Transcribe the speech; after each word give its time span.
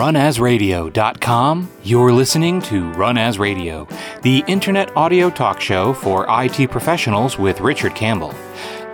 Runasradio.com, 0.00 1.68
you're 1.82 2.10
listening 2.10 2.62
to 2.62 2.90
Run 2.92 3.18
As 3.18 3.38
Radio, 3.38 3.86
the 4.22 4.42
internet 4.46 4.96
audio 4.96 5.28
talk 5.28 5.60
show 5.60 5.92
for 5.92 6.24
IT 6.26 6.70
professionals 6.70 7.38
with 7.38 7.60
Richard 7.60 7.94
Campbell. 7.94 8.34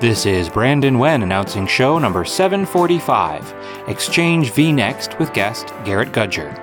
This 0.01 0.27
is 0.27 0.49
Brandon 0.49 0.99
Wen 0.99 1.23
announcing 1.23 1.69
show 1.69 2.01
number 2.01 2.25
745, 2.25 3.55
Exchange 3.87 4.51
vNext 4.51 5.17
with 5.21 5.33
guest 5.33 5.73
Gareth 5.85 6.11
Gudger. 6.11 6.59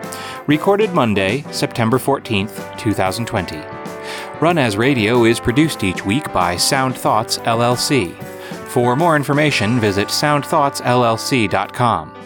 Recorded 0.45 0.91
Monday, 0.91 1.45
September 1.51 1.97
14th, 1.97 2.77
2020. 2.77 3.61
Run 4.41 4.57
As 4.57 4.75
Radio 4.75 5.23
is 5.23 5.39
produced 5.39 5.85
each 5.85 6.05
week 6.05 6.33
by 6.33 6.57
Sound 6.57 6.97
Thoughts 6.97 7.37
LLC. 7.37 8.13
For 8.67 8.97
more 8.97 9.15
information, 9.15 9.79
visit 9.79 10.09
soundthoughtsllc.com. 10.09 12.22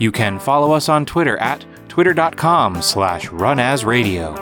You 0.00 0.10
can 0.10 0.38
follow 0.38 0.72
us 0.72 0.88
on 0.88 1.04
Twitter 1.04 1.36
at 1.38 1.64
twitter.com 1.88 2.80
slash 2.80 3.26
runasradio. 3.28 4.34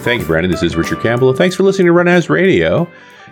Thank 0.00 0.22
you, 0.22 0.26
Brandon. 0.26 0.50
This 0.50 0.62
is 0.62 0.74
Richard 0.74 1.02
Campbell. 1.02 1.34
Thanks 1.34 1.54
for 1.54 1.64
listening 1.64 1.86
to 1.86 1.92
Run 1.92 2.08
As 2.08 2.30
Radio. 2.30 2.90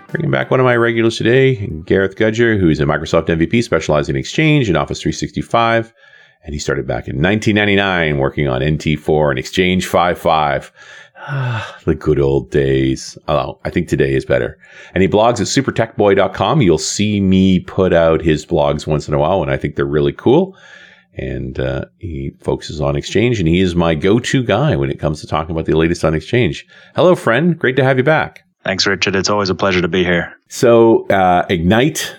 Bringing 0.08 0.30
back 0.30 0.50
one 0.50 0.60
of 0.60 0.64
my 0.64 0.76
regulars 0.76 1.16
today, 1.16 1.66
Gareth 1.86 2.16
Gudger, 2.16 2.60
who 2.60 2.68
is 2.68 2.80
a 2.80 2.84
Microsoft 2.84 3.28
MVP 3.28 3.64
specializing 3.64 4.14
in 4.14 4.20
Exchange 4.20 4.68
and 4.68 4.76
Office 4.76 5.00
365. 5.00 5.94
And 6.44 6.54
he 6.54 6.58
started 6.58 6.86
back 6.86 7.08
in 7.08 7.20
1999 7.20 8.18
working 8.18 8.48
on 8.48 8.60
NT4 8.60 9.30
and 9.30 9.38
Exchange 9.38 9.86
55. 9.86 10.70
Ah, 11.20 11.78
the 11.84 11.94
good 11.94 12.20
old 12.20 12.50
days. 12.50 13.18
Oh, 13.28 13.58
I 13.64 13.70
think 13.70 13.88
today 13.88 14.14
is 14.14 14.24
better. 14.24 14.58
And 14.94 15.02
he 15.02 15.08
blogs 15.08 15.40
at 15.40 15.46
supertekboy.com. 15.46 16.62
You'll 16.62 16.78
see 16.78 17.20
me 17.20 17.60
put 17.60 17.92
out 17.92 18.22
his 18.22 18.46
blogs 18.46 18.86
once 18.86 19.08
in 19.08 19.14
a 19.14 19.18
while, 19.18 19.42
and 19.42 19.50
I 19.50 19.56
think 19.56 19.76
they're 19.76 19.84
really 19.84 20.12
cool. 20.12 20.56
And 21.14 21.58
uh, 21.58 21.86
he 21.98 22.32
focuses 22.40 22.80
on 22.80 22.94
Exchange, 22.94 23.40
and 23.40 23.48
he 23.48 23.60
is 23.60 23.74
my 23.74 23.94
go 23.94 24.20
to 24.20 24.42
guy 24.42 24.76
when 24.76 24.90
it 24.90 25.00
comes 25.00 25.20
to 25.20 25.26
talking 25.26 25.50
about 25.50 25.66
the 25.66 25.76
latest 25.76 26.04
on 26.04 26.14
Exchange. 26.14 26.64
Hello, 26.94 27.16
friend. 27.16 27.58
Great 27.58 27.76
to 27.76 27.84
have 27.84 27.98
you 27.98 28.04
back. 28.04 28.44
Thanks, 28.64 28.86
Richard. 28.86 29.16
It's 29.16 29.30
always 29.30 29.50
a 29.50 29.54
pleasure 29.54 29.82
to 29.82 29.88
be 29.88 30.04
here. 30.04 30.32
So, 30.48 31.06
uh, 31.08 31.44
Ignite 31.48 32.14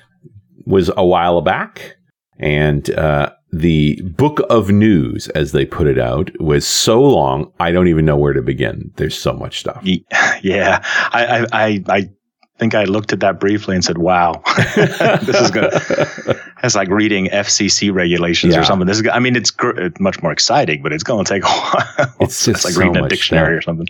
was 0.66 0.92
a 0.96 1.06
while 1.06 1.42
back, 1.42 1.96
and 2.38 2.90
uh, 2.92 3.32
the 3.52 4.02
book 4.04 4.42
of 4.50 4.70
news, 4.70 5.28
as 5.30 5.52
they 5.52 5.66
put 5.66 5.88
it 5.88 5.98
out, 5.98 6.32
was 6.40 6.68
so 6.68 7.02
long, 7.02 7.52
I 7.60 7.72
don't 7.72 7.88
even 7.88 8.06
know 8.06 8.18
where 8.18 8.34
to 8.34 8.42
begin. 8.42 8.92
There's 8.98 9.18
so 9.18 9.34
much 9.34 9.60
stuff. 9.60 9.84
Yeah. 10.42 10.80
I, 11.12 11.46
I, 11.52 11.84
I 11.90 12.10
think 12.60 12.74
I 12.74 12.86
looked 12.86 13.12
at 13.12 13.20
that 13.20 13.40
briefly 13.42 13.76
and 13.76 13.84
said, 13.84 13.98
wow, 13.98 14.42
this 14.76 15.42
is 15.42 15.52
going 15.52 15.70
to, 15.72 16.42
it's 16.64 16.76
like 16.76 16.88
reading 16.88 17.28
FCC 17.28 17.94
regulations 17.94 18.54
yeah. 18.54 18.62
or 18.62 18.64
something. 18.64 18.88
This 18.88 19.00
is, 19.00 19.08
I 19.12 19.20
mean, 19.20 19.36
it's 19.36 19.52
gr- 19.52 19.90
much 20.00 20.22
more 20.24 20.32
exciting, 20.32 20.82
but 20.82 20.94
it's 20.94 21.04
going 21.04 21.26
to 21.26 21.34
take 21.34 21.44
a 21.44 21.48
while. 21.48 22.16
It's, 22.22 22.48
it's 22.48 22.64
like 22.64 22.74
so 22.74 22.80
reading 22.80 23.04
a 23.04 23.10
dictionary 23.10 23.62
stuff. 23.62 23.74
or 23.76 23.78
something. 23.78 23.88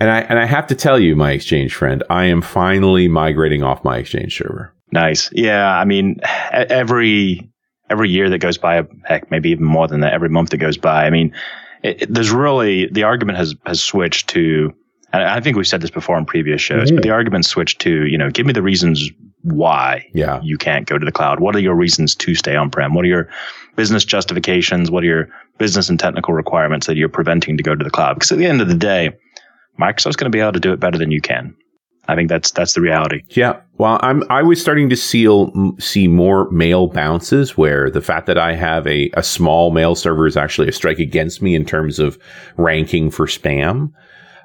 And 0.00 0.10
I, 0.10 0.20
and 0.20 0.38
I 0.38 0.44
have 0.44 0.66
to 0.66 0.74
tell 0.74 0.98
you, 0.98 1.16
my 1.16 1.32
exchange 1.32 1.74
friend, 1.74 2.02
I 2.10 2.24
am 2.24 2.42
finally 2.42 3.08
migrating 3.08 3.62
off 3.62 3.84
my 3.84 3.98
exchange 3.98 4.36
server. 4.36 4.74
Nice. 4.92 5.30
Yeah. 5.32 5.66
I 5.66 5.84
mean, 5.84 6.20
every, 6.52 7.50
every 7.90 8.10
year 8.10 8.30
that 8.30 8.38
goes 8.38 8.58
by, 8.58 8.82
heck, 9.04 9.30
maybe 9.30 9.50
even 9.50 9.64
more 9.64 9.86
than 9.88 10.00
that, 10.00 10.12
every 10.12 10.28
month 10.28 10.50
that 10.50 10.58
goes 10.58 10.76
by. 10.76 11.04
I 11.06 11.10
mean, 11.10 11.34
it, 11.82 12.02
it, 12.02 12.14
there's 12.14 12.30
really 12.30 12.86
the 12.88 13.02
argument 13.02 13.38
has 13.38 13.54
has 13.66 13.82
switched 13.82 14.28
to, 14.30 14.74
and 15.12 15.22
I 15.22 15.40
think 15.40 15.56
we've 15.56 15.66
said 15.66 15.80
this 15.82 15.90
before 15.90 16.16
in 16.18 16.24
previous 16.26 16.60
shows, 16.62 16.88
Mm-hmm. 16.88 16.96
but 16.96 17.02
the 17.02 17.10
argument 17.10 17.46
switched 17.46 17.80
to, 17.82 18.06
you 18.06 18.18
know, 18.18 18.30
give 18.30 18.46
me 18.46 18.52
the 18.52 18.62
reasons 18.62 19.10
why 19.42 20.06
Yeah. 20.14 20.40
you 20.42 20.56
can't 20.56 20.86
go 20.86 20.96
to 20.96 21.04
the 21.04 21.12
cloud. 21.12 21.38
What 21.40 21.54
are 21.54 21.60
your 21.60 21.74
reasons 21.74 22.14
to 22.16 22.34
stay 22.34 22.56
on 22.56 22.70
prem? 22.70 22.94
What 22.94 23.04
are 23.04 23.08
your 23.08 23.28
business 23.76 24.02
justifications? 24.04 24.90
What 24.90 25.02
are 25.04 25.06
your 25.06 25.28
business 25.58 25.90
and 25.90 26.00
technical 26.00 26.32
requirements 26.32 26.86
that 26.86 26.96
you're 26.96 27.10
preventing 27.10 27.58
to 27.58 27.62
go 27.62 27.74
to 27.74 27.84
the 27.84 27.90
cloud? 27.90 28.14
Because 28.14 28.32
at 28.32 28.38
the 28.38 28.46
end 28.46 28.62
of 28.62 28.68
the 28.68 28.74
day, 28.74 29.10
Microsoft's 29.78 30.16
going 30.16 30.30
to 30.32 30.34
be 30.34 30.40
able 30.40 30.52
to 30.52 30.60
do 30.60 30.72
it 30.72 30.80
better 30.80 30.96
than 30.96 31.10
you 31.10 31.20
can. 31.20 31.54
I 32.06 32.14
think 32.14 32.28
that's 32.28 32.50
that's 32.50 32.74
the 32.74 32.80
reality. 32.80 33.22
Yeah. 33.30 33.60
Well, 33.78 33.98
I'm 34.02 34.22
I 34.30 34.42
was 34.42 34.60
starting 34.60 34.88
to 34.90 34.96
seal, 34.96 35.52
see 35.78 36.06
more 36.06 36.50
mail 36.50 36.88
bounces 36.88 37.56
where 37.56 37.90
the 37.90 38.00
fact 38.00 38.26
that 38.26 38.38
I 38.38 38.54
have 38.54 38.86
a, 38.86 39.10
a 39.14 39.22
small 39.22 39.70
mail 39.70 39.94
server 39.94 40.26
is 40.26 40.36
actually 40.36 40.68
a 40.68 40.72
strike 40.72 40.98
against 40.98 41.42
me 41.42 41.54
in 41.54 41.64
terms 41.64 41.98
of 41.98 42.18
ranking 42.56 43.10
for 43.10 43.26
spam. 43.26 43.92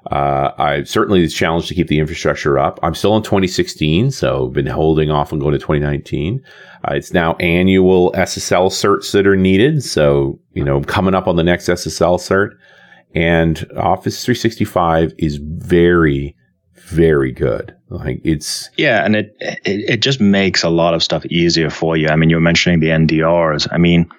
Uh, 0.10 0.52
I 0.58 0.84
certainly 0.84 1.24
it's 1.24 1.34
challenged 1.34 1.68
to 1.68 1.76
keep 1.76 1.88
the 1.88 2.00
infrastructure 2.00 2.58
up. 2.58 2.80
I'm 2.82 2.96
still 2.96 3.16
in 3.18 3.24
2016, 3.24 4.12
so 4.12 4.48
been 4.48 4.66
holding 4.66 5.12
off 5.12 5.34
on 5.34 5.40
going 5.40 5.52
to 5.52 5.60
2019. 5.60 6.42
Uh, 6.88 6.94
it's 6.94 7.14
now 7.14 7.36
annual 7.36 8.14
SSL 8.14 8.70
certs 8.70 9.12
that 9.12 9.28
are 9.28 9.36
needed. 9.36 9.84
So, 9.84 10.40
you 10.54 10.64
know, 10.64 10.82
coming 10.82 11.14
up 11.14 11.28
on 11.28 11.36
the 11.36 11.44
next 11.44 11.68
SSL 11.68 12.18
cert 12.18 12.52
and 13.14 13.70
Office 13.76 14.24
365 14.24 15.14
is 15.18 15.38
very, 15.38 16.36
very 16.90 17.32
good. 17.32 17.76
Like 17.90 18.22
it's, 18.24 18.70
Yeah, 18.78 19.06
and 19.06 19.16
it, 19.16 19.36
it 19.40 19.90
it 19.90 19.98
just 20.02 20.20
makes 20.20 20.64
a 20.64 20.70
lot 20.70 20.94
of 20.94 21.04
stuff 21.04 21.26
easier 21.28 21.70
for 21.70 21.96
you. 21.98 22.10
I 22.10 22.16
mean, 22.16 22.30
you 22.30 22.36
were 22.36 22.42
mentioning 22.42 22.80
the 22.80 22.90
NDRs. 22.90 23.68
I 23.72 23.78
mean, 23.78 24.10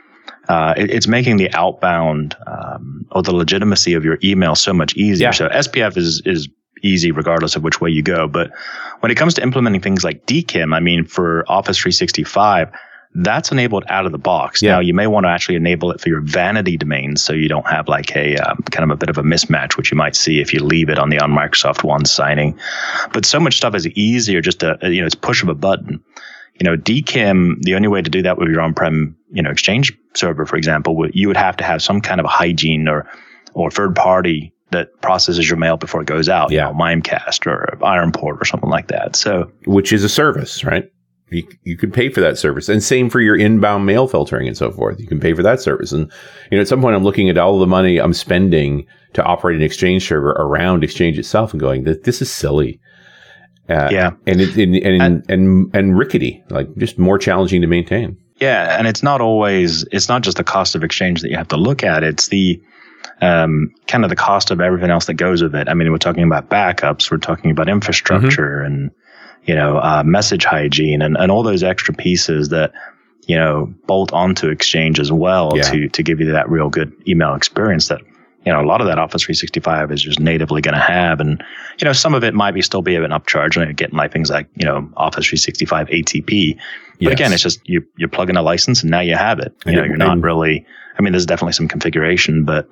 uh, 0.48 0.74
it, 0.76 0.90
it's 0.90 1.06
making 1.06 1.36
the 1.36 1.52
outbound 1.52 2.36
um, 2.46 3.06
or 3.12 3.22
the 3.22 3.34
legitimacy 3.34 3.94
of 3.94 4.04
your 4.04 4.18
email 4.24 4.54
so 4.54 4.72
much 4.72 4.94
easier. 4.96 5.26
Yeah. 5.26 5.32
So 5.32 5.48
SPF 5.48 5.96
is 5.96 6.22
is 6.24 6.48
easy 6.82 7.12
regardless 7.12 7.56
of 7.56 7.62
which 7.62 7.80
way 7.80 7.90
you 7.90 8.02
go. 8.02 8.26
But 8.26 8.50
when 9.00 9.12
it 9.12 9.16
comes 9.16 9.34
to 9.34 9.42
implementing 9.42 9.80
things 9.80 10.02
like 10.04 10.26
DKIM, 10.26 10.74
I 10.74 10.80
mean, 10.80 11.04
for 11.04 11.44
Office 11.48 11.78
365. 11.78 12.70
That's 13.14 13.50
enabled 13.50 13.84
out 13.88 14.06
of 14.06 14.12
the 14.12 14.18
box. 14.18 14.62
Yeah. 14.62 14.72
Now 14.74 14.80
you 14.80 14.94
may 14.94 15.08
want 15.08 15.24
to 15.24 15.30
actually 15.30 15.56
enable 15.56 15.90
it 15.90 16.00
for 16.00 16.08
your 16.08 16.20
vanity 16.20 16.76
domains, 16.76 17.24
so 17.24 17.32
you 17.32 17.48
don't 17.48 17.66
have 17.66 17.88
like 17.88 18.14
a 18.16 18.36
um, 18.36 18.58
kind 18.70 18.84
of 18.84 18.94
a 18.94 18.96
bit 18.96 19.10
of 19.10 19.18
a 19.18 19.22
mismatch, 19.22 19.76
which 19.76 19.90
you 19.90 19.96
might 19.96 20.14
see 20.14 20.40
if 20.40 20.54
you 20.54 20.60
leave 20.60 20.88
it 20.88 20.98
on 20.98 21.10
the 21.10 21.18
on 21.18 21.32
Microsoft 21.32 21.82
One 21.82 22.04
signing 22.04 22.58
but 23.12 23.24
so 23.24 23.40
much 23.40 23.56
stuff 23.56 23.74
is 23.74 23.86
easier 23.88 24.40
just 24.40 24.60
to 24.60 24.78
you 24.82 25.00
know 25.00 25.06
it's 25.06 25.14
push 25.14 25.42
of 25.42 25.48
a 25.48 25.54
button 25.54 26.02
you 26.54 26.64
know 26.64 26.76
dkim 26.76 27.60
the 27.62 27.74
only 27.74 27.88
way 27.88 28.00
to 28.02 28.10
do 28.10 28.22
that 28.22 28.38
with 28.38 28.48
your 28.48 28.60
on-prem 28.60 29.16
you 29.32 29.42
know 29.42 29.50
exchange 29.50 29.92
server 30.14 30.44
for 30.46 30.56
example 30.56 31.06
you 31.12 31.26
would 31.26 31.36
have 31.36 31.56
to 31.56 31.64
have 31.64 31.82
some 31.82 32.00
kind 32.00 32.20
of 32.20 32.26
hygiene 32.26 32.86
or 32.88 33.08
or 33.54 33.70
third 33.70 33.94
party 33.96 34.52
that 34.70 34.88
processes 35.00 35.48
your 35.48 35.56
mail 35.58 35.76
before 35.76 36.00
it 36.00 36.06
goes 36.06 36.28
out 36.28 36.50
Yeah. 36.50 36.68
you 36.68 36.74
know 36.74 36.78
mimecast 36.80 37.46
or 37.46 37.76
ironport 37.80 38.40
or 38.40 38.44
something 38.44 38.70
like 38.70 38.88
that 38.88 39.16
so 39.16 39.50
which 39.66 39.92
is 39.92 40.04
a 40.04 40.08
service, 40.08 40.64
right? 40.64 40.90
You, 41.30 41.46
you 41.62 41.76
could 41.76 41.92
pay 41.92 42.08
for 42.08 42.20
that 42.20 42.38
service. 42.38 42.68
And 42.68 42.82
same 42.82 43.08
for 43.08 43.20
your 43.20 43.36
inbound 43.36 43.86
mail 43.86 44.08
filtering 44.08 44.48
and 44.48 44.56
so 44.56 44.70
forth. 44.72 44.98
You 44.98 45.06
can 45.06 45.20
pay 45.20 45.32
for 45.32 45.42
that 45.44 45.60
service. 45.60 45.92
And, 45.92 46.10
you 46.50 46.58
know, 46.58 46.62
at 46.62 46.68
some 46.68 46.80
point 46.80 46.96
I'm 46.96 47.04
looking 47.04 47.28
at 47.30 47.38
all 47.38 47.58
the 47.58 47.66
money 47.66 47.98
I'm 47.98 48.12
spending 48.12 48.86
to 49.12 49.22
operate 49.22 49.56
an 49.56 49.62
exchange 49.62 50.06
server 50.08 50.30
around 50.30 50.82
exchange 50.84 51.18
itself 51.18 51.52
and 51.52 51.60
going, 51.60 51.84
"Th- 51.84 52.02
this 52.02 52.20
is 52.22 52.32
silly. 52.32 52.80
Uh, 53.68 53.88
yeah 53.92 54.10
And 54.26 54.40
it, 54.40 54.56
and, 54.56 54.74
and, 54.76 55.02
And- 55.02 55.24
and, 55.30 55.74
and 55.76 55.96
rickety, 55.98 56.42
like 56.50 56.68
just 56.76 56.98
more 56.98 57.18
challenging 57.18 57.60
to 57.60 57.66
maintain. 57.68 58.16
Yeah, 58.40 58.76
and 58.78 58.86
it's 58.88 59.02
not 59.02 59.20
always 59.20 59.84
it's 59.92 60.08
not 60.08 60.22
just 60.22 60.36
the 60.38 60.44
cost 60.44 60.74
of 60.74 60.82
exchange 60.82 61.20
that 61.20 61.30
you 61.30 61.36
have 61.36 61.48
to 61.48 61.56
look 61.56 61.84
at. 61.84 62.02
It's 62.02 62.28
the 62.28 62.60
um, 63.20 63.70
kind 63.86 64.02
of 64.04 64.10
the 64.10 64.16
cost 64.16 64.50
of 64.50 64.60
everything 64.60 64.90
else 64.90 65.06
that 65.06 65.14
goes 65.14 65.42
with 65.42 65.54
it. 65.54 65.68
I 65.68 65.74
mean, 65.74 65.90
we're 65.92 65.98
talking 65.98 66.24
about 66.24 66.48
backups, 66.48 67.10
we're 67.10 67.18
talking 67.18 67.50
about 67.50 67.68
infrastructure, 67.68 68.60
and 68.62 68.90
you 69.44 69.54
know, 69.54 69.78
uh, 69.78 70.02
message 70.04 70.44
hygiene, 70.44 71.02
and, 71.02 71.16
and 71.16 71.30
all 71.32 71.42
those 71.42 71.62
extra 71.62 71.94
pieces 71.94 72.48
that 72.50 72.72
you 73.26 73.36
know 73.36 73.72
bolt 73.86 74.12
onto 74.12 74.48
Exchange 74.48 74.98
as 75.00 75.12
well 75.12 75.52
Yeah. 75.54 75.62
to 75.70 75.88
to 75.88 76.02
give 76.02 76.20
you 76.20 76.30
that 76.32 76.48
real 76.50 76.68
good 76.68 76.92
email 77.08 77.34
experience 77.34 77.88
that 77.88 78.00
you 78.46 78.52
know 78.52 78.60
a 78.60 78.64
lot 78.66 78.80
of 78.80 78.86
that 78.86 78.98
Office 78.98 79.22
365 79.22 79.92
is 79.92 80.02
just 80.02 80.18
natively 80.20 80.60
going 80.62 80.74
to 80.74 80.80
have, 80.80 81.20
and 81.20 81.42
you 81.78 81.84
know 81.84 81.92
some 81.92 82.14
of 82.14 82.24
it 82.24 82.34
might 82.34 82.52
be 82.54 82.62
still 82.62 82.82
be 82.82 82.94
an 82.96 83.10
upcharge 83.10 83.60
and 83.60 83.76
getting 83.76 83.96
like 83.96 84.12
things 84.12 84.30
like 84.30 84.48
you 84.56 84.64
know 84.66 84.88
Office 84.96 85.26
365 85.26 85.88
ATP. 85.88 86.56
But 86.56 87.04
Yes. 87.04 87.12
again, 87.12 87.32
it's 87.32 87.42
just 87.42 87.60
you 87.68 87.82
you 87.96 88.08
plug 88.08 88.28
in 88.30 88.36
a 88.36 88.42
license 88.42 88.82
and 88.82 88.90
now 88.90 89.00
you 89.00 89.16
have 89.16 89.38
it. 89.38 89.54
You 89.64 89.72
And 89.72 89.76
know, 89.76 89.82
it- 89.84 89.88
you're 89.88 89.96
not 89.96 90.20
really. 90.20 90.64
I 90.98 91.02
mean, 91.02 91.12
there's 91.12 91.24
definitely 91.24 91.52
some 91.54 91.66
configuration, 91.68 92.44
but 92.44 92.68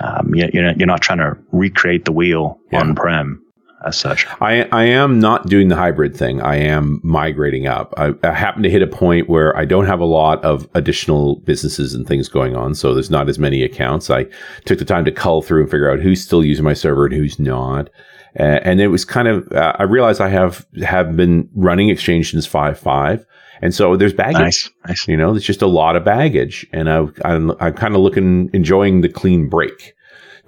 um, 0.00 0.32
you, 0.34 0.48
you're 0.52 0.62
not, 0.64 0.76
you're 0.78 0.86
not 0.86 1.00
trying 1.00 1.18
to 1.18 1.36
recreate 1.50 2.04
the 2.04 2.12
wheel 2.12 2.60
Yeah. 2.70 2.80
on 2.80 2.94
prem 2.94 3.42
as 3.84 3.96
such. 3.96 4.26
I, 4.40 4.62
I 4.72 4.84
am 4.84 5.18
not 5.18 5.46
doing 5.46 5.68
the 5.68 5.76
hybrid 5.76 6.16
thing. 6.16 6.40
I 6.40 6.56
am 6.56 7.00
migrating 7.02 7.66
up. 7.66 7.94
I, 7.96 8.14
I 8.22 8.32
happen 8.32 8.62
to 8.62 8.70
hit 8.70 8.82
a 8.82 8.86
point 8.86 9.28
where 9.28 9.56
I 9.56 9.64
don't 9.64 9.86
have 9.86 10.00
a 10.00 10.04
lot 10.04 10.44
of 10.44 10.68
additional 10.74 11.36
businesses 11.40 11.94
and 11.94 12.06
things 12.06 12.28
going 12.28 12.56
on. 12.56 12.74
So 12.74 12.94
there's 12.94 13.10
not 13.10 13.28
as 13.28 13.38
many 13.38 13.62
accounts. 13.62 14.10
I 14.10 14.26
took 14.64 14.78
the 14.78 14.84
time 14.84 15.04
to 15.04 15.12
cull 15.12 15.42
through 15.42 15.62
and 15.62 15.70
figure 15.70 15.90
out 15.90 16.00
who's 16.00 16.22
still 16.22 16.44
using 16.44 16.64
my 16.64 16.74
server 16.74 17.06
and 17.06 17.14
who's 17.14 17.38
not. 17.38 17.90
Uh, 18.38 18.58
and 18.62 18.80
it 18.80 18.88
was 18.88 19.04
kind 19.04 19.28
of, 19.28 19.50
uh, 19.52 19.74
I 19.78 19.84
realized 19.84 20.20
I 20.20 20.28
have, 20.28 20.66
have 20.84 21.16
been 21.16 21.48
running 21.54 21.88
Exchange 21.88 22.32
since 22.32 22.48
5.5. 22.48 23.24
And 23.62 23.74
so 23.74 23.96
there's 23.96 24.12
baggage. 24.12 24.40
Nice, 24.40 24.70
nice. 24.86 25.08
You 25.08 25.16
know, 25.16 25.32
there's 25.32 25.44
just 25.44 25.62
a 25.62 25.66
lot 25.66 25.96
of 25.96 26.04
baggage, 26.04 26.66
and 26.72 26.90
I, 26.90 27.06
I'm, 27.24 27.52
I'm 27.60 27.72
kind 27.72 27.94
of 27.94 28.00
looking, 28.00 28.50
enjoying 28.52 29.00
the 29.00 29.08
clean 29.08 29.48
break. 29.48 29.94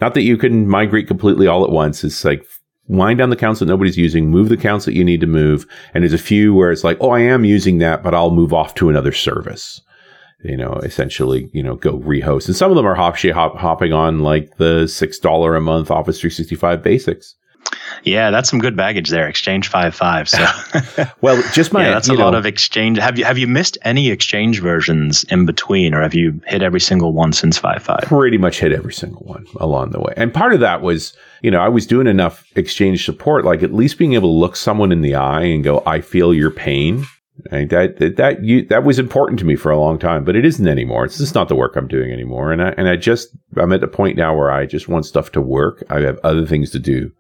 Not 0.01 0.15
that 0.15 0.23
you 0.23 0.37
can 0.37 0.69
migrate 0.69 1.07
completely 1.07 1.47
all 1.47 1.65
at 1.65 1.71
once. 1.71 2.05
It's 2.05 2.25
like 2.25 2.47
wind 2.89 3.19
down 3.19 3.31
the 3.31 3.37
counts 3.37 3.61
that 3.61 3.67
nobody's 3.67 3.97
using, 3.97 4.31
move 4.31 4.49
the 4.49 4.57
counts 4.57 4.85
that 4.85 4.95
you 4.95 5.05
need 5.05 5.21
to 5.21 5.27
move. 5.27 5.67
And 5.95 6.03
there's 6.03 6.13
a 6.13 6.19
few 6.19 6.55
where 6.55 6.71
it's 6.71 6.85
like, 6.85 6.99
oh, 7.01 7.11
I 7.11 7.21
am 7.21 7.45
using 7.45 7.79
that, 7.79 8.03
but 8.03 8.15
I'll 8.15 8.31
move 8.31 8.53
off 8.53 8.75
to 8.77 8.89
another 8.89 9.13
service. 9.13 9.81
You 10.45 10.57
know, 10.57 10.75
essentially, 10.75 11.49
you 11.53 11.63
know, 11.63 11.77
go 11.77 11.99
rehost. 11.99 12.47
And 12.47 12.57
some 12.57 12.71
of 12.71 12.77
them 12.77 12.87
are 12.87 12.95
hop, 12.95 13.17
hop 13.19 13.57
hopping 13.57 13.93
on 13.93 14.21
like 14.21 14.57
the 14.59 14.85
$6 14.85 15.57
a 15.57 15.61
month 15.61 15.91
Office 15.91 16.21
365 16.21 16.83
basics. 16.83 17.35
Yeah, 18.05 18.31
that's 18.31 18.49
some 18.49 18.59
good 18.59 18.77
baggage 18.77 19.11
there. 19.11 19.29
Exchange 19.29 19.69
five 19.69 19.95
five. 19.95 20.29
So, 20.29 20.45
well, 21.21 21.43
just 21.53 21.73
my 21.73 21.83
yeah, 21.85 21.91
that's 21.91 22.09
a 22.09 22.15
know, 22.15 22.25
lot 22.25 22.35
of 22.35 22.47
Exchange. 22.47 22.99
Have 22.99 23.19
you 23.19 23.25
have 23.25 23.39
you 23.39 23.47
missed 23.47 23.79
any 23.83 24.11
Exchange 24.11 24.61
versions 24.61 25.25
in 25.25 25.47
between, 25.47 25.95
or 25.95 26.03
have 26.03 26.15
you 26.15 26.41
hit 26.47 26.63
every 26.63 26.81
single 26.81 27.13
one 27.13 27.33
since 27.33 27.59
five 27.59 27.83
five? 27.83 28.03
Pretty 28.03 28.39
much 28.39 28.61
hit 28.61 28.73
every 28.73 28.93
single 28.93 29.23
one 29.23 29.47
along 29.57 29.91
the 29.91 30.01
way. 30.01 30.13
And 30.17 30.33
part 30.33 30.53
of 30.53 30.61
that 30.61 30.83
was, 30.83 31.13
you 31.43 31.51
know, 31.51 31.61
I 31.61 31.69
was 31.69 31.87
doing 31.87 32.07
enough 32.07 32.47
Exchange 32.57 33.05
support, 33.05 33.45
like 33.45 33.63
at 33.63 33.75
least 33.75 33.99
being 33.99 34.15
able 34.15 34.33
to 34.33 34.39
look 34.39 34.57
someone 34.57 34.93
in 34.93 35.03
the 35.03 35.15
eye 35.15 35.43
and 35.43 35.65
go, 35.65 35.83
"I 35.87 36.01
feel 36.01 36.33
your 36.33 36.51
pain." 36.51 37.07
That 37.51 37.99
that 37.99 38.17
that, 38.17 38.45
you, 38.45 38.65
that 38.67 38.85
was 38.85 38.99
important 38.99 39.39
to 39.41 39.45
me 39.45 39.57
for 39.57 39.71
a 39.71 39.79
long 39.79 39.99
time, 39.99 40.25
but 40.25 40.37
it 40.37 40.45
isn't 40.45 40.67
anymore. 40.67 41.05
It's 41.05 41.19
just 41.19 41.35
not 41.35 41.49
the 41.49 41.55
work 41.55 41.77
I'm 41.77 41.89
doing 41.89 42.11
anymore. 42.11 42.51
And 42.53 42.63
I 42.63 42.69
and 42.71 42.89
I 42.89 42.97
just 42.97 43.29
I'm 43.57 43.73
at 43.73 43.81
the 43.81 43.89
point 43.89 44.17
now 44.17 44.35
where 44.35 44.51
I 44.51 44.67
just 44.67 44.89
want 44.89 45.07
stuff 45.07 45.33
to 45.33 45.41
work. 45.41 45.85
I 45.91 46.01
have 46.01 46.19
other 46.25 46.47
things 46.47 46.71
to 46.71 46.79
do 46.79 47.13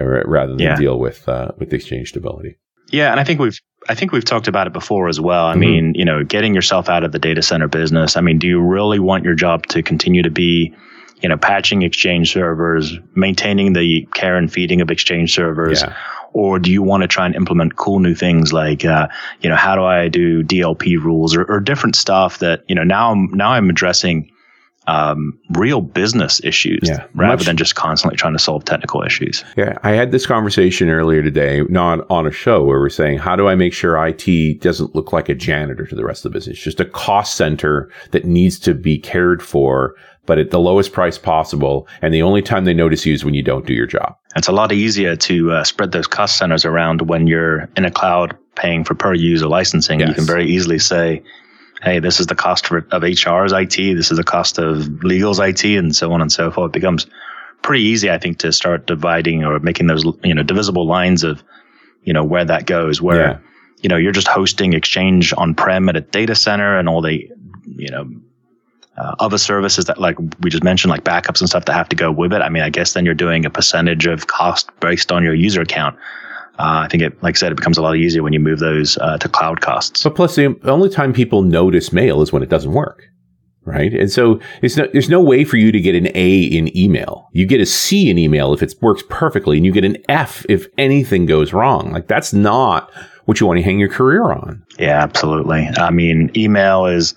rather 0.00 0.52
than 0.52 0.60
yeah. 0.60 0.76
deal 0.76 0.98
with 0.98 1.28
uh, 1.28 1.52
with 1.58 1.72
exchange 1.72 2.10
stability. 2.10 2.56
Yeah, 2.90 3.10
and 3.10 3.18
I 3.18 3.24
think 3.24 3.40
we've 3.40 3.60
I 3.88 3.94
think 3.94 4.12
we've 4.12 4.24
talked 4.24 4.48
about 4.48 4.66
it 4.66 4.72
before 4.72 5.08
as 5.08 5.20
well. 5.20 5.46
I 5.46 5.52
mm-hmm. 5.52 5.60
mean, 5.60 5.94
you 5.94 6.04
know, 6.04 6.24
getting 6.24 6.54
yourself 6.54 6.88
out 6.88 7.04
of 7.04 7.12
the 7.12 7.18
data 7.18 7.42
center 7.42 7.68
business. 7.68 8.16
I 8.16 8.20
mean, 8.20 8.38
do 8.38 8.46
you 8.46 8.60
really 8.60 8.98
want 8.98 9.24
your 9.24 9.34
job 9.34 9.66
to 9.68 9.82
continue 9.82 10.22
to 10.22 10.30
be, 10.30 10.74
you 11.22 11.28
know, 11.28 11.36
patching 11.36 11.82
exchange 11.82 12.32
servers, 12.32 12.98
maintaining 13.14 13.72
the 13.72 14.06
care 14.14 14.36
and 14.36 14.52
feeding 14.52 14.80
of 14.80 14.90
exchange 14.90 15.34
servers? 15.34 15.82
Yeah. 15.82 15.96
Or 16.32 16.58
do 16.58 16.70
you 16.70 16.82
want 16.82 17.02
to 17.02 17.08
try 17.08 17.24
and 17.24 17.34
implement 17.34 17.76
cool 17.76 17.98
new 17.98 18.14
things 18.14 18.52
like, 18.52 18.84
uh, 18.84 19.08
you 19.40 19.48
know, 19.48 19.56
how 19.56 19.74
do 19.74 19.84
I 19.84 20.08
do 20.08 20.42
DLP 20.42 21.02
rules 21.02 21.34
or, 21.34 21.44
or 21.44 21.60
different 21.60 21.96
stuff 21.96 22.40
that, 22.40 22.62
you 22.68 22.74
know, 22.74 22.82
now 22.82 23.12
I'm, 23.12 23.30
now 23.32 23.52
I'm 23.52 23.70
addressing 23.70 24.30
um, 24.86 25.38
real 25.50 25.80
business 25.80 26.40
issues 26.44 26.80
yeah, 26.84 27.06
rather 27.14 27.38
much, 27.38 27.46
than 27.46 27.56
just 27.56 27.74
constantly 27.74 28.16
trying 28.16 28.34
to 28.34 28.38
solve 28.38 28.64
technical 28.64 29.02
issues. 29.02 29.44
Yeah, 29.56 29.78
I 29.82 29.90
had 29.90 30.12
this 30.12 30.26
conversation 30.26 30.88
earlier 30.90 31.22
today, 31.22 31.62
not 31.68 32.08
on 32.10 32.26
a 32.26 32.30
show, 32.30 32.62
where 32.64 32.78
we're 32.78 32.88
saying, 32.88 33.18
how 33.18 33.36
do 33.36 33.48
I 33.48 33.54
make 33.54 33.72
sure 33.72 33.96
IT 34.06 34.60
doesn't 34.60 34.94
look 34.94 35.12
like 35.12 35.28
a 35.28 35.34
janitor 35.34 35.86
to 35.86 35.94
the 35.94 36.04
rest 36.04 36.24
of 36.24 36.32
the 36.32 36.36
business? 36.36 36.58
Just 36.58 36.80
a 36.80 36.84
cost 36.84 37.34
center 37.34 37.90
that 38.12 38.24
needs 38.24 38.58
to 38.60 38.74
be 38.74 38.98
cared 38.98 39.42
for, 39.42 39.94
but 40.24 40.38
at 40.38 40.50
the 40.50 40.60
lowest 40.60 40.92
price 40.92 41.18
possible. 41.18 41.88
And 42.02 42.14
the 42.14 42.22
only 42.22 42.42
time 42.42 42.64
they 42.64 42.74
notice 42.74 43.04
you 43.04 43.14
is 43.14 43.24
when 43.24 43.34
you 43.34 43.42
don't 43.42 43.66
do 43.66 43.74
your 43.74 43.86
job. 43.86 44.16
It's 44.36 44.48
a 44.48 44.52
lot 44.52 44.70
easier 44.70 45.16
to 45.16 45.52
uh, 45.52 45.64
spread 45.64 45.92
those 45.92 46.06
cost 46.06 46.36
centers 46.36 46.64
around 46.64 47.02
when 47.02 47.26
you're 47.26 47.68
in 47.76 47.84
a 47.84 47.90
cloud 47.90 48.36
paying 48.54 48.84
for 48.84 48.94
per 48.94 49.14
user 49.14 49.48
licensing. 49.48 50.00
Yes. 50.00 50.10
You 50.10 50.14
can 50.14 50.24
very 50.26 50.46
easily 50.46 50.78
say, 50.78 51.22
hey, 51.82 51.98
this 51.98 52.20
is 52.20 52.26
the 52.26 52.34
cost 52.34 52.70
of 52.70 53.02
HR's 53.02 53.52
IT, 53.52 53.76
this 53.76 54.10
is 54.10 54.16
the 54.16 54.24
cost 54.24 54.58
of 54.58 55.02
legal's 55.04 55.38
IT, 55.38 55.64
and 55.64 55.94
so 55.94 56.12
on 56.12 56.20
and 56.20 56.32
so 56.32 56.50
forth. 56.50 56.70
It 56.70 56.72
becomes 56.72 57.06
pretty 57.62 57.84
easy, 57.84 58.10
I 58.10 58.18
think, 58.18 58.38
to 58.38 58.52
start 58.52 58.86
dividing 58.86 59.44
or 59.44 59.58
making 59.58 59.86
those 59.86 60.04
you 60.24 60.34
know 60.34 60.42
divisible 60.42 60.86
lines 60.86 61.24
of 61.24 61.42
you 62.02 62.12
know 62.12 62.24
where 62.24 62.44
that 62.44 62.66
goes. 62.66 63.02
Where 63.02 63.20
yeah. 63.20 63.38
you 63.82 63.88
know 63.88 63.96
you're 63.96 64.12
just 64.12 64.28
hosting 64.28 64.72
Exchange 64.72 65.34
on 65.36 65.54
prem 65.54 65.88
at 65.88 65.96
a 65.96 66.00
data 66.00 66.34
center, 66.34 66.78
and 66.78 66.88
all 66.88 67.02
the 67.02 67.30
you 67.66 67.90
know 67.90 68.08
uh, 68.96 69.14
other 69.18 69.38
services 69.38 69.84
that 69.86 69.98
like 69.98 70.16
we 70.40 70.50
just 70.50 70.64
mentioned, 70.64 70.90
like 70.90 71.04
backups 71.04 71.40
and 71.40 71.48
stuff 71.48 71.66
that 71.66 71.74
have 71.74 71.88
to 71.90 71.96
go 71.96 72.10
with 72.10 72.32
it. 72.32 72.40
I 72.40 72.48
mean, 72.48 72.62
I 72.62 72.70
guess 72.70 72.94
then 72.94 73.04
you're 73.04 73.14
doing 73.14 73.44
a 73.44 73.50
percentage 73.50 74.06
of 74.06 74.26
cost 74.26 74.70
based 74.80 75.12
on 75.12 75.22
your 75.22 75.34
user 75.34 75.60
account. 75.60 75.98
Uh, 76.58 76.84
I 76.84 76.88
think 76.88 77.02
it, 77.02 77.22
like 77.22 77.36
I 77.36 77.38
said, 77.38 77.52
it 77.52 77.56
becomes 77.56 77.78
a 77.78 77.82
lot 77.82 77.96
easier 77.96 78.22
when 78.22 78.32
you 78.32 78.40
move 78.40 78.58
those 78.58 78.96
uh, 78.98 79.18
to 79.18 79.28
cloud 79.28 79.60
costs. 79.60 80.02
But 80.02 80.14
plus, 80.14 80.36
the 80.36 80.56
only 80.64 80.88
time 80.88 81.12
people 81.12 81.42
notice 81.42 81.92
mail 81.92 82.22
is 82.22 82.32
when 82.32 82.42
it 82.42 82.48
doesn't 82.48 82.72
work, 82.72 83.04
right? 83.64 83.92
And 83.92 84.10
so 84.10 84.40
no, 84.62 84.86
there's 84.92 85.10
no 85.10 85.20
way 85.20 85.44
for 85.44 85.56
you 85.56 85.70
to 85.72 85.80
get 85.80 85.94
an 85.94 86.08
A 86.14 86.40
in 86.40 86.74
email. 86.76 87.28
You 87.32 87.46
get 87.46 87.60
a 87.60 87.66
C 87.66 88.08
in 88.08 88.18
email 88.18 88.54
if 88.54 88.62
it 88.62 88.74
works 88.80 89.02
perfectly, 89.08 89.56
and 89.58 89.66
you 89.66 89.72
get 89.72 89.84
an 89.84 89.98
F 90.08 90.46
if 90.48 90.66
anything 90.78 91.26
goes 91.26 91.52
wrong. 91.52 91.92
Like 91.92 92.08
that's 92.08 92.32
not 92.32 92.90
what 93.26 93.40
you 93.40 93.46
want 93.46 93.58
to 93.58 93.62
hang 93.62 93.78
your 93.78 93.88
career 93.88 94.22
on. 94.22 94.64
Yeah, 94.78 95.02
absolutely. 95.02 95.68
I 95.76 95.90
mean, 95.90 96.30
email 96.36 96.86
is, 96.86 97.14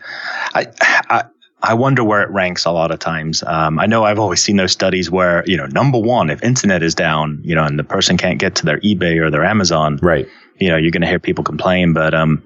I, 0.56 0.66
I 1.10 1.26
I 1.62 1.74
wonder 1.74 2.04
where 2.04 2.22
it 2.22 2.30
ranks 2.30 2.66
a 2.66 2.72
lot 2.72 2.92
of 2.92 3.00
times. 3.00 3.44
Um, 3.46 3.80
I 3.80 3.86
know 3.86 4.06
I've 4.06 4.20
always 4.20 4.42
seen 4.42 4.56
those 4.56 4.72
studies 4.72 5.12
where, 5.12 5.44
you 5.46 5.58
know, 5.58 5.66
number 5.66 6.00
one, 6.00 6.30
if 6.30 6.42
internet 6.42 6.82
is 6.82 6.96
down, 6.96 7.42
you 7.44 7.54
know, 7.54 7.66
and 7.66 7.78
the 7.78 7.84
person 7.84 8.18
can't 8.18 8.40
get 8.40 8.56
to 8.56 8.66
their 8.66 8.80
eBay 8.80 9.20
or 9.20 9.30
their 9.30 9.44
Amazon, 9.44 10.00
right? 10.02 10.28
You 10.58 10.70
know, 10.70 10.78
you're 10.78 10.92
going 10.92 11.02
to 11.02 11.08
hear 11.08 11.20
people 11.20 11.44
complain, 11.44 11.94
but 11.94 12.14
um, 12.14 12.42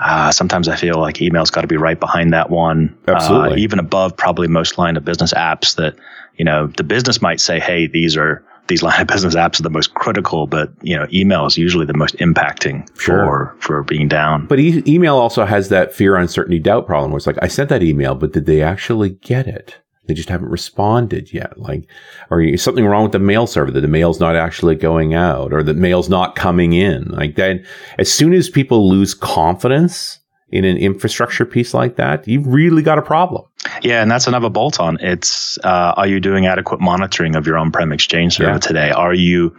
uh, 0.00 0.32
sometimes 0.32 0.68
I 0.68 0.76
feel 0.76 0.98
like 0.98 1.22
email's 1.22 1.50
got 1.50 1.60
to 1.60 1.66
be 1.68 1.76
right 1.76 1.98
behind 1.98 2.32
that 2.32 2.50
one, 2.50 2.96
absolutely, 3.06 3.52
uh, 3.52 3.56
even 3.56 3.78
above 3.78 4.16
probably 4.16 4.48
most 4.48 4.76
line 4.76 4.96
of 4.96 5.04
business 5.04 5.32
apps. 5.32 5.76
That 5.76 5.96
you 6.36 6.44
know, 6.44 6.66
the 6.66 6.84
business 6.84 7.22
might 7.22 7.40
say, 7.40 7.58
"Hey, 7.60 7.86
these 7.86 8.16
are 8.16 8.44
these 8.68 8.82
line 8.82 9.00
of 9.00 9.06
business 9.06 9.34
apps 9.34 9.60
are 9.60 9.62
the 9.62 9.70
most 9.70 9.94
critical, 9.94 10.46
but 10.46 10.70
you 10.82 10.96
know, 10.96 11.06
email 11.12 11.46
is 11.46 11.56
usually 11.56 11.86
the 11.86 11.96
most 11.96 12.16
impacting 12.16 12.86
sure. 12.98 13.24
for 13.24 13.56
for 13.60 13.82
being 13.84 14.08
down. 14.08 14.46
But 14.46 14.58
e- 14.58 14.82
email 14.86 15.16
also 15.16 15.44
has 15.44 15.68
that 15.68 15.94
fear, 15.94 16.16
uncertainty, 16.16 16.58
doubt 16.58 16.86
problem 16.86 17.10
where 17.10 17.18
it's 17.18 17.26
like, 17.26 17.38
I 17.42 17.48
sent 17.48 17.68
that 17.70 17.82
email, 17.82 18.14
but 18.14 18.32
did 18.32 18.46
they 18.46 18.62
actually 18.62 19.10
get 19.10 19.46
it? 19.46 19.76
They 20.06 20.14
just 20.14 20.28
haven't 20.28 20.50
responded 20.50 21.32
yet. 21.32 21.58
Like, 21.58 21.88
or 22.30 22.40
is 22.40 22.62
something 22.62 22.86
wrong 22.86 23.02
with 23.02 23.12
the 23.12 23.18
mail 23.18 23.46
server 23.46 23.72
that 23.72 23.80
the 23.80 23.88
mail's 23.88 24.20
not 24.20 24.36
actually 24.36 24.76
going 24.76 25.14
out 25.14 25.52
or 25.52 25.62
the 25.62 25.74
mail's 25.74 26.08
not 26.08 26.36
coming 26.36 26.72
in? 26.72 27.06
Like 27.06 27.34
that, 27.36 27.64
as 27.98 28.12
soon 28.12 28.32
as 28.32 28.48
people 28.48 28.88
lose 28.88 29.14
confidence 29.14 30.20
in 30.50 30.64
an 30.64 30.76
infrastructure 30.76 31.44
piece 31.44 31.74
like 31.74 31.96
that, 31.96 32.26
you've 32.28 32.46
really 32.46 32.82
got 32.82 32.98
a 32.98 33.02
problem. 33.02 33.44
Yeah, 33.82 34.02
and 34.02 34.10
that's 34.10 34.26
another 34.26 34.50
bolt 34.50 34.80
on. 34.80 34.98
It's 35.00 35.58
uh, 35.64 35.94
are 35.96 36.06
you 36.06 36.20
doing 36.20 36.46
adequate 36.46 36.80
monitoring 36.80 37.36
of 37.36 37.46
your 37.46 37.58
on 37.58 37.70
prem 37.70 37.92
exchange 37.92 38.36
server 38.36 38.52
yeah. 38.52 38.58
today? 38.58 38.90
Are 38.90 39.14
you 39.14 39.56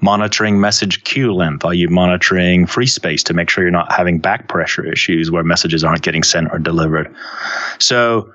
monitoring 0.00 0.60
message 0.60 1.04
queue 1.04 1.34
length? 1.34 1.64
Are 1.64 1.74
you 1.74 1.88
monitoring 1.88 2.66
free 2.66 2.86
space 2.86 3.22
to 3.24 3.34
make 3.34 3.50
sure 3.50 3.64
you're 3.64 3.70
not 3.70 3.92
having 3.92 4.18
back 4.18 4.48
pressure 4.48 4.84
issues 4.84 5.30
where 5.30 5.44
messages 5.44 5.84
aren't 5.84 6.02
getting 6.02 6.22
sent 6.22 6.48
or 6.52 6.58
delivered? 6.58 7.14
So 7.78 8.32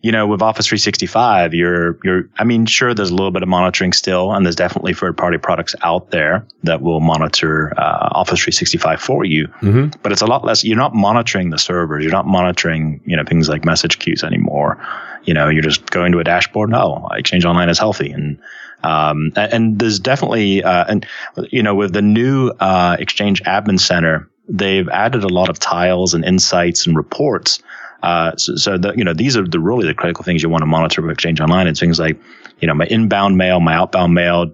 you 0.00 0.12
know, 0.12 0.28
with 0.28 0.42
Office 0.42 0.66
365, 0.66 1.54
you're, 1.54 1.98
you're, 2.04 2.28
I 2.38 2.44
mean, 2.44 2.66
sure, 2.66 2.94
there's 2.94 3.10
a 3.10 3.14
little 3.14 3.32
bit 3.32 3.42
of 3.42 3.48
monitoring 3.48 3.92
still, 3.92 4.32
and 4.32 4.46
there's 4.46 4.54
definitely 4.54 4.94
third 4.94 5.16
party 5.16 5.38
products 5.38 5.74
out 5.82 6.12
there 6.12 6.46
that 6.62 6.82
will 6.82 7.00
monitor 7.00 7.72
uh, 7.76 8.08
Office 8.12 8.38
365 8.38 9.00
for 9.00 9.24
you. 9.24 9.48
Mm-hmm. 9.60 9.98
But 10.00 10.12
it's 10.12 10.22
a 10.22 10.26
lot 10.26 10.44
less, 10.44 10.62
you're 10.62 10.76
not 10.76 10.94
monitoring 10.94 11.50
the 11.50 11.58
servers. 11.58 12.04
You're 12.04 12.12
not 12.12 12.26
monitoring, 12.26 13.00
you 13.06 13.16
know, 13.16 13.24
things 13.24 13.48
like 13.48 13.64
message 13.64 13.98
queues 13.98 14.22
anymore. 14.22 14.80
You 15.24 15.34
know, 15.34 15.48
you're 15.48 15.64
just 15.64 15.90
going 15.90 16.12
to 16.12 16.20
a 16.20 16.24
dashboard. 16.24 16.70
No, 16.70 17.08
Exchange 17.14 17.44
Online 17.44 17.68
is 17.68 17.78
healthy. 17.78 18.12
And, 18.12 18.38
um, 18.84 19.32
and 19.34 19.80
there's 19.80 19.98
definitely, 19.98 20.62
uh, 20.62 20.84
and, 20.88 21.06
you 21.50 21.64
know, 21.64 21.74
with 21.74 21.92
the 21.92 22.02
new, 22.02 22.50
uh, 22.60 22.96
Exchange 23.00 23.42
Admin 23.42 23.80
Center, 23.80 24.30
they've 24.48 24.88
added 24.90 25.24
a 25.24 25.28
lot 25.28 25.48
of 25.50 25.58
tiles 25.58 26.14
and 26.14 26.24
insights 26.24 26.86
and 26.86 26.96
reports 26.96 27.60
uh, 28.02 28.36
so, 28.36 28.56
so 28.56 28.78
the, 28.78 28.92
you 28.96 29.04
know, 29.04 29.12
these 29.12 29.36
are 29.36 29.46
the 29.46 29.58
really 29.58 29.86
the 29.86 29.94
critical 29.94 30.24
things 30.24 30.42
you 30.42 30.48
want 30.48 30.62
to 30.62 30.66
monitor 30.66 31.02
with 31.02 31.10
Exchange 31.10 31.40
Online. 31.40 31.66
It's 31.66 31.80
things 31.80 31.98
like, 31.98 32.18
you 32.60 32.68
know, 32.68 32.74
my 32.74 32.86
inbound 32.86 33.36
mail, 33.36 33.60
my 33.60 33.74
outbound 33.74 34.14
mail, 34.14 34.52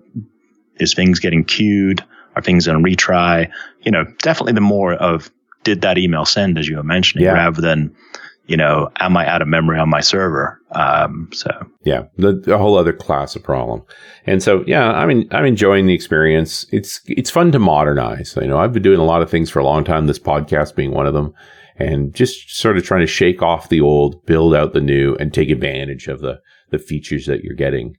is 0.77 0.95
things 0.95 1.21
getting 1.21 1.45
queued? 1.45 2.05
Are 2.37 2.43
things 2.43 2.67
in 2.67 2.83
retry? 2.83 3.51
You 3.83 3.93
know, 3.93 4.05
definitely 4.23 4.55
the 4.55 4.61
more 4.61 4.95
of 4.95 5.31
did 5.63 5.83
that 5.83 5.99
email 5.99 6.25
send, 6.25 6.59
as 6.59 6.69
you 6.69 6.77
were 6.77 6.83
mentioning, 6.83 7.25
yeah. 7.25 7.33
rather 7.33 7.61
than, 7.61 7.95
you 8.47 8.57
know, 8.57 8.91
am 8.99 9.17
I 9.17 9.27
out 9.27 9.41
of 9.41 9.49
memory 9.49 9.79
on 9.79 9.89
my 9.89 10.01
server? 10.01 10.61
Um, 10.73 11.31
so 11.33 11.51
yeah, 11.85 12.05
the, 12.17 12.33
the, 12.33 12.59
whole 12.59 12.77
other 12.77 12.93
class 12.93 13.37
of 13.37 13.43
problem. 13.43 13.83
And 14.27 14.43
so, 14.43 14.65
yeah, 14.67 14.91
I 14.91 15.07
mean, 15.07 15.29
I'm 15.31 15.47
enjoying 15.47 15.87
the 15.87 15.95
experience. 15.95 16.67
It's, 16.73 17.01
it's 17.07 17.31
fun 17.31 17.53
to 17.53 17.59
modernize. 17.59 18.37
You 18.41 18.49
know, 18.49 18.59
I've 18.59 18.73
been 18.73 18.83
doing 18.83 18.99
a 18.99 19.05
lot 19.05 19.23
of 19.23 19.31
things 19.31 19.49
for 19.49 19.61
a 19.61 19.65
long 19.65 19.85
time, 19.85 20.07
this 20.07 20.19
podcast 20.19 20.75
being 20.75 20.91
one 20.91 21.07
of 21.07 21.15
them 21.15 21.35
and 21.77 22.15
just 22.15 22.55
sort 22.57 22.77
of 22.77 22.85
trying 22.85 23.01
to 23.01 23.07
shake 23.07 23.43
off 23.43 23.69
the 23.69 23.81
old, 23.81 24.25
build 24.27 24.55
out 24.55 24.73
the 24.73 24.81
new, 24.81 25.17
and 25.17 25.33
take 25.33 25.51
advantage 25.51 26.09
of 26.09 26.21
the 26.21 26.41
the 26.71 26.79
features 26.79 27.27
that 27.27 27.43
you're 27.43 27.55
getting 27.55 27.97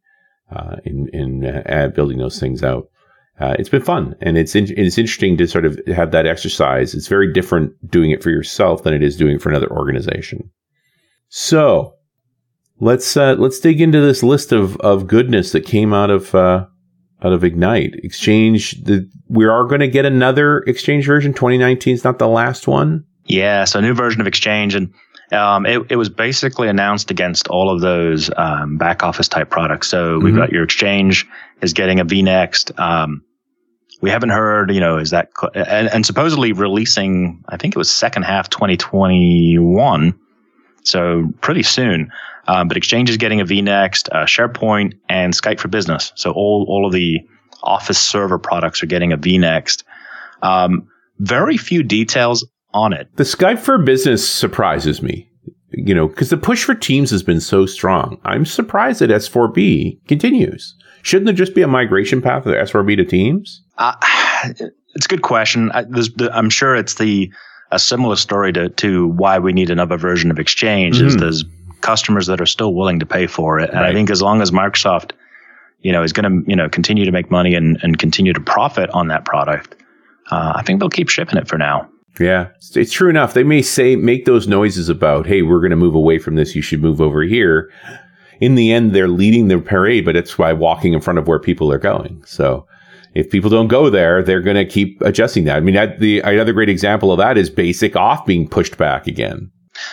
uh, 0.51 0.77
in 0.83 1.09
in 1.13 1.45
uh, 1.45 1.89
building 1.89 2.17
those 2.17 2.39
things 2.39 2.63
out. 2.63 2.89
Uh, 3.39 3.55
it's 3.59 3.69
been 3.69 3.81
fun, 3.81 4.15
and 4.21 4.37
it's 4.37 4.55
in, 4.55 4.65
it's 4.77 4.97
interesting 4.97 5.35
to 5.37 5.47
sort 5.47 5.65
of 5.65 5.79
have 5.87 6.11
that 6.11 6.25
exercise. 6.25 6.93
It's 6.93 7.07
very 7.07 7.31
different 7.33 7.73
doing 7.89 8.11
it 8.11 8.23
for 8.23 8.29
yourself 8.29 8.83
than 8.83 8.93
it 8.93 9.03
is 9.03 9.17
doing 9.17 9.35
it 9.35 9.41
for 9.41 9.49
another 9.49 9.69
organization. 9.71 10.49
So 11.27 11.95
let's 12.79 13.17
uh, 13.17 13.35
let's 13.37 13.59
dig 13.59 13.81
into 13.81 13.99
this 13.99 14.23
list 14.23 14.53
of 14.53 14.77
of 14.77 15.07
goodness 15.07 15.51
that 15.51 15.65
came 15.65 15.93
out 15.93 16.09
of 16.09 16.33
uh, 16.33 16.65
out 17.23 17.33
of 17.33 17.43
Ignite 17.43 17.95
Exchange. 18.03 18.83
The, 18.83 19.09
we 19.27 19.45
are 19.45 19.65
going 19.65 19.81
to 19.81 19.87
get 19.87 20.05
another 20.05 20.59
Exchange 20.59 21.05
version. 21.05 21.33
2019 21.33 21.93
is 21.93 22.03
not 22.03 22.19
the 22.19 22.27
last 22.27 22.67
one. 22.67 23.03
Yeah, 23.25 23.63
so 23.65 23.79
a 23.79 23.81
new 23.81 23.93
version 23.93 24.21
of 24.21 24.27
Exchange, 24.27 24.75
and 24.75 24.93
Um, 25.31 25.65
it, 25.65 25.81
it 25.89 25.95
was 25.95 26.07
basically 26.07 26.67
announced 26.67 27.09
against 27.09 27.47
all 27.47 27.71
of 27.73 27.81
those 27.81 28.29
um, 28.37 28.77
back 28.77 29.01
office 29.01 29.27
type 29.27 29.49
products. 29.49 29.87
So 29.87 30.19
we've 30.19 30.35
Mhm. 30.35 30.37
got 30.37 30.51
your 30.51 30.63
exchange 30.63 31.25
is 31.61 31.73
getting 31.73 31.99
a 31.99 32.05
VNext. 32.05 32.79
Um, 32.79 33.23
we 34.01 34.11
haven't 34.11 34.29
heard, 34.29 34.71
you 34.71 34.79
know, 34.79 34.97
is 34.99 35.09
that 35.09 35.29
cl- 35.35 35.51
and, 35.55 35.87
and 35.91 36.05
supposedly 36.05 36.51
releasing? 36.51 37.43
I 37.49 37.57
think 37.57 37.73
it 37.75 37.77
was 37.77 37.89
second 37.89 38.21
half 38.23 38.49
2021, 38.51 40.13
so 40.83 41.27
pretty 41.41 41.63
soon. 41.63 42.11
Um, 42.47 42.67
but 42.67 42.77
Exchange 42.77 43.09
is 43.09 43.17
getting 43.17 43.41
a 43.41 43.45
VNext, 43.45 44.09
uh, 44.11 44.25
SharePoint, 44.25 44.93
and 45.09 45.33
Skype 45.33 45.59
for 45.59 45.69
Business. 45.69 46.11
So 46.15 46.31
all 46.33 46.65
all 46.69 46.85
of 46.85 46.93
the 46.93 47.19
Office 47.63 47.97
server 47.97 48.37
products 48.37 48.83
are 48.83 48.87
getting 48.87 49.11
a 49.11 49.17
VNext. 49.17 49.83
Um, 50.43 50.87
very 51.17 51.57
few 51.57 51.81
details 51.81 52.45
on 52.75 52.93
it. 52.93 53.07
The 53.15 53.23
Skype 53.23 53.57
for 53.59 53.77
Business 53.79 54.29
surprises 54.29 55.01
me, 55.01 55.27
you 55.71 55.95
know, 55.95 56.07
because 56.07 56.29
the 56.29 56.37
push 56.37 56.63
for 56.63 56.75
Teams 56.75 57.09
has 57.09 57.23
been 57.23 57.39
so 57.41 57.65
strong. 57.65 58.19
I'm 58.25 58.45
surprised 58.45 58.99
that 58.99 59.09
S4B 59.09 60.05
continues. 60.07 60.75
Shouldn't 61.01 61.25
there 61.25 61.33
just 61.35 61.55
be 61.55 61.61
a 61.61 61.67
migration 61.67 62.21
path 62.21 62.45
of 62.45 62.53
S4B 62.53 62.97
to 62.97 63.05
Teams? 63.05 63.61
Uh, 63.77 63.93
it's 64.95 65.05
a 65.05 65.09
good 65.09 65.21
question. 65.21 65.71
I, 65.71 65.83
the, 65.83 66.29
I'm 66.33 66.49
sure 66.49 66.75
it's 66.75 66.95
the 66.95 67.31
a 67.71 67.79
similar 67.79 68.15
story 68.15 68.53
to 68.53 68.69
to 68.69 69.07
why 69.07 69.39
we 69.39 69.51
need 69.53 69.69
another 69.69 69.97
version 69.97 70.29
of 70.31 70.37
Exchange. 70.39 71.01
Is 71.01 71.15
Mhm. 71.15 71.19
there's 71.19 71.43
customers 71.81 72.27
that 72.27 72.41
are 72.41 72.45
still 72.45 72.73
willing 72.73 72.99
to 72.99 73.05
pay 73.05 73.27
for 73.27 73.59
it, 73.59 73.69
and 73.69 73.79
I 73.79 73.93
think 73.93 74.09
as 74.09 74.21
long 74.21 74.41
as 74.41 74.51
Microsoft, 74.51 75.11
you 75.81 75.91
know, 75.91 76.03
is 76.03 76.13
going 76.13 76.25
to 76.43 76.49
you 76.49 76.55
know 76.55 76.69
continue 76.69 77.05
to 77.05 77.11
make 77.11 77.29
money 77.31 77.55
and 77.55 77.77
and 77.83 77.97
continue 77.97 78.33
to 78.33 78.39
profit 78.39 78.89
on 78.91 79.07
that 79.09 79.25
product, 79.25 79.75
uh, 80.31 80.53
I 80.55 80.61
think 80.63 80.79
they'll 80.79 80.89
keep 80.89 81.09
shipping 81.09 81.37
it 81.37 81.47
for 81.47 81.57
now. 81.57 81.87
Yeah, 82.19 82.49
it's, 82.75 82.91
true 82.91 83.09
enough. 83.09 83.33
They 83.33 83.43
may 83.43 83.61
say 83.61 83.95
make 83.95 84.25
those 84.25 84.47
noises 84.47 84.89
about, 84.89 85.27
"Hey, 85.27 85.41
we're 85.41 85.59
going 85.59 85.71
to 85.71 85.75
move 85.75 85.95
away 85.95 86.17
from 86.17 86.35
this. 86.35 86.55
You 86.55 86.61
should 86.61 86.81
move 86.81 87.01
over 87.01 87.23
here." 87.23 87.69
In 88.39 88.55
the 88.55 88.71
end, 88.71 88.93
they're 88.93 89.07
leading 89.07 89.47
the 89.47 89.59
parade, 89.59 90.05
but 90.05 90.15
it's 90.15 90.35
by 90.35 90.53
walking 90.53 90.93
in 90.93 91.01
front 91.01 91.19
of 91.19 91.27
where 91.27 91.39
people 91.39 91.71
are 91.71 91.77
going. 91.77 92.21
So, 92.25 92.67
if 93.13 93.29
people 93.29 93.49
don't 93.49 93.69
go 93.69 93.89
there, 93.89 94.21
they're 94.21 94.41
going 94.41 94.57
to 94.57 94.65
keep 94.65 95.01
adjusting 95.01 95.45
that. 95.45 95.57
I 95.57 95.59
mean, 95.61 95.75
the 95.99 96.19
another 96.19 96.53
great 96.53 96.69
example 96.69 97.11
of 97.11 97.17
that 97.17 97.37
is 97.37 97.49
Basic 97.49 97.93
Auth 97.93 98.25
being 98.25 98.47
pushed 98.47 98.77
back 98.77 99.07
again. 99.07 99.51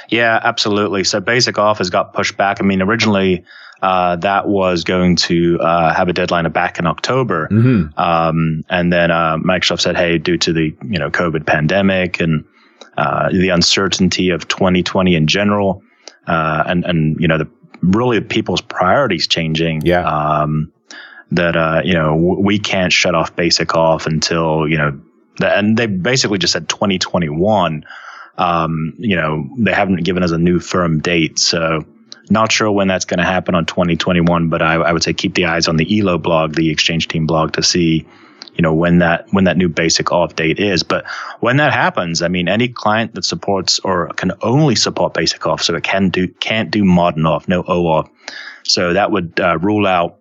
Yeah, 0.09 0.41
absolutely. 0.43 1.05
So 1.05 1.21
Basic 1.21 1.57
Auth 1.57 1.79
has 1.79 1.91
got 1.91 2.15
pushed 2.15 2.37
back. 2.37 2.61
I 2.61 2.65
mean, 2.65 2.83
originally 2.83 3.45
uh, 3.83 4.17
that 4.17 4.47
was 4.49 4.85
going 4.85 5.17
to 5.17 5.59
uh, 5.61 5.93
have 5.93 6.09
a 6.09 6.13
deadline 6.13 6.47
of 6.47 6.53
back 6.53 6.79
in 6.79 6.87
October. 6.87 7.49
Mm-hmm. 7.51 7.99
Um, 8.01 8.63
and 8.71 8.93
then 8.93 9.11
uh, 9.11 9.37
Microsoft 9.39 9.81
said, 9.81 9.97
"Hey, 9.97 10.19
due 10.19 10.39
to 10.39 10.53
the 10.53 10.75
you 10.85 10.99
know 10.99 11.11
COVID 11.11 11.45
pandemic 11.47 12.21
and 12.21 12.45
uh, 12.97 13.29
the 13.31 13.49
uncertainty 13.49 14.31
of 14.31 14.47
2020 14.49 15.15
in 15.17 15.27
general, 15.27 15.83
uh, 16.29 16.63
and 16.67 16.85
and 16.85 17.21
you 17.21 17.27
know 17.27 17.39
the 17.39 17.49
really 17.83 18.21
people's 18.21 18.61
priorities 18.61 19.27
changing, 19.27 19.83
Yeah. 19.85 20.05
um, 20.07 20.73
that 21.33 21.57
uh, 21.57 21.83
you 21.85 21.95
know 21.95 22.11
w- 22.15 22.41
we 22.41 22.59
can't 22.61 22.93
shut 22.93 23.17
off 23.17 23.35
Basic 23.35 23.69
auth 23.71 24.07
until 24.07 24.69
you 24.69 24.79
know, 24.79 25.01
the, 25.39 25.49
and 25.59 25.77
they 25.77 25.87
basically 25.87 26.39
just 26.39 26.53
said 26.53 26.69
2021. 26.69 27.85
Um, 28.39 28.95
you 28.97 29.17
know, 29.17 29.47
they 29.59 29.73
haven't 29.75 30.05
given 30.05 30.23
us 30.23 30.31
a 30.31 30.39
new 30.39 30.61
firm 30.61 31.01
date, 31.01 31.41
so." 31.41 31.85
Not 32.33 32.51
sure 32.51 32.71
when 32.73 32.89
that's 32.89 33.05
going 33.05 33.19
to 33.19 33.25
happen 33.25 33.55
on 33.55 33.67
2021, 33.67 34.49
but 34.49 34.63
I, 34.63 34.75
I 34.75 34.93
would 34.93 35.03
say 35.03 35.13
keep 35.13 35.35
the 35.35 35.45
eyes 35.45 35.69
on 35.69 35.77
the 35.77 35.85
EHLO 35.85 36.21
blog, 36.23 36.55
the 36.55 36.71
Exchange 36.71 37.09
Team 37.09 37.27
blog, 37.27 37.53
to 37.53 37.63
see, 37.63 38.07
you 38.55 38.63
know, 38.63 38.73
when 38.73 38.99
that 38.99 39.27
when 39.33 39.45
that 39.45 39.57
new 39.59 39.69
basic 39.69 40.07
auth 40.07 40.35
date 40.35 40.59
is. 40.59 40.83
But 40.83 41.05
when 41.41 41.59
that 41.59 41.73
happens, 41.73 42.23
I 42.23 42.29
mean, 42.29 42.49
any 42.49 42.69
client 42.69 43.15
that 43.15 43.25
supports 43.25 43.79
or 43.81 44.09
can 44.15 44.33
only 44.41 44.75
support 44.77 45.13
basic 45.15 45.43
auth, 45.43 45.61
so 45.61 45.75
it 45.75 45.85
can 45.85 46.09
do 46.09 46.27
can't 46.27 46.71
do 46.71 46.85
modern 46.85 47.25
auth, 47.25 47.49
no 47.49 47.63
OAuth. 47.65 48.09
So 48.65 48.95
that 48.95 49.11
would 49.11 49.39
uh, 49.39 49.59
rule 49.59 49.87
out 49.87 50.19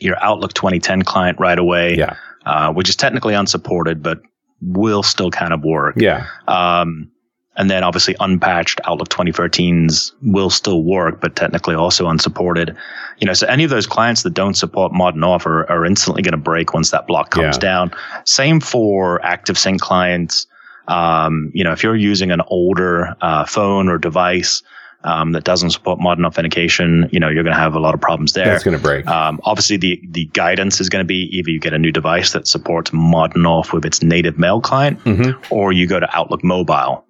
your 0.00 0.16
Outlook 0.24 0.54
2010 0.54 1.02
client 1.02 1.38
right 1.38 1.58
away, 1.58 1.96
Yeah, 1.96 2.16
uh, 2.46 2.72
which 2.72 2.88
is 2.88 2.96
technically 2.96 3.34
unsupported, 3.34 4.02
but 4.02 4.20
will 4.62 5.02
still 5.02 5.30
kind 5.30 5.52
of 5.52 5.62
work. 5.62 5.96
yeah, 5.98 6.26
Um, 6.48 7.10
and 7.56 7.70
then 7.70 7.84
obviously 7.84 8.16
unpatched 8.20 8.80
Outlook 8.84 9.08
2013s 9.10 10.12
will 10.22 10.50
still 10.50 10.82
work, 10.82 11.20
but 11.20 11.36
technically 11.36 11.74
also 11.74 12.08
unsupported. 12.08 12.76
You 13.20 13.26
know, 13.26 13.32
so 13.32 13.46
any 13.46 13.62
of 13.64 13.70
those 13.70 13.86
clients 13.86 14.22
that 14.24 14.34
don't 14.34 14.54
support 14.54 14.92
modern 14.92 15.20
auth 15.20 15.46
are, 15.46 15.70
are 15.70 15.84
instantly 15.84 16.22
going 16.22 16.32
to 16.32 16.36
break 16.38 16.74
once 16.74 16.90
that 16.90 17.06
block 17.06 17.30
comes 17.30 17.56
Yeah. 17.56 17.60
down. 17.60 17.92
Same 18.24 18.60
for 18.60 19.20
ActiveSync 19.20 19.78
clients. 19.80 20.46
Um, 20.88 21.50
you 21.54 21.64
know, 21.64 21.72
if 21.72 21.82
you're 21.82 21.96
using 21.96 22.30
an 22.30 22.42
older 22.48 23.14
uh, 23.20 23.44
phone 23.46 23.88
or 23.88 23.98
device 23.98 24.62
um, 25.04 25.32
that 25.32 25.44
doesn't 25.44 25.70
support 25.70 26.00
modern 26.00 26.24
authentication, 26.24 27.08
you 27.12 27.20
know, 27.20 27.28
you're 27.28 27.42
going 27.44 27.54
to 27.54 27.60
have 27.60 27.74
a 27.74 27.78
lot 27.78 27.94
of 27.94 28.00
problems 28.00 28.32
there. 28.32 28.46
that's 28.46 28.64
going 28.64 28.76
to 28.76 28.82
break. 28.82 29.06
Um, 29.06 29.38
obviously, 29.44 29.76
the 29.76 30.00
the 30.10 30.24
guidance 30.32 30.80
is 30.80 30.88
going 30.88 31.02
to 31.02 31.06
be 31.06 31.28
either 31.36 31.50
you 31.50 31.60
get 31.60 31.74
a 31.74 31.78
new 31.78 31.92
device 31.92 32.32
that 32.32 32.46
supports 32.48 32.90
modern 32.92 33.42
auth 33.42 33.72
with 33.72 33.84
its 33.84 34.02
native 34.02 34.38
mail 34.38 34.60
client, 34.62 34.98
Mhm. 35.04 35.36
or 35.50 35.72
you 35.72 35.86
go 35.86 36.00
to 36.00 36.08
Outlook 36.16 36.42
Mobile, 36.42 37.03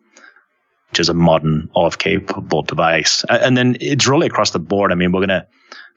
which 0.94 1.00
is 1.00 1.08
a 1.08 1.14
modern 1.14 1.68
auth 1.74 1.98
capable 1.98 2.62
device. 2.62 3.24
And 3.28 3.56
then 3.56 3.76
it's 3.80 4.06
really 4.06 4.28
across 4.28 4.52
the 4.52 4.60
board. 4.60 4.92
I 4.92 4.94
mean, 4.94 5.10
we're 5.10 5.26
going 5.26 5.40
to 5.40 5.44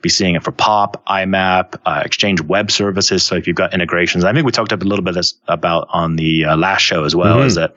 be 0.01 0.09
seeing 0.09 0.33
it 0.33 0.43
for 0.43 0.51
POP, 0.51 1.05
IMAP, 1.05 1.79
uh, 1.85 2.01
Exchange 2.03 2.41
Web 2.41 2.71
Services. 2.71 3.21
So 3.21 3.35
if 3.35 3.45
you've 3.45 3.55
got 3.55 3.75
integrations, 3.75 4.23
I 4.23 4.33
think 4.33 4.47
we 4.47 4.51
talked 4.51 4.71
a 4.71 4.77
little 4.77 5.05
bit 5.05 5.15
about 5.47 5.87
on 5.91 6.15
the 6.15 6.45
uh, 6.45 6.57
last 6.57 6.81
show 6.81 7.03
as 7.03 7.15
well. 7.15 7.37
Mhm. 7.37 7.45
Is 7.45 7.53
that 7.55 7.75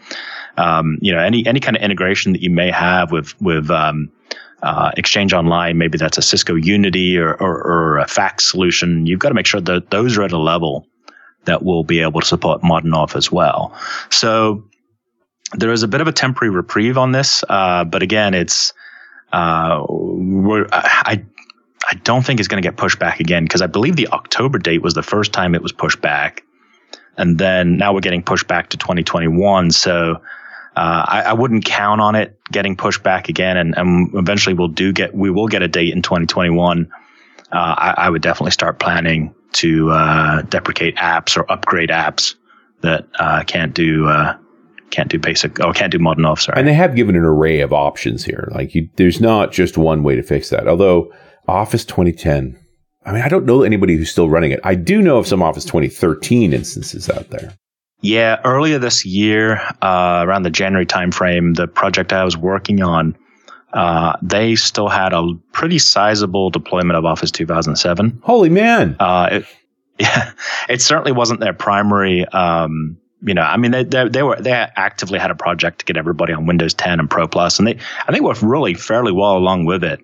um, 0.56 0.96
you 1.02 1.12
know 1.12 1.18
any 1.18 1.46
any 1.46 1.60
kind 1.60 1.76
of 1.76 1.82
integration 1.82 2.32
that 2.32 2.40
you 2.40 2.48
may 2.48 2.70
have 2.70 3.12
with 3.12 3.38
with 3.42 3.70
um, 3.70 4.10
uh, 4.62 4.92
Exchange 4.96 5.34
Online, 5.34 5.76
maybe 5.76 5.98
that's 5.98 6.16
a 6.16 6.22
Cisco 6.22 6.54
Unity 6.54 7.18
or, 7.18 7.34
or, 7.34 7.62
or 7.62 7.98
a 7.98 8.08
fax 8.08 8.50
solution. 8.50 9.04
You've 9.04 9.20
got 9.20 9.28
to 9.28 9.34
make 9.34 9.46
sure 9.46 9.60
that 9.60 9.90
those 9.90 10.16
are 10.16 10.22
at 10.22 10.32
a 10.32 10.38
level 10.38 10.86
that 11.44 11.64
will 11.64 11.84
be 11.84 12.00
able 12.00 12.20
to 12.20 12.26
support 12.26 12.62
modern 12.62 12.92
auth 12.92 13.14
as 13.14 13.30
well. 13.30 13.74
So 14.08 14.64
there 15.54 15.72
is 15.72 15.82
a 15.82 15.88
bit 15.88 16.00
of 16.00 16.08
a 16.08 16.12
temporary 16.12 16.54
reprieve 16.54 16.96
on 16.96 17.12
this, 17.12 17.44
uh, 17.48 17.84
but 17.84 18.02
again, 18.02 18.34
it's 18.34 18.72
uh, 19.32 19.84
I 19.90 21.24
I 21.88 21.94
don't 22.04 22.24
think 22.24 22.40
it's 22.40 22.48
going 22.48 22.62
to 22.62 22.66
get 22.66 22.76
pushed 22.76 22.98
back 22.98 23.20
again 23.20 23.44
because 23.44 23.62
I 23.62 23.66
believe 23.66 23.96
the 23.96 24.08
October 24.08 24.58
date 24.58 24.82
was 24.82 24.94
the 24.94 25.02
first 25.02 25.32
time 25.32 25.54
it 25.54 25.62
was 25.62 25.72
pushed 25.72 26.00
back, 26.00 26.44
and 27.16 27.38
then 27.38 27.76
now 27.76 27.92
we're 27.92 28.00
getting 28.00 28.22
pushed 28.22 28.46
back 28.46 28.70
to 28.70 28.76
2021. 28.76 29.70
So. 29.70 30.22
Uh, 30.76 31.04
I, 31.08 31.22
I 31.22 31.32
wouldn't 31.32 31.64
count 31.64 32.00
on 32.00 32.14
it 32.14 32.38
getting 32.52 32.76
pushed 32.76 33.02
back 33.02 33.28
again, 33.28 33.56
and, 33.56 33.76
and 33.76 34.14
eventually 34.14 34.54
we'll 34.54 34.68
do 34.68 34.92
get 34.92 35.12
we 35.12 35.28
will 35.28 35.48
get 35.48 35.62
a 35.62 35.68
date 35.68 35.92
in 35.92 36.00
2021. 36.00 36.88
Uh, 37.50 37.56
I, 37.56 37.94
I 37.96 38.08
would 38.08 38.22
definitely 38.22 38.52
start 38.52 38.78
planning 38.78 39.34
to 39.54 39.90
uh, 39.90 40.42
deprecate 40.42 40.96
apps 40.96 41.36
or 41.36 41.50
upgrade 41.50 41.88
apps 41.88 42.36
that 42.82 43.06
uh, 43.18 43.42
can't 43.44 43.74
do 43.74 44.06
uh, 44.06 44.36
can't 44.90 45.08
do 45.08 45.18
basic 45.18 45.60
or 45.60 45.72
can't 45.72 45.92
do 45.92 45.98
modern 45.98 46.24
auth. 46.24 46.40
Sorry. 46.40 46.58
And 46.58 46.66
they 46.66 46.74
have 46.74 46.96
given 46.96 47.16
an 47.16 47.22
array 47.22 47.60
of 47.60 47.72
options 47.72 48.24
here. 48.24 48.48
Like 48.52 48.74
you, 48.74 48.88
there's 48.96 49.20
not 49.20 49.52
just 49.52 49.78
one 49.78 50.02
way 50.02 50.16
to 50.16 50.22
fix 50.22 50.50
that. 50.50 50.68
Although 50.68 51.12
Office 51.48 51.84
2010, 51.84 52.58
I 53.04 53.12
mean, 53.12 53.22
I 53.22 53.28
don't 53.28 53.46
know 53.46 53.62
anybody 53.62 53.96
who's 53.96 54.10
still 54.10 54.28
running 54.28 54.50
it. 54.50 54.60
I 54.62 54.74
do 54.74 55.00
know 55.00 55.18
of 55.18 55.26
some 55.26 55.42
Office 55.42 55.64
2013 55.64 56.52
instances 56.52 57.08
out 57.08 57.30
there. 57.30 57.54
Yeah, 58.02 58.40
earlier 58.44 58.78
this 58.78 59.04
year, 59.04 59.60
uh, 59.82 60.24
around 60.26 60.42
the 60.42 60.50
January 60.50 60.86
timeframe, 60.86 61.54
the 61.54 61.66
project 61.66 62.12
I 62.12 62.24
was 62.24 62.36
working 62.36 62.82
on, 62.82 63.16
uh, 63.72 64.16
they 64.22 64.56
still 64.56 64.88
had 64.88 65.12
a 65.12 65.34
pretty 65.52 65.78
sizable 65.78 66.50
deployment 66.50 66.96
of 66.96 67.04
Office 67.04 67.30
2007. 67.30 68.20
Holy 68.22 68.48
man. 68.48 68.96
Uh, 68.98 69.28
it, 69.32 69.46
yeah, 69.98 70.32
it 70.68 70.80
certainly 70.80 71.12
wasn't 71.12 71.40
their 71.40 71.52
primary. 71.52 72.26
Um, 72.26 72.96
you 73.22 73.34
know, 73.34 73.42
I 73.42 73.56
mean, 73.56 73.70
they, 73.70 73.84
they 73.84 74.08
they 74.08 74.22
were 74.22 74.36
they 74.40 74.50
actively 74.52 75.18
had 75.18 75.30
a 75.30 75.34
project 75.34 75.80
to 75.80 75.84
get 75.84 75.96
everybody 75.96 76.32
on 76.32 76.46
Windows 76.46 76.74
10 76.74 77.00
and 77.00 77.10
Pro 77.10 77.26
Plus, 77.28 77.58
and 77.58 77.66
they 77.68 77.78
I 78.06 78.12
think 78.12 78.24
were 78.24 78.34
really 78.42 78.74
fairly 78.74 79.12
well 79.12 79.36
along 79.36 79.66
with 79.66 79.84
it. 79.84 80.00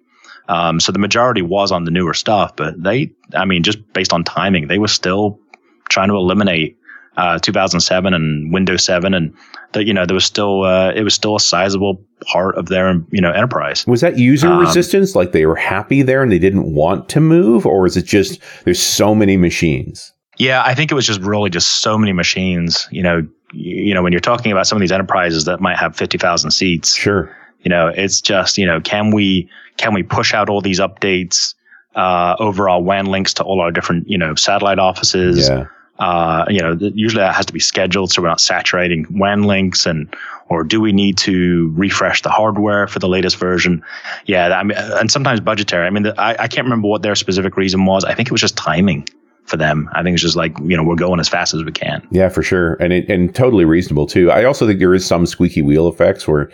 Um, 0.49 0.79
so 0.81 0.93
the 0.93 0.99
majority 0.99 1.43
was 1.43 1.73
on 1.73 1.85
the 1.85 1.91
newer 1.91 2.15
stuff, 2.15 2.55
but 2.55 2.81
they, 2.81 3.11
I 3.35 3.45
mean, 3.45 3.63
just 3.65 3.79
based 3.93 4.13
on 4.13 4.23
timing, 4.23 4.69
they 4.69 4.79
were 4.79 4.87
still 4.89 5.41
trying 5.89 6.09
to 6.09 6.15
eliminate 6.15 6.77
uh, 7.17 7.39
2007 7.39 8.15
and 8.15 8.53
Windows 8.53 8.85
7, 8.85 9.13
and 9.15 9.35
that 9.73 9.87
you 9.87 9.95
know 9.95 10.05
there 10.07 10.15
was 10.15 10.25
still 10.25 10.63
uh, 10.65 10.93
it 10.93 11.03
was 11.03 11.15
still 11.15 11.37
a 11.37 11.41
sizable 11.41 12.05
part 12.27 12.57
of 12.57 12.67
their 12.67 13.01
you 13.11 13.21
know 13.21 13.33
enterprise. 13.33 13.87
Was 13.87 14.03
that 14.03 14.19
user 14.19 14.49
Um, 14.49 14.61
resistance? 14.61 15.17
Like 15.17 15.33
they 15.33 15.47
were 15.47 15.57
happy 15.57 16.03
there 16.03 16.23
and 16.23 16.31
they 16.31 16.39
didn't 16.39 16.75
want 16.75 17.09
to 17.11 17.21
move? 17.21 17.65
Or 17.67 17.87
is 17.87 17.97
it 17.97 18.05
just 18.05 18.41
there's 18.65 18.81
so 18.81 19.15
many 19.15 19.37
machines? 19.37 20.13
Yeah, 20.39 20.63
I 20.65 20.75
think 20.75 20.91
it 20.91 20.95
was 20.95 21.07
just 21.07 21.21
really 21.21 21.51
just 21.51 21.81
so 21.81 21.97
many 21.97 22.13
machines. 22.13 22.89
You 22.91 23.03
know, 23.03 23.27
you, 23.53 23.95
know 23.95 24.03
when 24.03 24.13
you're 24.13 24.21
talking 24.21 24.53
about 24.53 24.67
some 24.67 24.77
of 24.77 24.81
these 24.81 24.93
enterprises 24.93 25.45
that 25.47 25.61
might 25.61 25.79
have 25.79 25.97
50,000 25.97 26.51
seats, 26.51 26.97
Sure. 26.97 27.35
you 27.63 27.71
know, 27.71 27.89
it's 27.89 28.21
just 28.21 28.59
you 28.59 28.67
know 28.67 28.81
can 28.81 29.11
we 29.15 29.49
can 29.77 29.95
we 29.95 30.03
push 30.03 30.35
out 30.35 30.49
all 30.49 30.61
these 30.61 30.81
updates 30.81 31.55
uh, 31.95 32.37
over 32.39 32.69
our 32.69 32.81
WAN 32.81 33.07
links 33.07 33.35
to 33.35 33.45
all 33.45 33.61
our 33.61 33.71
different 33.71 34.09
you 34.09 34.19
know 34.19 34.35
satellite 34.35 34.79
offices? 34.79 35.49
Yeah. 35.49 35.67
Uh, 35.99 36.45
you 36.51 36.61
know, 36.61 36.77
usually 36.79 37.23
that 37.23 37.35
has 37.35 37.47
to 37.47 37.55
be 37.55 37.61
scheduled 37.61 38.13
so 38.13 38.21
we're 38.21 38.29
not 38.29 38.39
saturating 38.39 39.07
WAN 39.11 39.45
links 39.45 39.87
and 39.87 40.15
or 40.51 40.63
do 40.63 40.79
we 40.79 40.93
need 40.93 41.17
to 41.17 41.73
refresh 41.75 42.21
the 42.21 42.29
hardware 42.29 42.87
for 42.87 42.99
the 42.99 43.09
latest 43.09 43.39
version? 43.39 43.83
Yeah, 44.27 44.49
I 44.49 44.63
mean, 44.63 44.77
and 44.77 45.11
sometimes 45.11 45.41
budgetary. 45.41 45.87
I 45.87 45.91
mean, 45.91 46.03
the, 46.03 46.21
I, 46.21 46.33
I 46.33 46.49
can't 46.49 46.67
remember 46.67 46.87
what 46.87 47.01
their 47.01 47.15
specific 47.15 47.57
reason 47.57 47.87
was. 47.87 48.05
I 48.05 48.13
think 48.13 48.29
it 48.29 48.33
was 48.33 48.43
just 48.43 48.59
timing 48.59 49.09
for 49.47 49.57
them. 49.57 49.89
I 49.95 50.03
think 50.03 50.15
it's 50.15 50.23
just 50.23 50.37
like 50.37 50.59
you 50.61 50.77
know 50.77 50.83
we're 50.83 50.97
going 50.97 51.21
as 51.21 51.29
fast 51.29 51.55
as 51.55 51.65
we 51.65 51.73
can. 51.73 52.07
Yeah, 52.11 52.29
for 52.29 52.43
sure, 52.43 52.75
and 52.75 52.93
it, 52.93 53.09
and 53.09 53.35
totally 53.35 53.65
reasonable 53.65 54.07
too. 54.07 54.31
I 54.31 54.45
also 54.45 54.67
think 54.67 54.79
there 54.79 54.95
is 54.95 55.07
some 55.07 55.27
squeaky 55.27 55.63
wheel 55.63 55.89
effects 55.89 56.29
where 56.29 56.51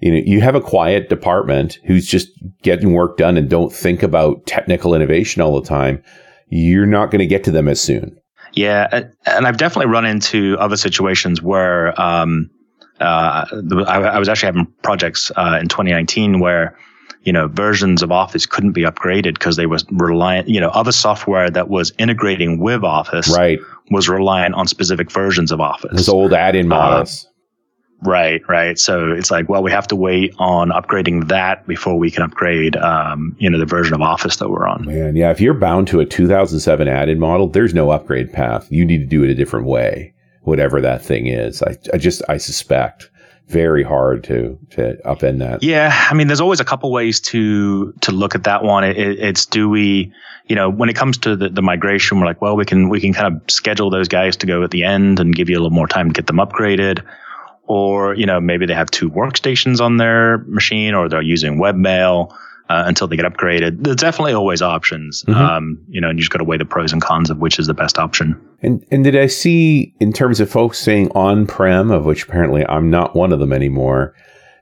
you 0.00 0.12
know 0.12 0.22
you 0.24 0.40
have 0.40 0.54
a 0.54 0.60
quiet 0.60 1.08
department 1.08 1.78
who's 1.84 2.06
just 2.06 2.28
getting 2.62 2.92
work 2.92 3.16
done 3.16 3.36
and 3.36 3.48
don't 3.48 3.72
think 3.72 4.02
about 4.02 4.46
technical 4.46 4.94
innovation 4.94 5.42
all 5.42 5.60
the 5.60 5.66
time. 5.66 6.02
You're 6.50 6.86
not 6.86 7.10
going 7.10 7.20
to 7.20 7.26
get 7.26 7.44
to 7.44 7.50
them 7.50 7.68
as 7.68 7.80
soon. 7.80 8.16
Yeah, 8.54 9.04
and 9.26 9.46
I've 9.46 9.58
definitely 9.58 9.92
run 9.92 10.06
into 10.06 10.56
other 10.58 10.76
situations 10.76 11.42
where 11.42 11.98
um, 12.00 12.50
uh, 13.00 13.44
I, 13.86 13.98
I, 13.98 14.18
was 14.18 14.28
actually 14.28 14.46
having 14.46 14.66
projects 14.82 15.30
uh, 15.36 15.58
in 15.60 15.68
2019 15.68 16.40
where 16.40 16.76
you 17.22 17.32
know 17.32 17.48
versions 17.48 18.02
of 18.02 18.12
Office 18.12 18.46
couldn't 18.46 18.72
be 18.72 18.82
upgraded 18.82 19.34
because 19.34 19.56
they 19.56 19.66
was 19.66 19.84
reliant. 19.90 20.48
You 20.48 20.60
know, 20.60 20.70
other 20.70 20.92
software 20.92 21.50
that 21.50 21.68
was 21.68 21.92
integrating 21.98 22.58
with 22.58 22.84
Office 22.84 23.28
right. 23.36 23.58
was 23.90 24.08
reliant 24.08 24.54
on 24.54 24.66
specific 24.66 25.10
versions 25.10 25.52
of 25.52 25.60
Office. 25.60 25.92
Those 25.92 26.08
old 26.08 26.32
add-in 26.32 26.68
models. 26.68 27.24
Uh, 27.24 27.28
Right, 28.00 28.42
right. 28.48 28.78
So 28.78 29.10
it's 29.10 29.30
like, 29.30 29.48
well, 29.48 29.62
we 29.62 29.72
have 29.72 29.88
to 29.88 29.96
wait 29.96 30.32
on 30.38 30.68
upgrading 30.68 31.28
that 31.28 31.66
before 31.66 31.98
we 31.98 32.10
can 32.12 32.22
upgrade, 32.22 32.76
um, 32.76 33.34
you 33.40 33.50
know, 33.50 33.58
the 33.58 33.66
version 33.66 33.94
of 33.94 34.00
Office 34.00 34.36
that 34.36 34.48
we're 34.48 34.66
on. 34.68 34.86
Man, 34.86 35.16
yeah. 35.16 35.30
If 35.30 35.40
you're 35.40 35.54
bound 35.54 35.88
to 35.88 36.00
a 36.00 36.06
2007 36.06 36.86
add-in 36.86 37.18
model, 37.18 37.48
there's 37.48 37.74
no 37.74 37.90
upgrade 37.90 38.32
path. 38.32 38.70
You 38.70 38.84
need 38.84 38.98
to 38.98 39.06
do 39.06 39.24
it 39.24 39.30
a 39.30 39.34
different 39.34 39.66
way, 39.66 40.14
whatever 40.42 40.80
that 40.80 41.04
thing 41.04 41.26
is. 41.26 41.60
I, 41.62 41.76
I 41.92 41.98
just, 41.98 42.22
I 42.28 42.36
suspect 42.36 43.10
very 43.48 43.82
hard 43.82 44.24
to 44.24 44.58
to 44.70 44.98
upend 45.04 45.38
that. 45.38 45.62
Yeah, 45.62 45.90
I 46.10 46.14
mean, 46.14 46.26
there's 46.26 46.40
always 46.40 46.60
a 46.60 46.64
couple 46.64 46.92
ways 46.92 47.20
to 47.20 47.92
to 48.02 48.12
look 48.12 48.34
at 48.34 48.44
that 48.44 48.62
one. 48.62 48.84
It, 48.84 48.96
it's 48.96 49.46
do 49.46 49.68
we, 49.68 50.12
you 50.46 50.54
know, 50.54 50.70
when 50.70 50.88
it 50.88 50.96
comes 50.96 51.18
to 51.18 51.34
the, 51.34 51.48
the 51.48 51.62
migration, 51.62 52.20
we're 52.20 52.26
like, 52.26 52.42
well, 52.42 52.56
we 52.56 52.64
can 52.64 52.88
we 52.88 53.00
can 53.00 53.12
kind 53.12 53.34
of 53.34 53.50
schedule 53.50 53.90
those 53.90 54.08
guys 54.08 54.36
to 54.38 54.46
go 54.46 54.62
at 54.62 54.70
the 54.70 54.84
end 54.84 55.18
and 55.18 55.34
give 55.34 55.48
you 55.48 55.56
a 55.56 55.60
little 55.60 55.70
more 55.70 55.88
time 55.88 56.08
to 56.08 56.14
get 56.14 56.26
them 56.26 56.36
upgraded 56.36 57.02
or 57.68 58.14
you 58.14 58.26
know 58.26 58.40
maybe 58.40 58.66
they 58.66 58.74
have 58.74 58.90
two 58.90 59.10
workstations 59.10 59.80
on 59.80 59.98
their 59.98 60.38
machine 60.38 60.94
or 60.94 61.08
they're 61.08 61.22
using 61.22 61.58
webmail 61.58 62.34
uh, 62.68 62.84
until 62.86 63.06
they 63.06 63.16
get 63.16 63.24
upgraded. 63.24 63.82
There's 63.82 63.96
definitely 63.96 64.32
always 64.32 64.62
options 64.62 65.24
mm-hmm. 65.24 65.40
um, 65.40 65.78
you 65.88 66.00
know 66.00 66.08
and 66.08 66.18
you 66.18 66.22
just 66.22 66.30
got 66.30 66.38
to 66.38 66.44
weigh 66.44 66.58
the 66.58 66.64
pros 66.64 66.92
and 66.92 67.02
cons 67.02 67.30
of 67.30 67.38
which 67.38 67.58
is 67.58 67.66
the 67.66 67.74
best 67.74 67.98
option. 67.98 68.40
And 68.62 68.84
and 68.90 69.04
did 69.04 69.16
i 69.16 69.26
see 69.26 69.94
in 70.00 70.12
terms 70.12 70.40
of 70.40 70.50
folks 70.50 70.78
saying 70.78 71.10
on-prem 71.14 71.90
of 71.90 72.04
which 72.04 72.24
apparently 72.24 72.66
i'm 72.68 72.90
not 72.90 73.14
one 73.14 73.32
of 73.32 73.40
them 73.40 73.52
anymore 73.52 74.14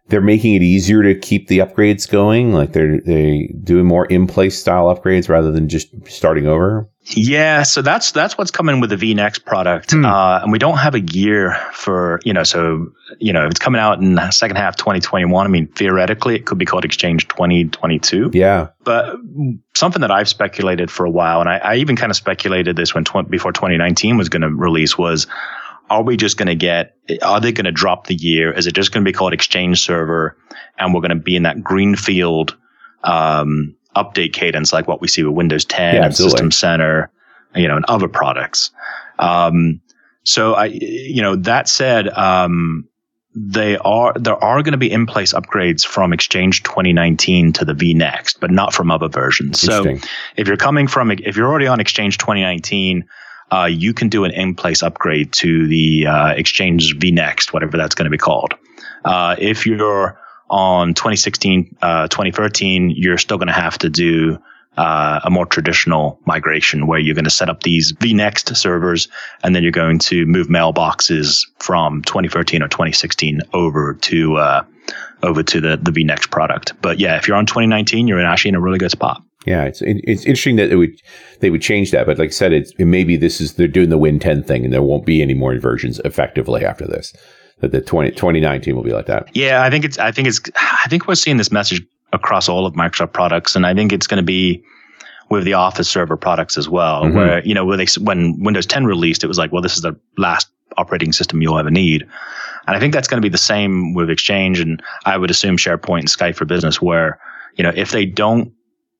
they're 0.09 0.21
making 0.21 0.55
it 0.55 0.63
easier 0.63 1.03
to 1.03 1.19
keep 1.19 1.49
the 1.49 1.59
upgrades 1.59 2.09
going? 2.09 2.53
Like 2.53 2.73
they're 2.73 3.01
they 3.01 3.53
doing 3.63 3.87
more 3.87 4.07
in 4.07 4.27
place 4.27 4.59
style 4.59 4.95
upgrades 4.95 5.29
rather 5.29 5.51
than 5.51 5.69
just 5.69 5.89
starting 6.09 6.47
over 6.47 6.89
yeah, 7.09 7.63
so 7.63 7.83
that's 7.83 8.11
that's 8.11 8.37
what's 8.37 8.51
coming 8.51 8.81
with 8.81 8.91
the 8.91 8.97
vNext 8.97 9.45
product, 9.45 9.93
hmm. 9.93 10.05
uh, 10.05 10.41
and 10.43 10.51
we 10.51 10.59
don't 10.59 10.79
have 10.79 10.97
a 10.97 11.01
year 11.01 11.55
for 11.73 12.21
you 12.25 12.33
know. 12.33 12.43
So 12.43 12.93
you 13.21 13.33
know, 13.33 13.45
if 13.45 13.53
it's 13.53 13.61
coming 13.61 13.81
out 13.81 14.01
in 14.01 14.17
the 14.17 14.31
second 14.33 14.57
half 14.57 14.77
2021, 14.77 15.47
I 15.47 15.49
mean, 15.49 15.69
theoretically, 15.69 16.35
it 16.35 16.47
could 16.47 16.59
be 16.59 16.65
called 16.65 16.85
Exchange 16.85 17.29
2022. 17.29 18.31
Yeah, 18.33 18.69
but 18.83 19.17
something 19.75 20.00
that 20.00 20.11
I've 20.11 20.28
speculated 20.28 20.91
for 20.91 21.07
a 21.07 21.11
while, 21.11 21.41
and 21.41 21.49
I, 21.49 21.59
I 21.59 21.75
even 21.76 21.95
kind 21.95 22.11
of 22.11 22.17
speculated 22.17 22.75
this 22.75 22.93
when 22.93 23.04
tw- 23.04 23.28
before 23.28 23.52
2019 23.52 24.17
was 24.17 24.28
going 24.28 24.43
to 24.43 24.50
release 24.50 24.99
was. 24.99 25.26
Are 25.89 26.02
we 26.02 26.17
just 26.17 26.37
going 26.37 26.49
to 26.49 26.57
get, 26.57 26.97
are 27.23 27.41
they 27.41 27.52
going 27.52 27.67
to 27.67 27.71
drop 27.71 28.09
the 28.09 28.15
year? 28.17 28.50
Is 28.50 28.67
it 28.67 28.75
just 28.75 28.91
going 28.91 29.04
to 29.04 29.09
be 29.09 29.13
called 29.13 29.33
Exchange 29.33 29.80
Server? 29.80 30.37
And 30.76 30.93
we're 30.93 31.00
going 31.00 31.11
to 31.11 31.15
be 31.15 31.37
in 31.37 31.45
that 31.45 31.63
greenfield, 31.63 32.57
um, 33.04 33.76
update 33.97 34.32
cadence 34.32 34.73
like 34.73 34.87
what 34.87 35.00
we 35.00 35.09
see 35.09 35.23
with 35.23 35.35
Windows 35.35 35.65
10 35.65 35.95
yeah, 35.95 36.04
and 36.04 36.17
System 36.17 36.50
Center, 36.50 37.11
you 37.54 37.67
know, 37.67 37.76
and 37.76 37.85
other 37.87 38.09
products. 38.09 38.71
Um, 39.19 39.80
so 40.25 40.54
I, 40.54 40.67
you 40.67 41.23
know, 41.23 41.37
that 41.37 41.69
said, 41.69 42.09
um, 42.09 42.89
they 43.39 43.76
are 43.76 44.15
there 44.15 44.43
are 44.43 44.63
going 44.63 44.73
to 44.73 44.78
be 44.78 44.91
in 44.91 45.04
place 45.04 45.35
upgrades 45.35 45.85
from 45.85 46.15
Exchange 46.15 46.63
2019 46.63 47.52
to 47.52 47.65
the 47.67 47.75
vNext, 47.75 48.41
but 48.41 48.50
not 48.50 48.73
from 48.73 48.91
other 48.91 49.09
versions. 49.09 49.61
So 49.61 49.85
if 50.37 50.49
you're 50.49 50.56
coming 50.56 50.89
from 50.89 51.11
if 51.11 51.37
you're 51.37 51.47
already 51.47 51.67
on 51.67 51.78
Exchange 51.78 52.17
2019, 52.17 53.06
uh, 53.52 53.69
you 53.71 53.93
can 53.93 54.09
do 54.09 54.25
an 54.25 54.30
in 54.30 54.54
place 54.54 54.82
upgrade 54.82 55.32
to 55.35 55.67
the 55.67 56.06
uh, 56.06 56.28
Exchange 56.30 56.97
vNext, 56.99 57.52
whatever 57.52 57.76
that's 57.76 57.95
going 57.95 58.06
to 58.06 58.11
be 58.11 58.19
called. 58.19 58.54
Uh, 59.04 59.37
if 59.39 59.67
you're 59.67 60.19
on 60.50 60.95
2016, 60.95 61.76
uh, 61.82 62.09
2013, 62.09 62.91
you're 62.91 63.19
still 63.19 63.39
going 63.39 63.49
to 63.49 63.52
have 63.52 63.78
to 63.78 63.89
do 63.89 64.39
uh, 64.76 65.21
a 65.25 65.30
more 65.30 65.47
traditional 65.47 66.21
migration 66.26 66.87
where 66.87 66.99
you're 66.99 67.15
going 67.15 67.25
to 67.25 67.30
set 67.30 67.49
up 67.49 67.63
these 67.63 67.93
vNext 67.95 68.54
servers 68.56 69.09
and 69.43 69.56
then 69.56 69.63
you're 69.63 69.73
going 69.73 69.99
to 69.99 70.26
move 70.26 70.49
mailboxes 70.49 71.47
from 71.59 72.02
2013 72.02 72.63
or 72.63 72.69
2016 72.69 73.41
over 73.54 73.95
to 73.95 74.37
uh, 74.37 74.65
over 75.23 75.43
to 75.43 75.61
the 75.61 75.78
the 75.78 75.91
vNext 75.91 76.30
product. 76.30 76.75
But 76.82 77.00
yeah, 77.00 77.17
if 77.17 77.26
you're 77.26 77.37
on 77.37 77.47
2019, 77.47 78.06
you're 78.06 78.25
actually 78.25 78.50
in 78.50 78.54
a 78.54 78.61
really 78.61 78.78
good 78.78 78.91
spot. 78.91 79.23
Yeah, 79.47 79.65
it's 79.65 79.80
it's 79.82 80.25
interesting 80.25 80.56
that 80.56 80.71
it 80.71 80.76
would 80.76 81.00
they 81.41 81.50
would 81.50 81.63
change 81.63 81.93
that, 81.93 82.06
but 82.06 82.19
like 82.19 82.28
I 82.28 82.32
said, 82.32 82.52
it's 82.52 82.73
maybe 82.78 83.17
this 83.17 83.41
is 83.41 83.54
they're 83.54 83.69
doing 83.69 83.91
the 83.91 83.99
Win 83.99 84.19
10 84.19 84.43
thing, 84.43 84.65
and 84.65 84.73
there 84.73 84.82
won't 84.82 85.06
be 85.06 85.23
any 85.23 85.35
more 85.35 85.56
versions 85.59 86.00
effectively 86.04 86.65
after 86.65 86.87
this 86.87 87.15
that 87.60 87.73
the 87.73 87.80
20, 87.80 88.10
2019 88.10 88.76
will 88.76 88.82
be 88.82 88.92
like 88.92 89.06
that. 89.06 89.28
Yeah, 89.34 89.62
I 89.62 89.71
think 89.71 89.84
it's, 89.84 89.99
I 89.99 90.12
think 90.12 90.28
it's, 90.28 90.40
I 90.56 90.86
think 90.88 91.06
we're 91.06 91.14
seeing 91.14 91.36
this 91.36 91.50
message 91.50 91.82
across 92.12 92.49
all 92.49 92.66
of 92.66 92.75
Microsoft 92.75 93.12
products. 93.12 93.56
And 93.56 93.66
I 93.66 93.75
think 93.75 93.92
it's 93.92 94.06
going 94.06 94.19
to 94.19 94.25
be 94.25 94.62
with 95.28 95.45
the 95.45 95.54
Office 95.54 95.88
server 95.88 96.16
products 96.16 96.56
as 96.56 96.69
well, 96.69 97.04
mm-hmm. 97.04 97.16
where, 97.16 97.45
you 97.45 97.54
know, 97.54 97.64
where 97.64 97.76
they, 97.76 97.86
when 98.00 98.42
Windows 98.42 98.66
10 98.66 98.86
released, 98.86 99.25
it 99.25 99.26
was 99.26 99.38
like, 99.38 99.52
well, 99.52 99.62
this 99.62 99.76
is 99.76 99.82
the 99.82 99.99
last 100.16 100.49
operating 100.76 101.12
system 101.12 101.42
you'll 101.42 101.58
ever 101.58 101.71
need. 101.71 102.02
And 102.66 102.76
I 102.76 102.80
think 102.80 102.92
that's 102.92 103.08
going 103.08 103.21
to 103.21 103.26
be 103.26 103.30
the 103.30 103.38
same 103.38 103.95
with 103.95 104.10
Exchange. 104.10 104.60
And 104.60 104.82
I 105.04 105.16
would 105.16 105.30
assume 105.30 105.56
SharePoint 105.56 106.00
and 106.00 106.08
Skype 106.08 106.36
for 106.36 106.45
Business, 106.45 106.80
where, 106.80 107.19
you 107.56 107.64
know, 107.64 107.73
if 107.75 107.90
they 107.90 108.06
don't 108.06 108.52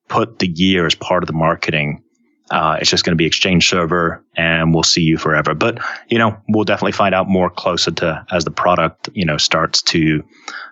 put 0.08 0.38
the 0.38 0.48
year 0.48 0.86
as 0.86 0.94
part 0.94 1.22
of 1.22 1.26
the 1.26 1.32
marketing, 1.32 2.02
uh, 2.50 2.78
it's 2.80 2.90
just 2.90 3.04
going 3.04 3.12
to 3.12 3.16
be 3.16 3.26
Exchange 3.26 3.68
server, 3.68 4.24
and 4.37 4.72
we'll 4.72 4.85
see 4.85 5.00
you 5.00 5.18
forever. 5.18 5.54
But 5.54 5.80
you 6.09 6.18
know, 6.18 6.37
we'll 6.48 6.64
definitely 6.64 6.92
find 6.92 7.14
out 7.14 7.28
more 7.28 7.50
closer 7.50 7.90
to 7.92 8.24
as 8.30 8.44
the 8.44 8.50
product 8.50 9.09
you 9.14 9.24
know 9.24 9.37
starts 9.37 9.82
to 9.82 10.22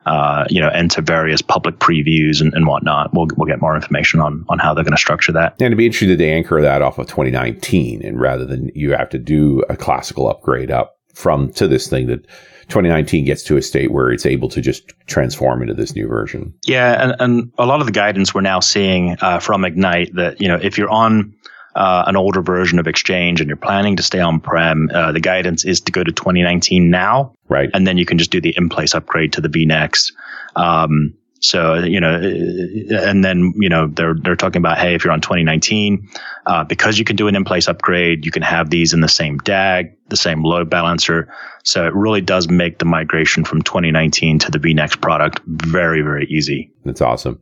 uh, 0.07 0.45
you 0.49 0.61
know 0.61 0.69
enter 0.69 1.03
various 1.03 1.43
public 1.43 1.79
previews 1.79 2.41
and, 2.41 2.55
and 2.55 2.67
whatnot. 2.67 3.13
We'll 3.13 3.27
we'll 3.37 3.49
get 3.49 3.61
more 3.61 3.75
information 3.75 4.21
on 4.21 4.45
on 4.49 4.59
how 4.59 4.75
they're 4.75 4.85
going 4.85 4.93
to 4.93 5.01
structure 5.01 5.33
that. 5.33 5.55
And 5.55 5.63
it'd 5.63 5.79
be 5.79 5.87
interesting 5.87 6.11
that 6.11 6.19
they 6.19 6.33
anchor 6.33 6.61
that 6.63 6.81
off 6.81 6.99
of 6.99 7.07
2019, 7.09 8.05
and 8.05 8.21
rather 8.21 8.45
than 8.45 8.71
you 8.75 8.93
have 8.93 9.11
to 9.11 9.19
do 9.19 9.65
a 9.69 9.77
classical 9.77 10.29
upgrade 10.29 10.71
up 10.71 10.99
from 11.13 11.53
to 11.53 11.67
this 11.67 11.89
thing 11.89 12.07
that 12.07 12.25
2019 12.69 13.25
gets 13.25 13.43
to 13.45 13.57
a 13.57 13.63
state 13.63 13.93
where 13.93 14.11
it's 14.11 14.27
able 14.27 14.49
to 14.49 14.61
just 14.61 14.93
transform 15.07 15.63
into 15.63 15.75
this 15.75 15.95
new 15.95 16.07
version. 16.07 16.55
Yeah, 16.67 17.03
and, 17.03 17.17
and 17.19 17.53
a 17.59 17.67
lot 17.67 17.81
of 17.81 17.87
the 17.87 17.93
guidance 17.93 18.35
we're 18.35 18.41
now 18.41 18.61
seeing 18.61 19.17
uh, 19.21 19.41
from 19.41 19.65
Ignite 19.65 20.15
that 20.15 20.41
you 20.41 20.47
know 20.47 20.59
if 20.63 20.79
you're 20.79 20.91
on 20.91 21.35
uh, 21.75 22.05
an 22.07 22.17
older 22.17 22.43
version 22.43 22.79
of 22.79 22.87
Exchange 22.87 23.41
and 23.41 23.49
you're 23.49 23.57
planning 23.57 23.97
to 23.97 24.03
stay 24.03 24.21
on 24.21 24.41
prem, 24.41 24.91
uh, 24.95 25.13
the 25.13 25.21
guidance 25.21 25.65
is 25.65 25.81
to 25.83 25.93
go 25.93 26.05
to 26.05 26.13
2019 26.13 26.91
now. 26.91 27.33
Right. 27.49 27.71
And 27.75 27.87
then 27.87 27.99
you 27.99 28.07
can 28.07 28.19
just 28.19 28.31
do 28.31 28.41
the 28.41 28.55
in 28.57 28.69
place 28.69 28.95
upgrade 28.95 29.33
to 29.35 29.41
the 29.41 29.49
vNext. 29.49 30.13
Um, 30.57 31.15
so, 31.41 31.75
you 31.75 32.01
know, 32.01 32.15
and 32.15 33.23
then, 33.23 33.53
you 33.57 33.69
know, 33.69 33.89
they're, 33.89 34.15
they're 34.15 34.35
talking 34.35 34.61
about, 34.61 34.79
hey, 34.79 34.95
if 34.95 35.05
you're 35.05 35.13
on 35.13 35.21
2019, 35.21 36.09
uh, 36.47 36.65
because 36.65 36.99
you 36.99 37.05
can 37.05 37.17
do 37.17 37.29
an 37.29 37.37
in 37.37 37.45
place 37.45 37.69
upgrade, 37.69 38.25
you 38.25 38.31
can 38.31 38.43
have 38.43 38.71
these 38.71 38.95
in 38.95 39.01
the 39.01 39.11
same 39.11 39.37
DAG, 39.39 39.95
the 40.09 40.17
same 40.17 40.43
load 40.43 40.71
balancer. 40.71 41.31
So 41.63 41.87
it 41.87 41.93
really 41.95 42.23
does 42.23 42.49
make 42.49 42.79
the 42.79 42.87
migration 42.87 43.45
from 43.45 43.61
2019 43.61 44.39
to 44.39 44.51
the 44.51 44.59
vNext 44.59 45.03
product 45.03 45.43
very, 45.45 46.01
very 46.01 46.27
easy. 46.31 46.73
That's 46.87 47.03
awesome. 47.03 47.39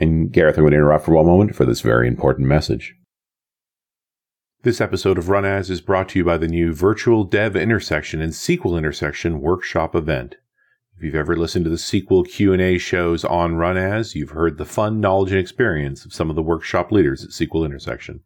And 0.00 0.32
Gareth, 0.32 0.56
I'm 0.56 0.64
going 0.64 0.72
to 0.72 0.78
interrupt 0.78 1.04
for 1.04 1.12
one 1.12 1.26
moment 1.26 1.54
for 1.54 1.64
this 1.64 1.80
very 1.80 2.08
important 2.08 2.48
message. 2.48 2.96
This 4.64 4.80
episode 4.80 5.18
of 5.18 5.28
Run 5.28 5.44
As 5.44 5.68
is 5.68 5.82
brought 5.82 6.08
to 6.08 6.18
you 6.18 6.24
by 6.24 6.38
the 6.38 6.48
new 6.48 6.72
Virtual 6.72 7.24
Dev 7.24 7.54
Intersection 7.54 8.22
and 8.22 8.32
SQL 8.32 8.78
Intersection 8.78 9.42
workshop 9.42 9.94
event. 9.94 10.36
If 10.96 11.04
you've 11.04 11.14
ever 11.14 11.36
listened 11.36 11.66
to 11.66 11.70
the 11.70 11.76
SQL 11.76 12.26
Q&A 12.26 12.78
shows 12.78 13.26
on 13.26 13.56
Run 13.56 13.76
As, 13.76 14.14
you've 14.14 14.30
heard 14.30 14.56
the 14.56 14.64
fun 14.64 15.02
knowledge 15.02 15.32
and 15.32 15.38
experience 15.38 16.06
of 16.06 16.14
some 16.14 16.30
of 16.30 16.34
the 16.34 16.42
workshop 16.42 16.90
leaders 16.90 17.22
at 17.22 17.28
SQL 17.28 17.66
Intersection. 17.66 18.20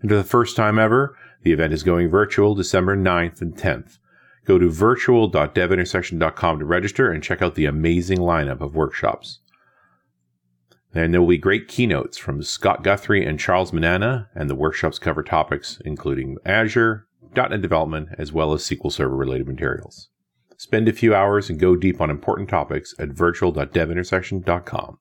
And 0.00 0.10
for 0.10 0.16
the 0.16 0.24
first 0.24 0.56
time 0.56 0.78
ever, 0.78 1.14
the 1.42 1.52
event 1.52 1.74
is 1.74 1.82
going 1.82 2.08
virtual 2.08 2.54
December 2.54 2.96
9th 2.96 3.42
and 3.42 3.54
10th. 3.54 3.98
Go 4.46 4.58
to 4.58 4.70
virtual.devintersection.com 4.70 6.58
to 6.58 6.64
register 6.64 7.12
and 7.12 7.22
check 7.22 7.42
out 7.42 7.54
the 7.54 7.66
amazing 7.66 8.16
lineup 8.16 8.62
of 8.62 8.74
workshops. 8.74 9.40
And 10.94 11.12
there 11.12 11.20
will 11.20 11.28
be 11.28 11.38
great 11.38 11.68
keynotes 11.68 12.18
from 12.18 12.42
Scott 12.42 12.84
Guthrie 12.84 13.24
and 13.24 13.40
Charles 13.40 13.70
Lamanna, 13.70 14.28
and 14.34 14.50
the 14.50 14.54
workshops 14.54 14.98
cover 14.98 15.22
topics 15.22 15.80
including 15.84 16.36
Azure, 16.44 17.06
.NET 17.34 17.62
development, 17.62 18.10
as 18.18 18.32
well 18.32 18.52
as 18.52 18.62
SQL 18.62 18.92
Server 18.92 19.16
related 19.16 19.48
materials. 19.48 20.10
Spend 20.58 20.88
a 20.88 20.92
few 20.92 21.14
hours 21.14 21.48
and 21.48 21.58
go 21.58 21.76
deep 21.76 22.00
on 22.00 22.10
important 22.10 22.48
topics 22.48 22.94
at 22.98 23.08
virtual.devintersection.com. 23.08 24.98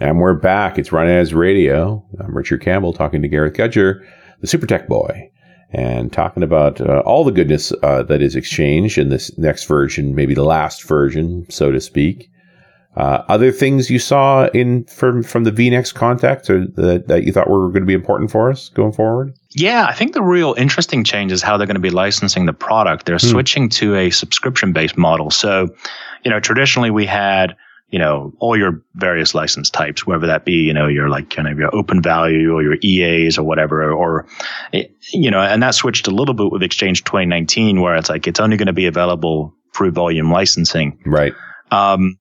And 0.00 0.20
we're 0.20 0.34
back. 0.34 0.78
It's 0.78 0.92
Run 0.92 1.08
As 1.08 1.34
Radio. 1.34 2.06
I'm 2.20 2.36
Richard 2.36 2.60
Campbell 2.60 2.92
talking 2.92 3.22
to 3.22 3.28
Gareth 3.28 3.54
Gudger, 3.54 4.06
the 4.40 4.46
Super 4.46 4.66
Tech 4.66 4.86
Boy, 4.86 5.30
and 5.72 6.12
talking 6.12 6.42
about 6.42 6.80
uh, 6.80 7.02
all 7.04 7.24
the 7.24 7.32
goodness 7.32 7.72
uh, 7.82 8.04
that 8.04 8.22
is 8.22 8.36
Exchange 8.36 8.98
in 8.98 9.08
this 9.08 9.36
next 9.38 9.64
version, 9.64 10.14
maybe 10.14 10.34
the 10.34 10.44
last 10.44 10.84
version, 10.84 11.46
so 11.50 11.72
to 11.72 11.80
speak. 11.80 12.30
Uh, 12.98 13.24
other 13.28 13.52
things 13.52 13.88
you 13.88 13.98
saw 14.00 14.48
in 14.48 14.82
from 14.86 15.22
from 15.22 15.44
the 15.44 15.52
VNext 15.52 15.94
context 15.94 16.50
or 16.50 16.66
that, 16.66 17.06
that 17.06 17.22
you 17.22 17.32
thought 17.32 17.48
were 17.48 17.68
going 17.68 17.82
to 17.82 17.86
be 17.86 17.94
important 17.94 18.28
for 18.28 18.50
us 18.50 18.70
going 18.70 18.92
forward? 18.92 19.32
Yeah, 19.50 19.86
I 19.88 19.94
think 19.94 20.14
the 20.14 20.22
real 20.22 20.56
interesting 20.58 21.04
change 21.04 21.30
is 21.30 21.40
how 21.40 21.56
they're 21.56 21.68
going 21.68 21.76
to 21.76 21.80
be 21.80 21.90
licensing 21.90 22.46
the 22.46 22.52
product. 22.52 23.06
They're 23.06 23.18
hmm. 23.18 23.28
switching 23.28 23.68
to 23.68 23.94
a 23.94 24.10
subscription 24.10 24.72
based 24.72 24.98
model. 24.98 25.30
So, 25.30 25.68
you 26.24 26.30
know, 26.32 26.40
traditionally 26.40 26.90
we 26.90 27.06
had 27.06 27.56
you 27.90 27.98
know, 27.98 28.34
all 28.38 28.54
your 28.54 28.82
various 28.96 29.34
license 29.34 29.70
types, 29.70 30.06
whether 30.06 30.26
that 30.26 30.44
be, 30.44 30.52
you 30.52 30.74
know, 30.74 30.88
your 30.88 31.08
like 31.08 31.30
kind 31.30 31.48
of 31.48 31.56
your 31.56 31.74
open 31.74 32.02
value 32.02 32.52
or 32.52 32.62
your 32.62 32.76
EAs 32.82 33.38
or 33.38 33.44
whatever, 33.44 33.90
or, 33.90 34.26
you 35.12 35.30
know, 35.30 35.40
and 35.40 35.62
that 35.62 35.74
switched 35.74 36.06
a 36.06 36.10
little 36.10 36.34
bit 36.34 36.52
with 36.52 36.62
Exchange 36.62 37.04
2019, 37.04 37.80
where 37.80 37.96
it's 37.96 38.10
like 38.10 38.26
it's 38.26 38.40
only 38.40 38.58
going 38.58 38.66
to 38.66 38.74
be 38.74 38.86
available 38.86 39.54
through 39.74 39.92
volume 39.92 40.30
licensing. 40.30 41.00
Right. 41.06 41.32
Um, 41.70 42.18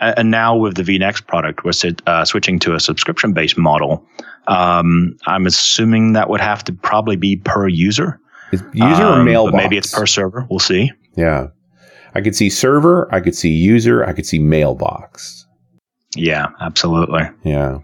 and 0.00 0.30
now 0.30 0.56
with 0.56 0.76
the 0.76 0.82
VNext 0.82 1.26
product, 1.26 1.64
we're 1.64 1.72
uh, 2.06 2.24
switching 2.24 2.58
to 2.60 2.74
a 2.74 2.80
subscription 2.80 3.32
based 3.32 3.58
model. 3.58 4.06
Um, 4.46 5.16
I'm 5.26 5.46
assuming 5.46 6.14
that 6.14 6.28
would 6.30 6.40
have 6.40 6.64
to 6.64 6.72
probably 6.72 7.16
be 7.16 7.36
per 7.36 7.68
user. 7.68 8.20
Is 8.52 8.62
user 8.72 9.02
um, 9.02 9.20
or 9.20 9.24
mailbox? 9.24 9.56
maybe 9.56 9.76
it's 9.76 9.92
per 9.92 10.06
server. 10.06 10.46
We'll 10.50 10.58
see. 10.58 10.90
Yeah. 11.16 11.48
I 12.14 12.20
could 12.20 12.34
see 12.34 12.50
server, 12.50 13.12
I 13.14 13.20
could 13.20 13.36
see 13.36 13.50
user, 13.50 14.04
I 14.04 14.12
could 14.12 14.26
see 14.26 14.38
mailbox. 14.38 15.46
Yeah, 16.16 16.48
absolutely. 16.60 17.22
Yeah. 17.44 17.78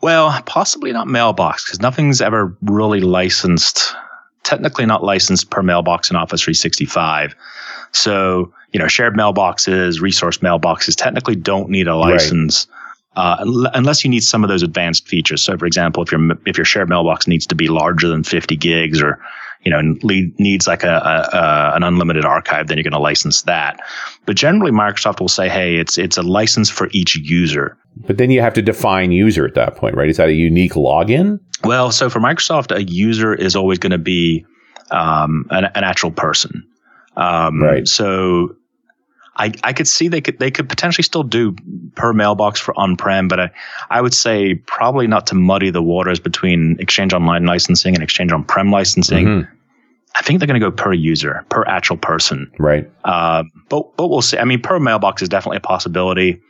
Well, 0.00 0.40
possibly 0.46 0.92
not 0.92 1.08
mailbox 1.08 1.66
because 1.66 1.80
nothing's 1.80 2.22
ever 2.22 2.56
really 2.62 3.00
licensed, 3.00 3.94
technically 4.44 4.86
not 4.86 5.04
licensed 5.04 5.50
per 5.50 5.62
mailbox 5.62 6.10
in 6.10 6.16
Office 6.16 6.40
365. 6.40 7.34
So, 7.92 8.52
you 8.72 8.78
know, 8.78 8.88
shared 8.88 9.14
mailboxes, 9.14 10.00
resource 10.00 10.38
mailboxes 10.38 10.94
technically 10.96 11.36
don't 11.36 11.70
need 11.70 11.88
a 11.88 11.96
license. 11.96 12.66
Right. 12.68 12.76
Uh, 13.16 13.70
unless 13.74 14.04
you 14.04 14.10
need 14.10 14.22
some 14.22 14.44
of 14.44 14.48
those 14.48 14.62
advanced 14.62 15.08
features. 15.08 15.42
So, 15.42 15.58
for 15.58 15.66
example, 15.66 16.02
if 16.02 16.12
your 16.12 16.20
if 16.46 16.56
your 16.56 16.64
shared 16.64 16.88
mailbox 16.88 17.26
needs 17.26 17.44
to 17.48 17.56
be 17.56 17.66
larger 17.66 18.08
than 18.08 18.22
50 18.22 18.56
gigs, 18.56 19.02
or 19.02 19.20
you 19.64 19.70
know 19.70 19.80
needs 20.38 20.66
like 20.66 20.84
a, 20.84 20.88
a, 20.88 21.36
a 21.36 21.76
an 21.76 21.82
unlimited 21.82 22.24
archive, 22.24 22.68
then 22.68 22.78
you're 22.78 22.84
going 22.84 22.92
to 22.92 22.98
license 22.98 23.42
that. 23.42 23.80
But 24.26 24.36
generally, 24.36 24.70
Microsoft 24.70 25.20
will 25.20 25.28
say, 25.28 25.48
"Hey, 25.48 25.76
it's 25.76 25.98
it's 25.98 26.16
a 26.16 26.22
license 26.22 26.70
for 26.70 26.88
each 26.92 27.16
user." 27.16 27.76
But 28.06 28.18
then 28.18 28.30
you 28.30 28.40
have 28.40 28.54
to 28.54 28.62
define 28.62 29.10
user 29.10 29.44
at 29.44 29.54
that 29.54 29.76
point, 29.76 29.96
right? 29.96 30.08
Is 30.08 30.16
that 30.16 30.28
a 30.28 30.32
unique 30.32 30.74
login? 30.74 31.40
Well, 31.64 31.90
so 31.90 32.08
for 32.08 32.20
Microsoft, 32.20 32.74
a 32.74 32.84
user 32.84 33.34
is 33.34 33.56
always 33.56 33.78
going 33.78 33.90
to 33.90 33.98
be 33.98 34.46
um, 34.90 35.46
an, 35.50 35.64
an, 35.64 35.84
actual 35.84 36.10
person. 36.10 36.66
Um, 37.16 37.62
right. 37.62 37.86
So 37.86 38.56
I, 39.36 39.52
I 39.64 39.72
could 39.72 39.88
see 39.88 40.08
they 40.08 40.20
could 40.20 40.38
they 40.38 40.50
could 40.50 40.68
potentially 40.68 41.02
still 41.02 41.22
do 41.22 41.56
per 41.94 42.12
mailbox 42.12 42.60
for 42.60 42.78
on 42.78 42.96
prem, 42.96 43.28
but 43.28 43.40
I, 43.40 43.50
I 43.88 44.00
would 44.00 44.14
say 44.14 44.54
probably 44.54 45.06
not 45.06 45.26
to 45.28 45.34
muddy 45.34 45.70
the 45.70 45.82
waters 45.82 46.20
between 46.20 46.76
Exchange 46.78 47.14
Online 47.14 47.46
licensing 47.46 47.94
and 47.94 48.02
Exchange 48.02 48.32
on 48.32 48.44
prem 48.44 48.70
licensing. 48.70 49.26
Mm-hmm. 49.26 49.54
I 50.14 50.22
think 50.22 50.40
they're 50.40 50.46
going 50.46 50.60
to 50.60 50.66
go 50.66 50.70
per 50.70 50.92
user, 50.92 51.44
per 51.48 51.64
actual 51.66 51.96
person. 51.96 52.50
Right. 52.58 52.90
Uh, 53.04 53.44
but 53.68 53.96
but 53.96 54.08
we'll 54.08 54.22
see. 54.22 54.36
I 54.36 54.44
mean, 54.44 54.60
per 54.60 54.78
mailbox 54.78 55.22
is 55.22 55.28
definitely 55.28 55.58
a 55.58 55.60
possibility. 55.60 56.40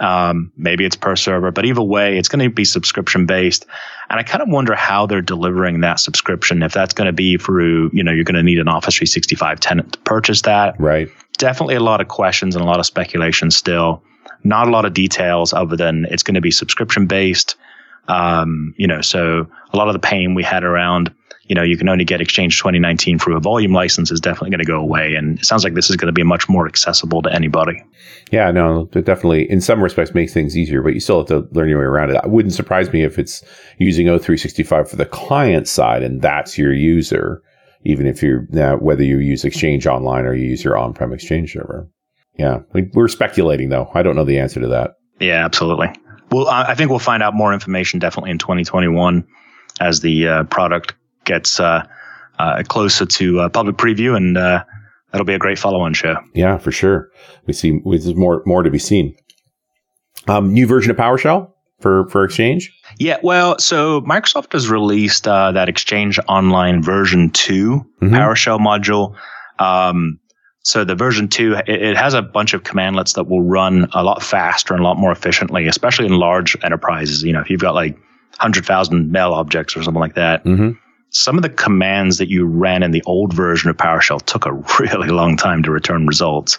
Um, 0.00 0.52
maybe 0.56 0.84
it's 0.84 0.96
per 0.96 1.16
server, 1.16 1.50
but 1.50 1.64
either 1.64 1.82
way, 1.82 2.16
it's 2.16 2.28
going 2.28 2.48
to 2.48 2.54
be 2.54 2.64
subscription 2.64 3.26
based. 3.26 3.66
And 4.10 4.20
I 4.20 4.22
kind 4.22 4.42
of 4.42 4.48
wonder 4.48 4.74
how 4.74 5.06
they're 5.06 5.20
delivering 5.20 5.80
that 5.80 5.98
subscription. 6.00 6.62
If 6.62 6.72
that's 6.72 6.94
going 6.94 7.06
to 7.06 7.12
be 7.12 7.36
through, 7.36 7.90
you 7.92 8.04
know, 8.04 8.12
you're 8.12 8.24
going 8.24 8.36
to 8.36 8.42
need 8.42 8.58
an 8.58 8.68
Office 8.68 8.94
365 8.94 9.60
tenant 9.60 9.92
to 9.94 9.98
purchase 10.00 10.42
that. 10.42 10.78
Right 10.78 11.10
definitely 11.38 11.76
a 11.76 11.80
lot 11.80 12.00
of 12.00 12.08
questions 12.08 12.54
and 12.54 12.62
a 12.62 12.66
lot 12.66 12.78
of 12.78 12.86
speculation 12.86 13.50
still. 13.50 14.02
Not 14.44 14.68
a 14.68 14.70
lot 14.70 14.84
of 14.84 14.92
details 14.92 15.52
other 15.52 15.76
than 15.76 16.04
it's 16.10 16.22
going 16.22 16.34
to 16.34 16.40
be 16.40 16.50
subscription 16.50 17.06
based. 17.06 17.56
Um, 18.08 18.74
you 18.76 18.86
know, 18.86 19.00
so 19.00 19.46
a 19.72 19.76
lot 19.76 19.88
of 19.88 19.94
the 19.94 19.98
pain 19.98 20.34
we 20.34 20.42
had 20.42 20.64
around, 20.64 21.12
you 21.48 21.54
know, 21.54 21.62
you 21.62 21.76
can 21.76 21.88
only 21.88 22.04
get 22.04 22.20
Exchange 22.20 22.58
2019 22.58 23.18
through 23.18 23.36
a 23.36 23.40
volume 23.40 23.72
license 23.72 24.10
is 24.10 24.20
definitely 24.20 24.50
going 24.50 24.58
to 24.60 24.66
go 24.66 24.78
away. 24.78 25.14
And 25.14 25.38
it 25.38 25.44
sounds 25.44 25.64
like 25.64 25.74
this 25.74 25.90
is 25.90 25.96
going 25.96 26.06
to 26.06 26.12
be 26.12 26.22
much 26.22 26.48
more 26.48 26.66
accessible 26.66 27.22
to 27.22 27.32
anybody. 27.32 27.82
Yeah, 28.30 28.50
no, 28.50 28.88
it 28.92 29.04
definitely, 29.04 29.50
in 29.50 29.60
some 29.60 29.82
respects, 29.82 30.14
makes 30.14 30.34
things 30.34 30.56
easier, 30.56 30.82
but 30.82 30.94
you 30.94 31.00
still 31.00 31.18
have 31.18 31.28
to 31.28 31.48
learn 31.52 31.68
your 31.68 31.78
way 31.78 31.86
around 31.86 32.10
it. 32.10 32.20
It 32.22 32.30
wouldn't 32.30 32.54
surprise 32.54 32.92
me 32.92 33.02
if 33.02 33.18
it's 33.18 33.42
using 33.78 34.06
O365 34.06 34.88
for 34.88 34.96
the 34.96 35.06
client 35.06 35.66
side 35.66 36.02
and 36.02 36.20
that's 36.20 36.58
your 36.58 36.72
user 36.72 37.42
even 37.84 38.06
if 38.06 38.22
you're 38.22 38.46
now 38.50 38.76
whether 38.76 39.02
you 39.02 39.18
use 39.18 39.44
Exchange 39.44 39.86
Online 39.86 40.24
or 40.24 40.34
you 40.34 40.48
use 40.48 40.64
your 40.64 40.76
on-prem 40.76 41.12
Exchange 41.12 41.52
server. 41.52 41.88
Yeah, 42.36 42.60
we, 42.72 42.90
are 42.96 43.08
speculating 43.08 43.68
though. 43.68 43.90
I 43.94 44.02
don't 44.02 44.16
know 44.16 44.24
the 44.24 44.38
answer 44.38 44.60
to 44.60 44.68
that. 44.68 44.92
Yeah, 45.20 45.44
absolutely. 45.44 45.88
Well, 46.30 46.48
I 46.48 46.74
think 46.74 46.90
we'll 46.90 46.98
find 46.98 47.22
out 47.22 47.34
more 47.34 47.54
information 47.54 47.98
definitely 47.98 48.30
in 48.30 48.38
2021 48.38 49.26
as 49.80 50.00
the 50.00 50.28
uh, 50.28 50.44
product 50.44 50.94
gets 51.28 51.60
uh, 51.60 51.86
uh, 52.40 52.62
closer 52.66 53.06
to 53.06 53.40
uh, 53.40 53.48
public 53.48 53.76
preview, 53.76 54.16
and 54.16 54.36
uh, 54.36 54.64
that'll 55.12 55.24
be 55.24 55.34
a 55.34 55.38
great 55.38 55.58
follow-on 55.58 55.94
show. 55.94 56.16
Yeah, 56.34 56.58
for 56.58 56.72
sure. 56.72 57.10
We 57.46 57.52
see 57.52 57.80
there's 57.84 58.16
more 58.16 58.42
more 58.44 58.64
to 58.64 58.70
be 58.70 58.78
seen. 58.78 59.14
Um, 60.26 60.52
new 60.52 60.66
version 60.66 60.90
of 60.90 60.96
PowerShell 60.96 61.52
for 61.80 62.08
for 62.08 62.24
Exchange? 62.24 62.72
Yeah, 62.98 63.18
well, 63.22 63.58
so 63.58 64.00
Microsoft 64.00 64.52
has 64.52 64.68
released 64.68 65.28
uh, 65.28 65.52
that 65.52 65.68
Exchange 65.68 66.18
Online 66.28 66.82
version 66.82 67.30
2 67.30 67.86
mm-hmm. 68.02 68.14
PowerShell 68.14 68.58
module. 68.58 69.16
Um, 69.58 70.18
so 70.62 70.84
the 70.84 70.94
version 70.94 71.28
two, 71.28 71.54
it, 71.66 71.82
it, 71.82 71.96
has 71.96 72.12
a 72.12 72.20
bunch 72.20 72.52
of 72.52 72.62
commandlets 72.62 73.14
that 73.14 73.24
will 73.24 73.42
run 73.42 73.88
a 73.94 74.02
lot 74.02 74.22
faster 74.22 74.74
and 74.74 74.82
a 74.82 74.84
lot 74.84 74.98
more 74.98 75.10
efficiently, 75.10 75.66
especially 75.66 76.04
in 76.04 76.12
large 76.12 76.56
enterprises. 76.62 77.22
You 77.22 77.32
know, 77.32 77.40
if 77.40 77.48
you've 77.48 77.60
got 77.60 77.74
like 77.74 77.96
hundred 78.38 78.66
thousand 78.66 79.10
mail 79.10 79.32
objects 79.32 79.76
or 79.76 79.82
something 79.82 80.00
like 80.00 80.14
that. 80.14 80.44
Mm-hmm. 80.44 80.72
Some 81.10 81.36
of 81.36 81.42
the 81.42 81.48
commands 81.48 82.18
that 82.18 82.28
you 82.28 82.46
ran 82.46 82.82
in 82.82 82.90
the 82.90 83.02
old 83.06 83.32
version 83.32 83.70
of 83.70 83.76
PowerShell 83.76 84.22
took 84.22 84.46
a 84.46 84.52
really 84.80 85.08
long 85.08 85.36
time 85.36 85.62
to 85.62 85.70
return 85.70 86.06
results. 86.06 86.58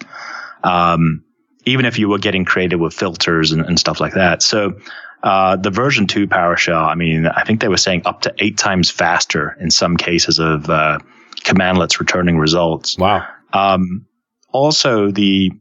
Um, 0.64 1.24
even 1.66 1.86
if 1.86 2.00
you 2.00 2.10
were 2.10 2.18
getting 2.18 2.46
creative 2.46 2.80
with 2.80 2.94
filters 2.94 3.52
and, 3.52 3.64
and 3.64 3.80
stuff 3.80 4.00
like 4.00 4.14
that. 4.14 4.42
So 4.42 4.80
uh, 5.24 5.58
the 5.58 5.70
version 5.70 6.08
two 6.08 6.28
PowerShell, 6.28 6.88
I 6.88 6.96
mean, 6.96 7.28
I 7.28 7.44
think 7.44 7.62
they 7.62 7.68
were 7.68 7.78
saying 7.78 8.04
up 8.06 8.22
to 8.22 8.34
eight 8.40 8.58
times 8.58 8.90
faster 8.90 9.58
in 9.60 9.70
some 9.70 9.98
cases 9.98 10.40
of 10.40 10.70
uh, 10.70 11.00
commandlets 11.42 12.00
returning 12.00 12.38
results. 12.38 12.98
Wow. 12.98 13.28
Um, 13.54 14.06
also, 14.52 15.12
the 15.12 15.52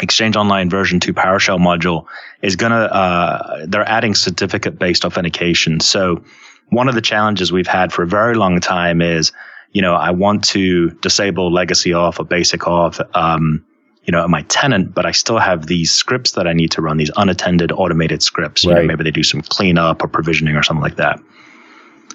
Exchange 0.00 0.36
Online 0.36 0.68
version 0.68 0.98
2 0.98 1.14
PowerShell 1.14 1.58
module 1.58 2.06
is 2.42 2.56
going 2.56 2.72
to, 2.72 2.92
uh, 2.92 3.66
they're 3.66 3.88
adding 3.88 4.14
certificate 4.14 4.78
based 4.78 5.04
authentication. 5.04 5.80
So, 5.80 6.24
one 6.70 6.88
of 6.88 6.94
the 6.94 7.00
challenges 7.00 7.52
we've 7.52 7.66
had 7.66 7.92
for 7.92 8.02
a 8.02 8.06
very 8.06 8.34
long 8.34 8.60
time 8.60 9.00
is, 9.00 9.32
you 9.72 9.82
know, 9.82 9.94
I 9.94 10.10
want 10.10 10.44
to 10.44 10.90
disable 10.90 11.52
legacy 11.52 11.90
auth 11.90 12.18
or 12.18 12.24
basic 12.24 12.62
auth, 12.62 13.00
Um, 13.16 13.64
you 14.04 14.12
know, 14.12 14.28
my 14.28 14.42
tenant, 14.42 14.94
but 14.94 15.06
I 15.06 15.12
still 15.12 15.38
have 15.38 15.66
these 15.66 15.90
scripts 15.90 16.32
that 16.32 16.46
I 16.46 16.52
need 16.52 16.70
to 16.72 16.82
run, 16.82 16.98
these 16.98 17.10
unattended 17.16 17.72
automated 17.72 18.22
scripts. 18.22 18.62
You 18.62 18.70
know, 18.70 18.86
maybe 18.86 19.02
they 19.02 19.10
do 19.10 19.22
some 19.22 19.40
cleanup 19.40 20.04
or 20.04 20.08
provisioning 20.08 20.56
or 20.56 20.62
something 20.62 20.82
like 20.82 20.96
that. 20.96 21.18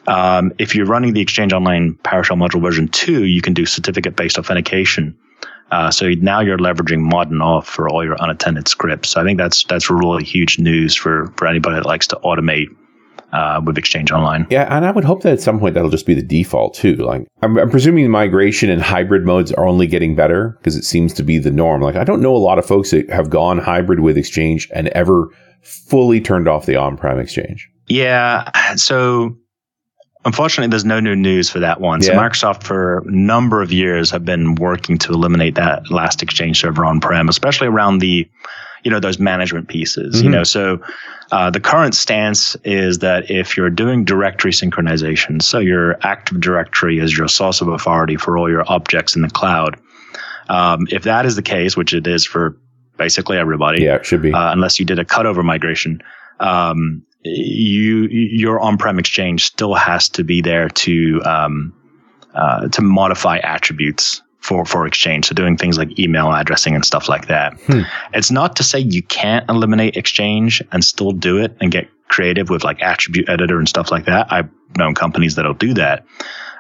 Um, 0.08 0.54
if 0.60 0.76
you're 0.76 0.86
running 0.86 1.14
the 1.14 1.22
Exchange 1.22 1.52
Online 1.52 1.96
PowerShell 2.04 2.38
module 2.38 2.62
version 2.62 2.88
two, 2.90 3.26
you 3.26 3.42
can 3.42 3.54
do 3.54 3.66
certificate 3.66 4.16
based 4.16 4.38
authentication. 4.38 5.18
Uh, 5.72 5.92
so 5.92 6.10
now 6.10 6.40
you're 6.40 6.58
leveraging 6.58 7.00
mod 7.00 7.32
and 7.32 7.42
auth 7.42 7.66
for 7.66 7.90
all 7.90 8.04
your 8.04 8.16
unattended 8.20 8.68
scripts. 8.68 9.10
So 9.10 9.22
I 9.22 9.24
think 9.24 9.38
that's 9.38 9.64
that's 9.64 9.90
really 9.90 10.24
huge 10.24 10.60
news 10.60 10.96
for 10.96 11.28
for 11.38 11.48
anybody 11.48 11.76
that 11.76 11.86
likes 11.86 12.08
to 12.08 12.16
automate 12.18 12.70
uh, 13.32 13.62
with 13.64 13.78
Exchange 13.78 14.12
Online. 14.12 14.48
Yeah, 14.50 14.74
and 14.76 14.86
I 14.86 14.92
would 14.92 15.04
hope 15.04 15.24
that 15.24 15.34
at 15.34 15.42
some 15.42 15.60
point 15.60 15.76
that'll 15.76 15.90
just 15.90 16.06
be 16.06 16.14
the 16.14 16.22
default 16.22 16.74
too. 16.74 16.96
Like, 16.96 17.28
I'm, 17.42 17.58
I'm 17.58 17.70
presuming 17.70 18.10
migration 18.10 18.70
and 18.70 18.82
hybrid 18.82 19.26
modes 19.26 19.52
are 19.52 19.68
only 19.68 19.88
getting 19.88 20.16
better 20.16 20.58
because 20.60 20.76
it 20.76 20.84
seems 20.84 21.14
to 21.14 21.24
be 21.24 21.38
the 21.38 21.52
norm. 21.52 21.82
Like, 21.82 21.96
I 21.96 22.04
don't 22.04 22.22
know 22.22 22.36
a 22.36 22.38
lot 22.38 22.60
of 22.60 22.66
folks 22.66 22.92
that 22.92 23.10
have 23.10 23.30
gone 23.30 23.58
hybrid 23.58 24.00
with 24.00 24.18
Exchange 24.18 24.70
and 24.74 24.88
ever 24.90 25.30
fully 25.62 26.22
turned 26.22 26.48
off 26.48 26.66
the 26.66 26.76
on-prem 26.76 27.20
Exchange. 27.20 27.70
Yeah, 27.88 28.50
so 28.76 29.36
unfortunately, 30.26 30.70
there's 30.70 30.86
no 30.86 31.00
new 31.00 31.16
news 31.16 31.50
for 31.50 31.60
that 31.60 31.82
one. 31.82 32.02
So 32.02 32.14
yeah. 32.14 32.20
Microsoft, 32.20 32.64
for 32.64 33.00
a 33.00 33.12
number 33.12 33.62
of 33.62 33.72
years, 33.72 34.12
have 34.12 34.26
been 34.26 34.56
working 34.56 34.98
to 35.00 35.12
eliminate 35.12 35.56
that 35.56 35.90
last 35.90 36.22
Exchange 36.22 36.60
server 36.60 36.86
on-prem, 36.86 37.30
especially 37.30 37.68
around 37.68 38.00
the 38.00 38.30
you 38.84 38.92
know 38.92 39.00
those 39.00 39.20
management 39.20 39.68
pieces 39.68 40.16
mm-hmm. 40.16 40.26
you 40.26 40.30
know 40.30 40.44
so 40.44 40.82
uh, 41.32 41.50
the 41.50 41.60
current 41.60 41.94
stance 41.94 42.56
is 42.64 43.00
that 43.00 43.30
if 43.30 43.56
you're 43.56 43.70
doing 43.70 44.06
directory 44.06 44.52
synchronization 44.52 45.42
so 45.42 45.60
your 45.60 45.98
active 46.06 46.40
directory 46.40 47.00
is 47.00 47.18
your 47.18 47.28
source 47.28 47.62
of 47.62 47.68
authority 47.68 48.16
for 48.18 48.38
all 48.38 48.50
your 48.50 48.64
objects 48.72 49.16
in 49.16 49.22
the 49.22 49.30
cloud 49.30 49.80
Um, 50.50 50.88
if 50.90 51.04
that 51.04 51.26
is 51.26 51.36
the 51.36 51.44
case, 51.44 51.78
which 51.78 51.94
it 51.94 52.08
is 52.08 52.26
for 52.26 52.58
basically 52.98 53.38
everybody, 53.38 53.84
yeah, 53.84 53.98
it 53.98 54.06
should 54.06 54.22
be, 54.22 54.34
uh, 54.34 54.52
unless 54.52 54.80
you 54.80 54.86
did 54.86 54.98
a 54.98 55.06
cutover 55.06 55.44
migration, 55.44 56.02
um, 56.40 57.04
you 57.24 58.08
your 58.08 58.60
on-prem 58.60 58.98
exchange 58.98 59.46
still 59.46 59.76
has 59.76 60.10
to 60.10 60.24
be 60.24 60.42
there 60.42 60.70
to 60.70 61.22
um, 61.24 61.74
uh, 62.34 62.68
to 62.70 62.82
modify 62.82 63.38
attributes 63.38 64.24
for 64.40 64.66
for 64.66 64.88
exchange. 64.88 65.28
So 65.28 65.36
doing 65.36 65.58
things 65.58 65.78
like 65.78 66.00
email 66.00 66.32
addressing 66.32 66.76
and 66.76 66.86
stuff 66.86 67.10
like 67.10 67.28
that. 67.28 67.60
Hmm. 67.62 67.82
It's 68.14 68.32
not 68.32 68.56
to 68.58 68.64
say 68.64 68.80
you 68.80 69.04
can't 69.04 69.48
eliminate 69.50 69.98
exchange 69.98 70.64
and 70.72 70.84
still 70.84 71.12
do 71.12 71.38
it 71.38 71.56
and 71.62 71.72
get 71.72 71.90
creative 72.08 72.50
with 72.50 72.64
like 72.64 72.82
attribute 72.82 73.30
editor 73.30 73.60
and 73.60 73.70
stuff 73.70 73.92
like 73.92 74.06
that. 74.06 74.32
I've 74.32 74.50
known 74.78 74.96
companies 74.96 75.36
that'll 75.36 75.54
do 75.54 75.74
that. 75.76 76.06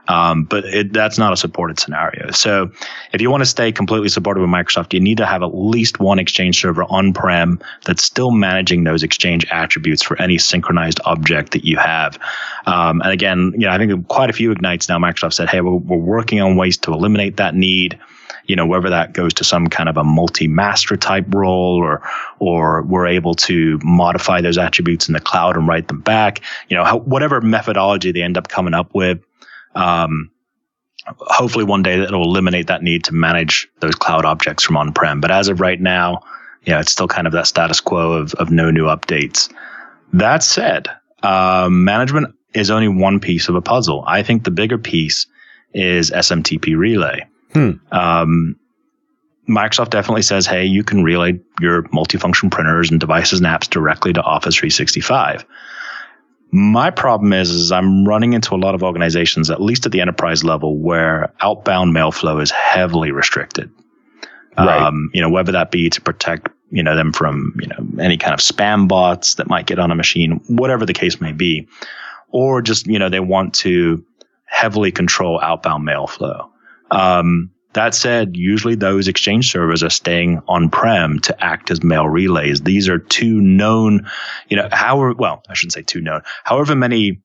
Um, 0.09 0.43
but 0.43 0.65
it, 0.65 0.91
that's 0.91 1.17
not 1.17 1.31
a 1.31 1.37
supported 1.37 1.79
scenario. 1.79 2.31
So 2.31 2.71
if 3.13 3.21
you 3.21 3.29
want 3.29 3.41
to 3.41 3.45
stay 3.45 3.71
completely 3.71 4.09
supported 4.09 4.41
with 4.41 4.49
Microsoft, 4.49 4.91
you 4.91 4.99
need 4.99 5.17
to 5.19 5.25
have 5.25 5.43
at 5.43 5.55
least 5.55 5.99
one 5.99 6.19
Exchange 6.19 6.59
server 6.59 6.83
on-prem 6.85 7.59
that's 7.85 8.03
still 8.03 8.31
managing 8.31 8.83
those 8.83 9.03
Exchange 9.03 9.45
attributes 9.51 10.01
for 10.01 10.19
any 10.19 10.39
synchronized 10.39 10.99
object 11.05 11.51
that 11.51 11.63
you 11.63 11.77
have. 11.77 12.19
Um, 12.65 13.01
and 13.01 13.11
again, 13.11 13.53
you 13.53 13.67
know, 13.67 13.69
I 13.69 13.77
think 13.77 14.07
quite 14.07 14.31
a 14.31 14.33
few 14.33 14.51
Ignites 14.51 14.89
now, 14.89 14.97
Microsoft 14.97 15.33
said, 15.33 15.47
hey, 15.47 15.61
we're, 15.61 15.75
we're 15.75 15.97
working 15.97 16.41
on 16.41 16.57
ways 16.57 16.75
to 16.77 16.91
eliminate 16.91 17.37
that 17.37 17.55
need 17.55 17.99
you 18.49 18.55
know, 18.55 18.65
whether 18.65 18.89
that 18.89 19.13
goes 19.13 19.31
to 19.35 19.43
some 19.43 19.67
kind 19.67 19.87
of 19.87 19.95
a 19.95 20.03
multi-master 20.03 20.97
type 20.97 21.25
role 21.35 21.75
or, 21.75 22.01
or 22.39 22.81
we're 22.81 23.05
able 23.05 23.35
to 23.35 23.79
modify 23.83 24.41
those 24.41 24.57
attributes 24.57 25.07
in 25.07 25.13
the 25.13 25.19
cloud 25.19 25.55
and 25.55 25.67
write 25.67 25.87
them 25.87 26.01
back, 26.01 26.41
you 26.67 26.75
know, 26.75 26.83
how, 26.83 26.97
whatever 26.97 27.39
methodology 27.41 28.11
they 28.11 28.23
end 28.23 28.39
up 28.39 28.47
coming 28.47 28.73
up 28.73 28.89
with, 28.95 29.19
um, 29.75 30.31
hopefully 31.05 31.65
one 31.65 31.83
day 31.83 31.99
that 31.99 32.11
will 32.11 32.23
eliminate 32.23 32.67
that 32.67 32.83
need 32.83 33.03
to 33.05 33.13
manage 33.13 33.67
those 33.79 33.95
cloud 33.95 34.25
objects 34.25 34.63
from 34.63 34.77
on-prem. 34.77 35.21
But 35.21 35.31
as 35.31 35.47
of 35.47 35.59
right 35.59 35.79
now, 35.79 36.21
you 36.65 36.73
know, 36.73 36.79
it's 36.79 36.91
still 36.91 37.07
kind 37.07 37.27
of 37.27 37.33
that 37.33 37.47
status 37.47 37.79
quo 37.79 38.13
of, 38.13 38.33
of 38.35 38.51
no 38.51 38.69
new 38.71 38.85
updates. 38.85 39.51
That 40.13 40.43
said, 40.43 40.87
um, 41.23 41.83
management 41.83 42.35
is 42.53 42.71
only 42.71 42.87
one 42.87 43.19
piece 43.19 43.47
of 43.47 43.55
a 43.55 43.61
puzzle. 43.61 44.03
I 44.07 44.23
think 44.23 44.43
the 44.43 44.51
bigger 44.51 44.77
piece 44.77 45.27
is 45.73 46.11
SMTP 46.11 46.77
relay. 46.77 47.25
Hmm. 47.53 47.71
Um, 47.91 48.55
Microsoft 49.47 49.89
definitely 49.89 50.21
says, 50.21 50.45
hey, 50.45 50.65
you 50.65 50.83
can 50.83 51.03
relay 51.03 51.39
your 51.59 51.83
multifunction 51.83 52.51
printers 52.51 52.91
and 52.91 52.99
devices 52.99 53.39
and 53.39 53.47
apps 53.47 53.67
directly 53.67 54.13
to 54.13 54.21
Office 54.21 54.55
365. 54.55 55.43
My 56.51 56.89
problem 56.89 57.31
is, 57.31 57.51
is 57.51 57.71
I'm 57.71 58.05
running 58.07 58.33
into 58.33 58.55
a 58.55 58.57
lot 58.57 58.73
of 58.73 58.83
organizations, 58.83 59.51
at 59.51 59.61
least 59.61 59.85
at 59.85 59.91
the 59.91 60.01
enterprise 60.01 60.43
level, 60.43 60.77
where 60.77 61.31
outbound 61.41 61.93
mail 61.93 62.11
flow 62.11 62.39
is 62.39 62.49
heavily 62.49 63.11
restricted. 63.11 63.71
Right. 64.57 64.81
Um, 64.81 65.11
you 65.13 65.21
know, 65.21 65.29
whether 65.29 65.51
that 65.51 65.71
be 65.71 65.89
to 65.89 66.01
protect, 66.01 66.49
you 66.71 66.83
know, 66.83 66.95
them 66.95 67.13
from, 67.13 67.55
you 67.61 67.67
know, 67.67 68.03
any 68.03 68.17
kind 68.17 68.33
of 68.33 68.39
spam 68.39 68.87
bots 68.87 69.35
that 69.35 69.47
might 69.47 69.67
get 69.67 69.79
on 69.79 69.91
a 69.91 69.95
machine, 69.95 70.41
whatever 70.47 70.85
the 70.85 70.93
case 70.93 71.21
may 71.21 71.31
be, 71.31 71.67
or 72.29 72.61
just, 72.61 72.87
you 72.87 72.99
know, 72.99 73.09
they 73.09 73.19
want 73.19 73.53
to 73.53 74.03
heavily 74.45 74.91
control 74.91 75.39
outbound 75.41 75.85
mail 75.85 76.07
flow. 76.07 76.51
Um, 76.91 77.51
that 77.73 77.93
said, 77.93 78.35
usually 78.35 78.75
those 78.75 79.07
exchange 79.07 79.51
servers 79.51 79.83
are 79.83 79.89
staying 79.89 80.41
on 80.47 80.69
prem 80.69 81.19
to 81.19 81.43
act 81.43 81.69
as 81.69 81.83
mail 81.83 82.07
relays. 82.07 82.61
These 82.61 82.89
are 82.89 82.97
two 82.97 83.39
known, 83.39 84.09
you 84.47 84.57
know, 84.57 84.67
however, 84.71 85.13
well, 85.13 85.43
I 85.47 85.53
shouldn't 85.53 85.73
say 85.73 85.83
two 85.83 86.01
known, 86.01 86.21
however 86.43 86.75
many 86.75 87.21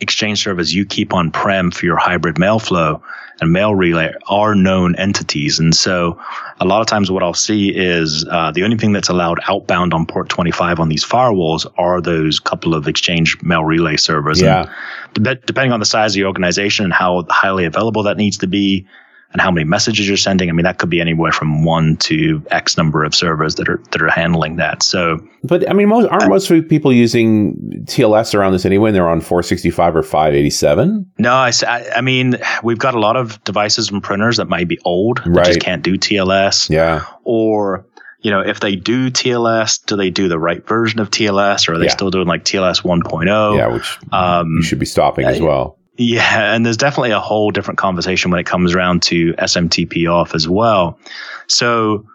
exchange 0.00 0.42
servers 0.42 0.74
you 0.74 0.84
keep 0.84 1.14
on 1.14 1.30
prem 1.30 1.70
for 1.70 1.86
your 1.86 1.96
hybrid 1.96 2.38
mail 2.38 2.58
flow 2.58 3.02
and 3.40 3.52
mail 3.52 3.74
relay 3.74 4.12
are 4.28 4.54
known 4.54 4.94
entities. 4.96 5.58
And 5.58 5.74
so 5.74 6.20
a 6.60 6.64
lot 6.64 6.80
of 6.80 6.86
times 6.86 7.10
what 7.10 7.22
I'll 7.22 7.34
see 7.34 7.74
is 7.74 8.26
uh, 8.30 8.50
the 8.50 8.64
only 8.64 8.76
thing 8.76 8.92
that's 8.92 9.08
allowed 9.08 9.40
outbound 9.48 9.94
on 9.94 10.06
port 10.06 10.28
25 10.28 10.80
on 10.80 10.88
these 10.88 11.04
firewalls 11.04 11.66
are 11.78 12.00
those 12.00 12.40
couple 12.40 12.74
of 12.74 12.88
exchange 12.88 13.36
mail 13.42 13.64
relay 13.64 13.96
servers. 13.96 14.40
Yeah. 14.40 14.72
And 15.14 15.24
depending 15.46 15.72
on 15.72 15.80
the 15.80 15.86
size 15.86 16.12
of 16.12 16.20
the 16.20 16.24
organization 16.24 16.84
and 16.84 16.92
how 16.92 17.24
highly 17.28 17.64
available 17.64 18.02
that 18.04 18.16
needs 18.16 18.38
to 18.38 18.46
be, 18.46 18.86
and 19.36 19.42
how 19.42 19.50
many 19.50 19.64
messages 19.64 20.08
you're 20.08 20.16
sending. 20.16 20.48
I 20.48 20.52
mean, 20.52 20.64
that 20.64 20.78
could 20.78 20.88
be 20.88 20.98
anywhere 20.98 21.30
from 21.30 21.62
one 21.62 21.98
to 21.98 22.42
X 22.50 22.78
number 22.78 23.04
of 23.04 23.14
servers 23.14 23.56
that 23.56 23.68
are 23.68 23.82
that 23.90 24.00
are 24.00 24.08
handling 24.08 24.56
that. 24.56 24.82
So, 24.82 25.18
but 25.44 25.68
I 25.68 25.74
mean, 25.74 25.90
most 25.90 26.08
aren't 26.08 26.30
most 26.30 26.48
people 26.70 26.90
using 26.90 27.84
TLS 27.84 28.34
around 28.34 28.52
this 28.52 28.64
anyway? 28.64 28.88
And 28.88 28.96
they're 28.96 29.06
on 29.06 29.20
465 29.20 29.96
or 29.96 30.02
587. 30.02 31.12
No, 31.18 31.34
I, 31.34 31.52
I 31.94 32.00
mean, 32.00 32.38
we've 32.62 32.78
got 32.78 32.94
a 32.94 32.98
lot 32.98 33.18
of 33.18 33.44
devices 33.44 33.90
and 33.90 34.02
printers 34.02 34.38
that 34.38 34.48
might 34.48 34.68
be 34.68 34.78
old 34.86 35.18
that 35.18 35.28
right. 35.28 35.44
just 35.44 35.60
can't 35.60 35.82
do 35.82 35.98
TLS. 35.98 36.70
Yeah, 36.70 37.04
or 37.24 37.84
you 38.22 38.30
know, 38.30 38.40
if 38.40 38.60
they 38.60 38.74
do 38.74 39.10
TLS, 39.10 39.84
do 39.84 39.96
they 39.96 40.08
do 40.08 40.28
the 40.28 40.38
right 40.38 40.66
version 40.66 40.98
of 40.98 41.10
TLS, 41.10 41.68
or 41.68 41.74
are 41.74 41.78
they 41.78 41.84
yeah. 41.84 41.92
still 41.92 42.10
doing 42.10 42.26
like 42.26 42.44
TLS 42.44 42.82
1.0? 42.82 43.58
Yeah, 43.58 43.66
which 43.66 43.98
um, 44.12 44.56
you 44.56 44.62
should 44.62 44.78
be 44.78 44.86
stopping 44.86 45.26
as 45.26 45.42
well. 45.42 45.75
Yeah, 45.98 46.54
and 46.54 46.64
there's 46.64 46.76
definitely 46.76 47.12
a 47.12 47.20
whole 47.20 47.50
different 47.50 47.78
conversation 47.78 48.30
when 48.30 48.40
it 48.40 48.46
comes 48.46 48.74
around 48.74 49.02
to 49.04 49.32
SMTP 49.34 50.02
auth 50.04 50.34
as 50.34 50.48
well. 50.48 50.98
So 51.46 52.06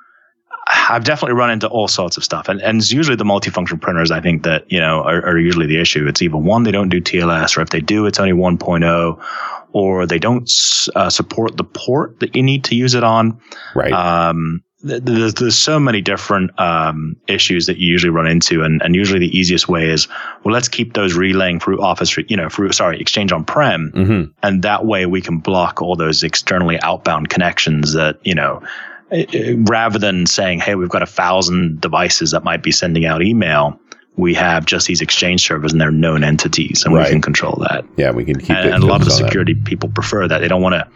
I've 0.68 1.04
definitely 1.04 1.36
run 1.36 1.50
into 1.52 1.68
all 1.68 1.88
sorts 1.88 2.18
of 2.18 2.24
stuff, 2.24 2.48
and 2.48 2.62
and 2.62 2.80
it's 2.80 2.92
usually 2.92 3.16
the 3.16 3.24
multifunction 3.24 3.82
printers. 3.82 4.12
I 4.12 4.22
think 4.22 4.44
that 4.44 4.72
you 4.72 4.80
know 4.80 5.02
are, 5.02 5.26
are 5.26 5.38
usually 5.38 5.66
the 5.66 5.80
issue. 5.80 6.08
It's 6.08 6.22
either 6.22 6.38
one 6.38 6.64
they 6.64 6.72
don't 6.72 6.90
do 6.90 7.02
TLS, 7.02 7.58
or 7.58 7.62
if 7.62 7.70
they 7.70 7.82
do, 7.82 8.06
it's 8.06 8.20
only 8.20 8.34
1.0, 8.34 9.24
or 9.74 10.06
they 10.06 10.20
don't 10.20 10.50
uh, 10.96 11.10
support 11.10 11.58
the 11.58 11.64
port 11.64 12.20
that 12.20 12.36
you 12.36 12.44
need 12.44 12.66
to 12.66 12.76
use 12.76 12.94
it 12.94 13.04
on. 13.04 13.42
Right. 13.76 13.92
Um, 13.92 14.64
there's, 14.84 15.36
there's 15.36 15.58
so 15.58 15.80
many 15.80 16.02
different 16.02 16.60
um, 16.60 17.16
issues 17.28 17.68
that 17.68 17.78
you 17.78 17.88
usually 17.88 18.10
run 18.10 18.28
into, 18.28 18.64
and, 18.64 18.82
and 18.82 18.96
usually 18.96 19.20
the 19.20 19.38
easiest 19.38 19.68
way 19.68 19.90
is, 19.90 20.08
well, 20.44 20.54
let's 20.54 20.68
keep 20.68 20.94
those 20.94 21.14
relaying 21.14 21.60
through 21.60 21.82
Office, 21.82 22.18
you 22.18 22.38
know, 22.38 22.50
through 22.50 22.72
sorry, 22.72 23.00
Exchange 23.00 23.32
on 23.32 23.46
prem, 23.46 23.92
mm-hmm. 23.92 24.32
and 24.44 24.64
that 24.64 24.86
way 24.86 25.06
we 25.06 25.22
can 25.22 25.38
block 25.38 25.82
all 25.82 25.96
those 25.96 26.24
externally 26.24 26.80
outbound 26.82 27.30
connections 27.30 27.94
that 27.94 28.18
you 28.24 28.36
know, 28.36 28.62
rather 29.70 30.00
than 30.00 30.26
saying, 30.26 30.60
hey, 30.60 30.76
we've 30.76 30.90
got 30.90 31.04
a 31.04 31.08
thousand 31.08 31.80
devices 31.82 32.32
that 32.32 32.44
might 32.44 32.64
be 32.64 32.72
sending 32.72 33.06
out 33.06 33.22
email. 33.22 33.80
We 34.18 34.34
have 34.34 34.66
just 34.66 34.88
these 34.88 35.02
exchange 35.02 35.46
servers 35.46 35.72
and 35.72 35.80
they're 35.80 35.92
known 35.92 36.24
entities, 36.24 36.84
and 36.84 36.94
right. 36.94 37.06
we 37.06 37.12
can 37.12 37.22
control 37.22 37.64
that. 37.68 37.86
Yeah, 37.98 38.12
we 38.12 38.26
can 38.26 38.40
keep 38.40 38.50
and, 38.50 38.70
and 38.70 38.84
a 38.84 38.88
lot 38.88 39.02
of 39.02 39.06
the 39.06 39.12
security 39.12 39.54
that. 39.54 39.66
people 39.66 39.90
prefer 39.90 40.28
that. 40.28 40.40
They 40.40 40.48
don't 40.48 40.62
want 40.62 40.74
to 40.74 40.88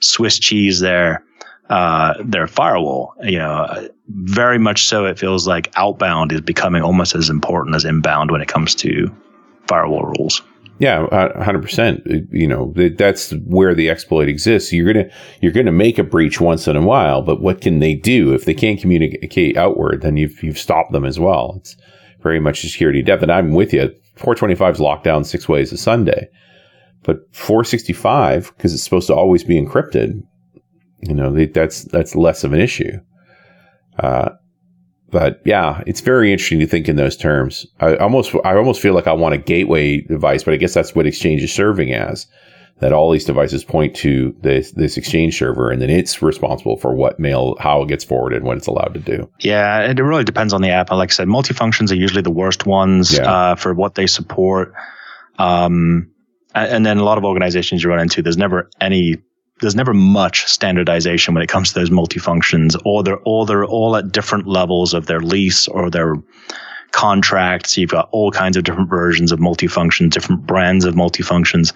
Swiss 0.00 0.38
cheese 0.38 0.80
their 0.80 1.24
uh, 1.68 2.14
their 2.24 2.46
firewall. 2.46 3.14
You 3.22 3.38
know, 3.38 3.88
very 4.08 4.58
much 4.58 4.84
so. 4.84 5.04
It 5.04 5.18
feels 5.18 5.46
like 5.46 5.70
outbound 5.76 6.32
is 6.32 6.40
becoming 6.40 6.82
almost 6.82 7.14
as 7.14 7.28
important 7.28 7.76
as 7.76 7.84
inbound 7.84 8.30
when 8.30 8.40
it 8.40 8.48
comes 8.48 8.74
to 8.76 9.14
firewall 9.66 10.04
rules. 10.18 10.42
Yeah, 10.78 11.08
hundred 11.42 11.62
percent. 11.62 12.02
You 12.30 12.46
know, 12.46 12.72
that's 12.96 13.32
where 13.44 13.74
the 13.74 13.90
exploit 13.90 14.28
exists. 14.28 14.72
You're 14.72 14.92
gonna 14.92 15.10
you're 15.40 15.52
gonna 15.52 15.72
make 15.72 15.98
a 15.98 16.04
breach 16.04 16.40
once 16.40 16.68
in 16.68 16.76
a 16.76 16.82
while, 16.82 17.20
but 17.20 17.40
what 17.40 17.60
can 17.60 17.80
they 17.80 17.94
do 17.94 18.32
if 18.32 18.44
they 18.44 18.54
can't 18.54 18.80
communicate 18.80 19.56
outward? 19.56 20.02
Then 20.02 20.16
you've 20.16 20.40
you've 20.42 20.58
stopped 20.58 20.92
them 20.92 21.04
as 21.04 21.18
well. 21.18 21.54
It's 21.58 21.76
very 22.20 22.38
much 22.38 22.60
security 22.60 23.02
depth, 23.02 23.22
and 23.22 23.32
I'm 23.32 23.54
with 23.54 23.72
you. 23.72 23.92
425 24.16 24.74
is 24.74 24.80
locked 24.80 25.04
down 25.04 25.24
six 25.24 25.48
ways 25.48 25.72
a 25.72 25.76
Sunday, 25.76 26.28
but 27.02 27.18
465 27.32 28.52
because 28.56 28.72
it's 28.72 28.82
supposed 28.82 29.08
to 29.08 29.14
always 29.14 29.42
be 29.42 29.60
encrypted 29.60 30.22
you 31.00 31.14
know, 31.14 31.46
that's 31.46 31.84
that's 31.84 32.14
less 32.14 32.44
of 32.44 32.52
an 32.52 32.60
issue. 32.60 33.00
Uh, 33.98 34.30
but 35.10 35.40
yeah, 35.44 35.82
it's 35.86 36.00
very 36.00 36.32
interesting 36.32 36.60
to 36.60 36.66
think 36.66 36.88
in 36.88 36.96
those 36.96 37.16
terms. 37.16 37.66
I 37.80 37.96
almost 37.96 38.34
I 38.44 38.56
almost 38.56 38.80
feel 38.80 38.94
like 38.94 39.06
I 39.06 39.12
want 39.12 39.34
a 39.34 39.38
gateway 39.38 40.02
device, 40.02 40.44
but 40.44 40.54
I 40.54 40.58
guess 40.58 40.74
that's 40.74 40.94
what 40.94 41.06
Exchange 41.06 41.42
is 41.42 41.52
serving 41.52 41.92
as. 41.92 42.26
That 42.80 42.92
all 42.92 43.10
these 43.10 43.24
devices 43.24 43.64
point 43.64 43.96
to 43.96 44.36
this 44.40 44.70
this 44.72 44.96
Exchange 44.96 45.36
server, 45.36 45.70
and 45.70 45.82
then 45.82 45.90
it's 45.90 46.22
responsible 46.22 46.76
for 46.76 46.94
what 46.94 47.18
mail, 47.18 47.56
how 47.58 47.82
it 47.82 47.88
gets 47.88 48.04
forwarded, 48.04 48.44
what 48.44 48.56
it's 48.56 48.68
allowed 48.68 48.94
to 48.94 49.00
do. 49.00 49.28
Yeah, 49.40 49.80
it 49.80 49.98
really 49.98 50.22
depends 50.22 50.52
on 50.52 50.62
the 50.62 50.70
app. 50.70 50.90
Like 50.90 51.10
I 51.10 51.12
said, 51.12 51.26
multifunctions 51.26 51.90
are 51.90 51.96
usually 51.96 52.22
the 52.22 52.30
worst 52.30 52.66
ones 52.66 53.18
yeah. 53.18 53.32
uh, 53.32 53.54
for 53.56 53.74
what 53.74 53.96
they 53.96 54.06
support. 54.06 54.74
Um, 55.38 56.12
and 56.54 56.86
then 56.86 56.98
a 56.98 57.04
lot 57.04 57.18
of 57.18 57.24
organizations 57.24 57.82
you 57.82 57.90
run 57.90 58.00
into, 58.00 58.22
there's 58.22 58.36
never 58.36 58.70
any 58.80 59.16
there's 59.60 59.74
never 59.74 59.94
much 59.94 60.46
standardization 60.46 61.34
when 61.34 61.42
it 61.42 61.48
comes 61.48 61.72
to 61.72 61.78
those 61.78 61.90
multifunctions, 61.90 62.80
or 62.84 63.02
they're 63.02 63.18
all 63.18 63.44
they're 63.44 63.64
all 63.64 63.96
at 63.96 64.12
different 64.12 64.46
levels 64.46 64.94
of 64.94 65.06
their 65.06 65.20
lease 65.20 65.68
or 65.68 65.90
their 65.90 66.16
contracts. 66.92 67.76
You've 67.76 67.90
got 67.90 68.08
all 68.12 68.30
kinds 68.30 68.56
of 68.56 68.64
different 68.64 68.88
versions 68.88 69.32
of 69.32 69.38
multifunctions, 69.38 70.10
different 70.10 70.46
brands 70.46 70.84
of 70.84 70.94
multifunctions. 70.94 71.72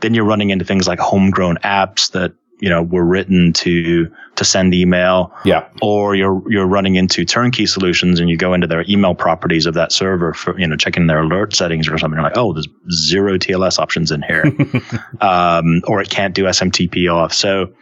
Then 0.00 0.14
you're 0.14 0.24
running 0.24 0.50
into 0.50 0.64
things 0.64 0.86
like 0.86 0.98
homegrown 0.98 1.58
apps 1.58 2.12
that 2.12 2.32
you 2.62 2.68
know 2.68 2.80
were 2.80 3.04
written 3.04 3.52
to 3.52 4.10
to 4.36 4.44
send 4.44 4.72
email. 4.72 5.34
Yeah. 5.44 5.68
Or 5.82 6.14
you're 6.14 6.42
you're 6.50 6.66
running 6.66 6.94
into 6.94 7.24
turnkey 7.24 7.66
solutions 7.66 8.20
and 8.20 8.30
you 8.30 8.36
go 8.36 8.54
into 8.54 8.68
their 8.68 8.84
email 8.88 9.14
properties 9.14 9.66
of 9.66 9.74
that 9.74 9.90
server 9.90 10.32
for 10.32 10.58
you 10.58 10.66
know 10.66 10.76
checking 10.76 11.08
their 11.08 11.20
alert 11.20 11.54
settings 11.54 11.88
or 11.88 11.98
something. 11.98 12.16
You're 12.16 12.22
like, 12.22 12.38
oh, 12.38 12.52
there's 12.52 12.68
zero 12.90 13.36
TLS 13.36 13.80
options 13.80 14.12
in 14.12 14.22
here, 14.22 14.44
um, 15.20 15.82
or 15.88 16.00
it 16.00 16.08
can't 16.08 16.34
do 16.34 16.44
SMTP 16.44 17.04
auth. 17.06 17.34
So 17.34 17.74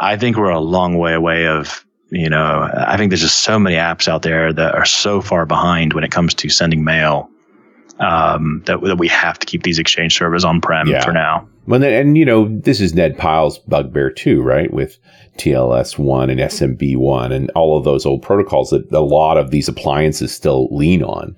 I 0.00 0.16
think 0.16 0.38
we're 0.38 0.48
a 0.48 0.58
long 0.58 0.96
way 0.96 1.12
away 1.12 1.46
of, 1.46 1.84
you 2.08 2.30
know, 2.30 2.68
I 2.74 2.96
think 2.96 3.10
there's 3.10 3.20
just 3.20 3.40
so 3.40 3.58
many 3.58 3.76
apps 3.76 4.08
out 4.08 4.22
there 4.22 4.54
that 4.54 4.74
are 4.74 4.86
so 4.86 5.20
far 5.20 5.44
behind 5.44 5.92
when 5.92 6.02
it 6.02 6.10
comes 6.10 6.32
to 6.34 6.48
sending 6.48 6.82
mail 6.82 7.30
um, 8.00 8.62
that, 8.66 8.80
that 8.82 8.98
we 8.98 9.08
have 9.08 9.38
to 9.38 9.46
keep 9.46 9.62
these 9.62 9.78
exchange 9.78 10.16
servers 10.16 10.44
on 10.44 10.60
prem 10.60 10.88
Yeah. 10.88 11.04
for 11.04 11.12
now. 11.12 11.48
Well, 11.66 11.80
then, 11.80 11.92
and 11.94 12.18
you 12.18 12.24
know, 12.24 12.48
this 12.48 12.80
is 12.80 12.92
Ned 12.94 13.16
Pyle's 13.16 13.58
bugbear 13.60 14.10
too, 14.10 14.42
right? 14.42 14.72
With 14.72 14.98
TLS 15.38 15.98
one 15.98 16.28
and 16.30 16.38
SMB 16.40 16.96
one 16.98 17.32
and 17.32 17.50
all 17.54 17.78
of 17.78 17.84
those 17.84 18.04
old 18.04 18.22
protocols 18.22 18.70
that 18.70 18.90
a 18.92 19.00
lot 19.00 19.38
of 19.38 19.50
these 19.50 19.68
appliances 19.68 20.32
still 20.34 20.68
lean 20.70 21.02
on. 21.02 21.36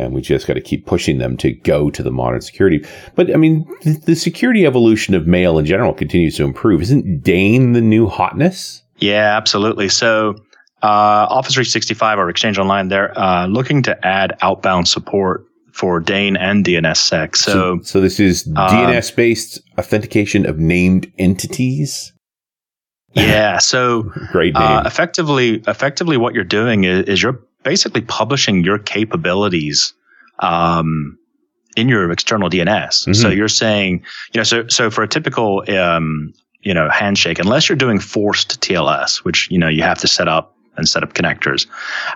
And 0.00 0.14
we 0.14 0.20
just 0.22 0.46
got 0.46 0.54
to 0.54 0.60
keep 0.60 0.86
pushing 0.86 1.18
them 1.18 1.36
to 1.38 1.52
go 1.52 1.90
to 1.90 2.02
the 2.04 2.12
modern 2.12 2.40
security. 2.40 2.84
But 3.16 3.34
I 3.34 3.36
mean, 3.36 3.66
the, 3.82 3.92
the 4.06 4.14
security 4.14 4.64
evolution 4.64 5.14
of 5.14 5.26
mail 5.26 5.58
in 5.58 5.66
general 5.66 5.92
continues 5.92 6.36
to 6.36 6.44
improve. 6.44 6.80
Isn't 6.82 7.22
Dane 7.22 7.72
the 7.72 7.80
new 7.80 8.06
hotness? 8.06 8.82
Yeah, 8.98 9.36
absolutely. 9.36 9.88
So, 9.88 10.36
uh, 10.84 11.26
Office 11.28 11.54
365 11.54 12.18
or 12.20 12.30
Exchange 12.30 12.58
Online, 12.58 12.86
they're 12.88 13.16
uh, 13.18 13.48
looking 13.48 13.82
to 13.82 14.06
add 14.06 14.36
outbound 14.40 14.86
support 14.86 15.44
for 15.78 16.00
Dane 16.00 16.36
and 16.36 16.64
DNSSEC. 16.64 17.36
So, 17.36 17.78
so 17.84 18.00
this 18.00 18.18
is 18.18 18.48
uh, 18.56 18.68
DNS 18.68 19.14
based 19.14 19.60
authentication 19.78 20.44
of 20.44 20.58
named 20.58 21.10
entities. 21.18 22.12
yeah, 23.14 23.58
so 23.72 24.02
Great 24.32 24.54
name. 24.54 24.62
uh, 24.62 24.82
effectively, 24.84 25.62
effectively, 25.68 26.16
what 26.16 26.34
you're 26.34 26.42
doing 26.42 26.82
is, 26.82 27.04
is 27.06 27.22
you're 27.22 27.40
basically 27.62 28.00
publishing 28.00 28.64
your 28.64 28.78
capabilities 28.80 29.92
um, 30.40 31.16
in 31.76 31.88
your 31.88 32.10
external 32.10 32.50
DNS. 32.50 33.14
So 33.14 33.28
Mhm. 33.30 33.36
you're 33.36 33.46
saying, 33.48 34.02
you 34.34 34.38
know, 34.40 34.44
so 34.44 34.66
so 34.66 34.90
for 34.90 35.02
a 35.04 35.08
typical 35.08 35.62
um, 35.68 36.32
you 36.62 36.74
know 36.74 36.88
handshake, 36.90 37.38
unless 37.38 37.68
you're 37.68 37.76
doing 37.76 38.00
forced 38.00 38.60
TLS, 38.60 39.18
which 39.24 39.48
you 39.48 39.58
know 39.58 39.68
you 39.68 39.82
have 39.84 39.98
to 39.98 40.08
set 40.08 40.26
up 40.26 40.56
and 40.78 40.88
set 40.88 41.02
up 41.02 41.12
connectors, 41.12 41.66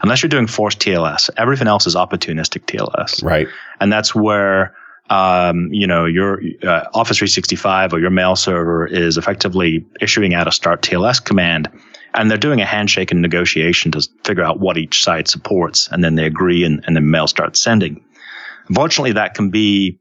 unless 0.03 0.22
you're 0.22 0.31
doing 0.31 0.46
forced 0.46 0.79
TLS, 0.79 1.29
everything 1.37 1.68
else 1.68 1.87
is 1.87 1.94
opportunistic 1.94 2.64
TLS 2.64 3.22
right. 3.22 3.48
and 3.81 3.92
that's 3.92 4.14
where 4.14 4.75
um, 5.11 5.68
you 5.72 5.87
know 5.87 6.07
your 6.07 6.40
uh, 6.62 6.88
Office 6.94 7.18
365 7.18 7.92
or 7.92 8.01
your 8.01 8.11
mail 8.11 8.37
server 8.37 8.87
is 8.87 9.18
effectively 9.18 9.85
issuing 10.01 10.33
out 10.33 10.48
a 10.48 10.53
start 10.53 10.83
TLS 10.83 11.22
command, 11.22 11.68
and 12.14 12.31
they're 12.31 12.38
doing 12.38 12.61
a 12.61 12.64
handshake 12.64 13.11
and 13.11 13.20
negotiation 13.20 13.92
to 13.92 14.09
figure 14.25 14.42
out 14.42 14.61
what 14.61 14.79
each 14.79 15.03
side 15.03 15.29
supports, 15.29 15.88
and 15.90 16.03
then 16.03 16.14
they 16.14 16.25
agree, 16.25 16.64
and, 16.64 16.83
and 16.87 16.96
then 16.96 17.11
mail 17.11 17.27
starts 17.27 17.61
sending. 17.61 18.03
Unfortunately, 18.68 19.12
that 19.12 19.35
can 19.35 19.51
be 19.51 19.98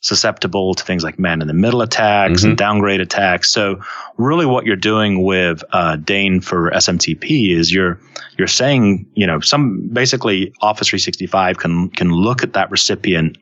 susceptible 0.00 0.74
to 0.74 0.84
things 0.84 1.02
like 1.02 1.18
man 1.18 1.42
in 1.42 1.48
the 1.48 1.54
middle 1.54 1.82
attacks 1.82 2.44
and 2.44 2.56
downgrade 2.56 3.00
attacks. 3.00 3.50
So 3.50 3.80
really 4.16 4.46
what 4.46 4.64
you're 4.64 4.76
doing 4.76 5.24
with 5.24 5.64
uh, 5.72 5.96
Dane 5.96 6.40
for 6.40 6.70
SMTP 6.70 7.56
is 7.56 7.72
you're 7.72 7.98
you're 8.36 8.46
saying, 8.46 9.06
you 9.14 9.26
know, 9.26 9.40
some 9.40 9.88
basically 9.88 10.52
Office 10.60 10.88
365 10.88 11.58
can 11.58 11.90
can 11.90 12.10
look 12.10 12.42
at 12.42 12.52
that 12.52 12.70
recipient 12.70 13.38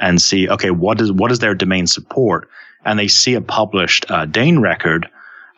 and 0.00 0.20
see, 0.20 0.48
okay, 0.48 0.70
what 0.70 1.00
is 1.00 1.10
what 1.10 1.32
is 1.32 1.38
their 1.38 1.54
domain 1.54 1.86
support? 1.86 2.48
And 2.84 2.98
they 2.98 3.08
see 3.08 3.34
a 3.34 3.40
published 3.40 4.10
uh, 4.10 4.26
Dane 4.26 4.58
record 4.58 5.08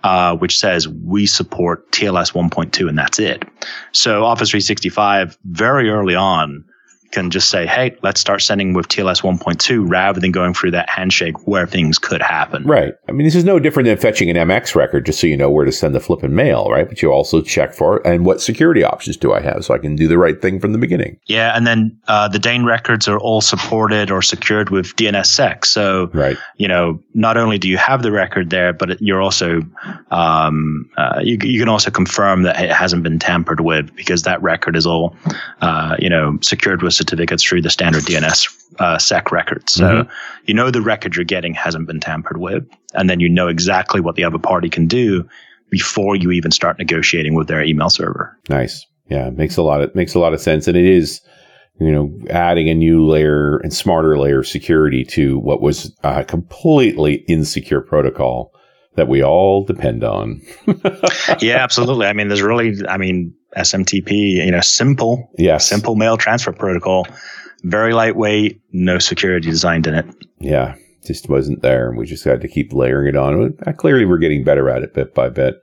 uh, 0.05 0.37
which 0.37 0.57
says 0.57 0.87
we 0.87 1.27
support 1.27 1.91
TLS 1.91 2.33
1.2 2.33 2.89
and 2.89 2.97
that's 2.97 3.19
it. 3.19 3.45
So 3.91 4.25
Office 4.25 4.51
365 4.51 5.37
very 5.47 5.91
early 5.91 6.15
on 6.15 6.65
can 7.11 7.31
just 7.31 7.49
say, 7.51 7.67
hey, 7.67 7.97
let's 8.03 8.21
start 8.21 8.43
sending 8.43 8.75
with 8.75 8.89
TLS 8.89 9.23
1.2 9.23 9.85
rather 9.89 10.21
than 10.21 10.33
going 10.33 10.55
through 10.55 10.71
that 10.73 10.89
handshake 10.89 11.47
where 11.47 11.67
things 11.67 11.99
could 11.99 12.23
happen. 12.23 12.65
Right. 12.65 12.95
I 13.09 13.13
mean, 13.13 13.25
this 13.25 13.35
is 13.35 13.45
no 13.45 13.59
different 13.59 13.87
than 13.87 13.97
fetching 13.97 14.31
an 14.31 14.37
MX 14.37 14.75
record 14.75 15.07
just 15.07 15.21
so 15.21 15.27
you 15.27 15.37
know 15.37 15.51
where 15.51 15.65
to 15.65 15.73
send 15.73 15.95
the 15.95 16.01
flipping 16.01 16.35
mail, 16.35 16.69
right? 16.71 16.89
But 16.89 17.03
you 17.03 17.11
also 17.11 17.41
check 17.41 17.75
for 17.75 18.07
and 18.07 18.25
what 18.27 18.41
security 18.41 18.83
options 18.85 19.17
do 19.17 19.33
I 19.33 19.41
have 19.41 19.65
so 19.65 19.75
I 19.75 19.79
can 19.79 19.97
do 19.97 20.09
the 20.09 20.19
right 20.19 20.41
thing 20.41 20.61
from 20.61 20.73
the 20.73 20.79
beginning. 20.79 21.19
Yeah, 21.27 21.57
and 21.57 21.67
then 21.67 21.99
uh, 22.09 22.29
the 22.29 22.39
Dane 22.39 22.65
records 22.65 23.09
are 23.09 23.19
all 23.19 23.41
supported 23.41 24.11
or 24.11 24.23
secured 24.23 24.71
with 24.71 24.95
DNSSEC. 24.97 25.65
So 25.65 26.11
Right. 26.13 26.37
you 26.57 26.69
know, 26.69 27.01
not 27.15 27.37
only 27.37 27.59
do 27.59 27.69
you 27.69 27.77
have 27.79 28.03
the 28.03 28.13
record 28.13 28.51
there, 28.51 28.73
but 28.73 29.01
you're 29.01 29.23
also 29.23 29.63
um, 30.11 30.89
uh, 30.97 31.21
you, 31.23 31.39
you 31.43 31.61
can 31.61 31.69
also 31.69 31.91
confirm 31.91 32.43
that 32.43 32.61
it 32.63 32.71
hasn't 32.71 33.03
been 33.03 33.19
tampered 33.19 33.61
with 33.61 33.95
because 33.95 34.23
that 34.23 34.43
record 34.43 34.77
is 34.77 34.87
all 34.87 35.17
uh, 35.61 35.97
you 35.99 36.09
know 36.09 36.39
secured 36.43 36.83
with 36.83 36.95
certificates 37.07 37.43
through 37.43 37.63
the 37.63 37.71
standard 37.71 38.03
DNS 38.03 38.49
uh, 38.81 38.99
sec 38.99 39.31
records. 39.33 39.73
So 39.73 39.85
Mhm. 39.85 40.09
you 40.47 40.55
know 40.55 40.71
the 40.71 40.81
record 40.83 41.17
you're 41.17 41.25
getting 41.25 41.55
hasn't 41.55 41.87
been 41.87 42.01
tampered 42.01 42.39
with, 42.39 42.65
and 42.95 43.09
then 43.09 43.21
you 43.21 43.29
know 43.29 43.49
exactly 43.49 44.01
what 44.01 44.17
the 44.17 44.25
other 44.25 44.39
party 44.39 44.69
can 44.69 44.87
do 44.87 45.27
before 45.71 46.17
you 46.17 46.31
even 46.33 46.51
start 46.51 46.79
negotiating 46.79 47.35
with 47.35 47.49
their 47.49 47.63
email 47.63 47.91
server. 47.91 48.37
Nice. 48.49 48.85
Yeah. 49.09 49.29
It 49.29 49.37
makes 49.37 49.57
a 49.57 49.63
lot 49.63 49.81
of, 49.83 49.95
makes 49.95 50.15
a 50.15 50.19
lot 50.19 50.33
of 50.35 50.41
sense. 50.41 50.69
And 50.69 50.77
it 50.77 50.85
is, 50.85 51.21
you 51.81 51.91
know, 51.93 52.13
adding 52.31 52.69
a 52.69 52.75
new 52.75 53.05
layer 53.07 53.59
and 53.59 53.73
smarter 53.73 54.19
layer 54.19 54.41
of 54.41 54.47
security 54.49 55.05
to 55.05 55.39
what 55.39 55.61
was 55.61 55.93
a 56.05 56.25
completely 56.25 57.25
insecure 57.29 57.81
protocol 57.81 58.53
that 58.97 59.09
we 59.09 59.23
all 59.23 59.65
depend 59.65 60.03
on. 60.05 60.41
yeah, 61.41 61.57
absolutely. 61.57 62.07
I 62.07 62.13
mean, 62.13 62.29
there's 62.29 62.43
really, 62.43 62.75
I 62.89 62.97
mean, 62.97 63.35
SMTP, 63.57 64.11
you 64.45 64.51
know, 64.51 64.61
simple, 64.61 65.31
Yes. 65.39 65.69
simple 65.69 65.95
mail 65.95 66.17
transfer 66.17 66.53
protocol, 66.53 67.07
very 67.63 67.93
lightweight, 67.95 68.61
no 68.73 68.99
security 68.99 69.49
designed 69.51 69.87
in 69.87 69.95
it. 69.95 70.07
Yeah. 70.41 70.75
Just 71.07 71.29
wasn't 71.29 71.63
there. 71.63 71.89
And 71.89 71.97
we 71.97 72.05
just 72.05 72.25
had 72.25 72.41
to 72.41 72.49
keep 72.49 72.73
layering 72.73 73.07
it 73.07 73.17
on. 73.17 73.57
Clearly, 73.77 74.05
we're 74.05 74.19
getting 74.19 74.43
better 74.43 74.69
at 74.69 74.83
it 74.83 74.93
bit 74.93 75.15
by 75.15 75.29
bit 75.29 75.63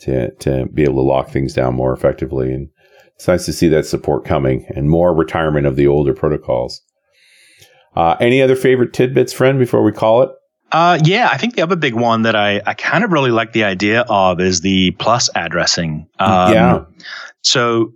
to, 0.00 0.30
to 0.34 0.66
be 0.74 0.82
able 0.82 0.96
to 0.96 1.00
lock 1.08 1.30
things 1.30 1.54
down 1.54 1.74
more 1.74 1.94
effectively. 1.94 2.52
And 2.52 2.68
it's 3.14 3.26
nice 3.26 3.46
to 3.46 3.52
see 3.52 3.68
that 3.68 3.86
support 3.86 4.24
coming 4.26 4.66
and 4.74 4.90
more 4.90 5.14
retirement 5.14 5.66
of 5.66 5.76
the 5.76 5.86
older 5.86 6.12
protocols. 6.12 6.82
Uh, 7.96 8.16
any 8.20 8.42
other 8.42 8.56
favorite 8.56 8.92
tidbits, 8.92 9.32
friend, 9.32 9.58
before 9.58 9.82
we 9.84 9.92
call 9.92 10.22
it? 10.22 10.30
Uh, 10.74 10.98
yeah, 11.04 11.28
I 11.30 11.36
think 11.36 11.54
the 11.54 11.62
other 11.62 11.76
big 11.76 11.94
one 11.94 12.22
that 12.22 12.34
I, 12.34 12.60
I 12.66 12.74
kind 12.74 13.04
of 13.04 13.12
really 13.12 13.30
like 13.30 13.52
the 13.52 13.62
idea 13.62 14.00
of 14.08 14.40
is 14.40 14.60
the 14.60 14.90
plus 14.98 15.30
addressing. 15.36 16.08
Um, 16.18 16.52
Yeah. 16.52 16.84
So, 17.42 17.92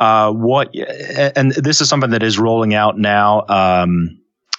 uh, 0.00 0.32
what, 0.32 0.74
and 0.74 1.52
this 1.52 1.82
is 1.82 1.90
something 1.90 2.12
that 2.12 2.22
is 2.22 2.38
rolling 2.38 2.72
out 2.72 2.98
now. 2.98 3.44
Um, 3.46 4.18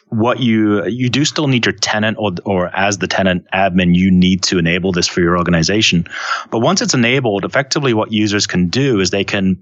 what 0.09 0.39
you 0.39 0.85
you 0.85 1.09
do 1.09 1.25
still 1.25 1.47
need 1.47 1.65
your 1.65 1.73
tenant 1.73 2.17
or 2.19 2.33
or 2.45 2.67
as 2.75 2.99
the 2.99 3.07
tenant 3.07 3.47
admin 3.51 3.95
you 3.95 4.11
need 4.11 4.43
to 4.43 4.59
enable 4.59 4.91
this 4.91 5.07
for 5.07 5.19
your 5.19 5.35
organization 5.35 6.07
but 6.51 6.59
once 6.59 6.79
it's 6.79 6.93
enabled 6.93 7.43
effectively 7.43 7.93
what 7.93 8.11
users 8.11 8.45
can 8.45 8.67
do 8.67 8.99
is 9.01 9.09
they 9.09 9.23
can 9.23 9.61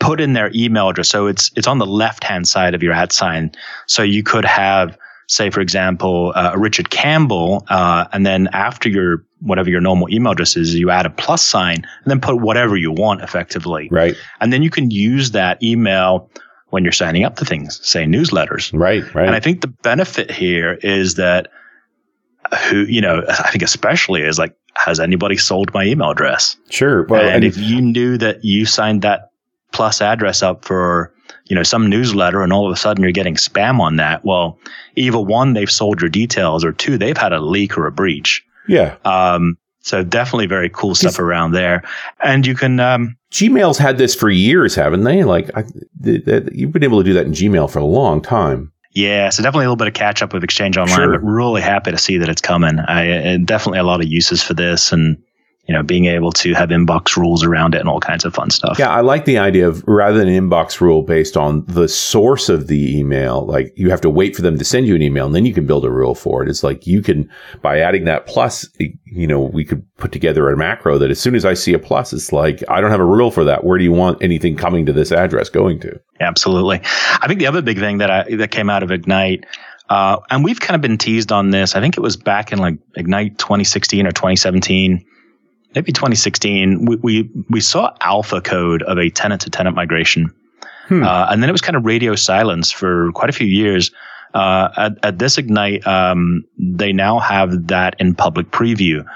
put 0.00 0.20
in 0.20 0.32
their 0.32 0.50
email 0.52 0.88
address 0.88 1.08
so 1.08 1.28
it's 1.28 1.52
it's 1.54 1.68
on 1.68 1.78
the 1.78 1.86
left 1.86 2.24
hand 2.24 2.46
side 2.46 2.74
of 2.74 2.82
your 2.82 2.92
at 2.92 3.12
sign 3.12 3.52
so 3.86 4.02
you 4.02 4.24
could 4.24 4.44
have 4.44 4.98
say 5.26 5.50
for 5.50 5.60
example 5.60 6.32
uh, 6.36 6.52
richard 6.56 6.90
campbell 6.90 7.64
uh, 7.68 8.06
and 8.12 8.24
then 8.26 8.48
after 8.52 8.88
your 8.88 9.24
whatever 9.40 9.68
your 9.70 9.80
normal 9.80 10.08
email 10.10 10.32
address 10.32 10.56
is 10.56 10.74
you 10.74 10.90
add 10.90 11.06
a 11.06 11.10
plus 11.10 11.44
sign 11.44 11.76
and 11.76 12.06
then 12.06 12.20
put 12.20 12.40
whatever 12.40 12.76
you 12.76 12.90
want 12.92 13.20
effectively 13.22 13.88
Right. 13.90 14.14
and 14.40 14.52
then 14.52 14.62
you 14.62 14.70
can 14.70 14.90
use 14.90 15.30
that 15.32 15.62
email 15.62 16.30
when 16.70 16.82
you're 16.82 16.92
signing 16.92 17.24
up 17.24 17.36
to 17.36 17.44
things 17.44 17.80
say 17.86 18.04
newsletters 18.04 18.70
Right. 18.78 19.02
Right. 19.14 19.26
and 19.26 19.34
I 19.36 19.40
think 19.40 19.60
the 19.60 19.68
benefit 19.68 20.30
here 20.30 20.74
is 20.82 21.14
that 21.16 21.48
who, 22.68 22.84
you 22.84 23.00
know, 23.00 23.24
I 23.28 23.50
think 23.50 23.62
especially 23.62 24.22
is 24.22 24.38
like, 24.38 24.54
has 24.76 25.00
anybody 25.00 25.36
sold 25.38 25.72
my 25.72 25.84
email 25.84 26.10
address? 26.10 26.56
sure. 26.68 27.04
Well, 27.06 27.22
and, 27.22 27.36
and 27.36 27.44
if 27.44 27.56
you 27.56 27.80
knew 27.80 28.18
that 28.18 28.44
you 28.44 28.66
signed 28.66 29.00
that 29.02 29.30
plus 29.72 30.00
address 30.02 30.42
up 30.42 30.64
for, 30.64 31.12
you 31.44 31.54
know, 31.56 31.62
some 31.62 31.88
newsletter 31.90 32.42
and 32.42 32.52
all 32.52 32.66
of 32.66 32.72
a 32.72 32.76
sudden 32.76 33.02
you're 33.02 33.12
getting 33.12 33.34
spam 33.36 33.80
on 33.80 33.96
that, 33.96 34.24
well, 34.24 34.58
either 34.96 35.18
one, 35.20 35.52
they've 35.52 35.70
sold 35.70 36.00
your 36.00 36.08
details 36.10 36.64
or 36.64 36.72
two, 36.72 36.96
they've 36.98 37.16
had 37.16 37.32
a 37.32 37.40
leak 37.40 37.76
or 37.76 37.86
a 37.86 37.92
breach. 37.92 38.44
yeah. 38.68 38.96
Um, 39.04 39.56
so 39.80 40.02
definitely 40.02 40.46
very 40.46 40.70
cool 40.70 40.94
stuff 40.94 41.18
around 41.18 41.52
there. 41.52 41.82
And 42.22 42.46
you 42.46 42.54
can, 42.54 42.80
um, 42.80 43.18
Gmail's 43.30 43.76
had 43.76 43.98
this 43.98 44.14
for 44.14 44.30
years, 44.30 44.74
haven't 44.74 45.04
they? 45.04 45.24
Like, 45.24 45.50
I, 45.54 45.64
th- 46.02 46.24
th- 46.24 46.44
you've 46.52 46.72
been 46.72 46.82
able 46.84 46.98
to 47.00 47.04
do 47.04 47.12
that 47.12 47.26
in 47.26 47.32
Gmail 47.32 47.70
for 47.70 47.80
a 47.80 47.84
long 47.84 48.22
time. 48.22 48.72
Yeah, 48.92 49.28
so 49.28 49.42
definitely 49.42 49.66
a 49.66 49.68
little 49.68 49.76
bit 49.76 49.88
of 49.88 49.92
catch 49.94 50.22
up 50.22 50.32
with 50.32 50.42
Exchange 50.42 50.78
Online, 50.78 50.96
Sure. 50.96 51.18
but 51.18 51.26
really 51.26 51.60
happy 51.60 51.90
to 51.90 51.98
see 51.98 52.16
that 52.16 52.30
it's 52.30 52.40
coming. 52.40 52.78
I 52.78 53.02
and 53.04 53.46
definitely 53.46 53.80
a 53.80 53.82
lot 53.82 54.00
of 54.00 54.06
uses 54.06 54.42
for 54.42 54.54
this, 54.54 54.90
and 54.92 55.22
you 55.66 55.74
know, 55.74 55.82
being 55.82 56.04
able 56.04 56.30
to 56.30 56.52
have 56.52 56.68
inbox 56.68 57.16
rules 57.16 57.42
around 57.42 57.74
it 57.74 57.80
and 57.80 57.88
all 57.88 58.00
kinds 58.00 58.24
of 58.24 58.34
fun 58.34 58.50
stuff. 58.50 58.78
Yeah, 58.78 58.90
I 58.90 59.00
like 59.00 59.24
the 59.24 59.38
idea 59.38 59.66
of 59.66 59.82
rather 59.86 60.18
than 60.18 60.28
an 60.28 60.50
inbox 60.50 60.80
rule 60.80 61.02
based 61.02 61.38
on 61.38 61.64
the 61.66 61.88
source 61.88 62.50
of 62.50 62.66
the 62.66 62.98
email, 62.98 63.46
like 63.46 63.72
you 63.74 63.88
have 63.88 64.02
to 64.02 64.10
wait 64.10 64.36
for 64.36 64.42
them 64.42 64.58
to 64.58 64.64
send 64.64 64.86
you 64.86 64.94
an 64.94 65.00
email 65.00 65.24
and 65.24 65.34
then 65.34 65.46
you 65.46 65.54
can 65.54 65.66
build 65.66 65.86
a 65.86 65.90
rule 65.90 66.14
for 66.14 66.42
it. 66.42 66.50
It's 66.50 66.62
like 66.62 66.86
you 66.86 67.00
can, 67.00 67.30
by 67.62 67.78
adding 67.78 68.04
that 68.04 68.26
plus, 68.26 68.68
you 68.78 69.26
know, 69.26 69.40
we 69.40 69.64
could 69.64 69.84
put 69.96 70.12
together 70.12 70.50
a 70.50 70.56
macro 70.56 70.98
that 70.98 71.10
as 71.10 71.18
soon 71.18 71.34
as 71.34 71.46
I 71.46 71.54
see 71.54 71.72
a 71.72 71.78
plus, 71.78 72.12
it's 72.12 72.30
like, 72.30 72.62
I 72.68 72.82
don't 72.82 72.90
have 72.90 73.00
a 73.00 73.06
rule 73.06 73.30
for 73.30 73.44
that. 73.44 73.64
Where 73.64 73.78
do 73.78 73.84
you 73.84 73.92
want 73.92 74.22
anything 74.22 74.56
coming 74.56 74.84
to 74.84 74.92
this 74.92 75.12
address 75.12 75.48
going 75.48 75.80
to? 75.80 75.98
Absolutely. 76.20 76.82
I 77.20 77.26
think 77.26 77.38
the 77.40 77.46
other 77.46 77.62
big 77.62 77.78
thing 77.78 77.98
that 77.98 78.10
I 78.10 78.36
that 78.36 78.50
came 78.50 78.68
out 78.68 78.82
of 78.82 78.90
Ignite, 78.90 79.46
uh, 79.88 80.18
and 80.30 80.44
we've 80.44 80.60
kind 80.60 80.74
of 80.74 80.82
been 80.82 80.98
teased 80.98 81.32
on 81.32 81.50
this. 81.50 81.74
I 81.74 81.80
think 81.80 81.96
it 81.96 82.00
was 82.00 82.16
back 82.16 82.52
in 82.52 82.58
like 82.58 82.78
Ignite 82.96 83.38
2016 83.38 84.06
or 84.06 84.12
2017. 84.12 85.04
Maybe 85.74 85.92
2016, 85.92 86.84
we, 86.84 86.96
we, 86.96 87.30
we 87.50 87.60
saw 87.60 87.94
alpha 88.00 88.40
code 88.40 88.82
of 88.84 88.98
a 88.98 89.10
tenant 89.10 89.42
to 89.42 89.50
tenant 89.50 89.76
migration. 89.76 90.32
Hmm. 90.88 91.02
Uh, 91.02 91.26
and 91.30 91.42
then 91.42 91.48
it 91.48 91.52
was 91.52 91.60
kind 91.60 91.76
of 91.76 91.84
radio 91.84 92.14
silence 92.14 92.70
for 92.70 93.10
quite 93.12 93.30
a 93.30 93.32
few 93.32 93.46
years. 93.46 93.90
Uh, 94.34 94.68
at, 94.76 94.98
at 95.04 95.18
this 95.18 95.38
Ignite, 95.38 95.86
um, 95.86 96.44
they 96.58 96.92
now 96.92 97.18
have 97.18 97.68
that 97.68 97.94
in 97.98 98.14
public 98.14 98.50
preview. 98.50 99.06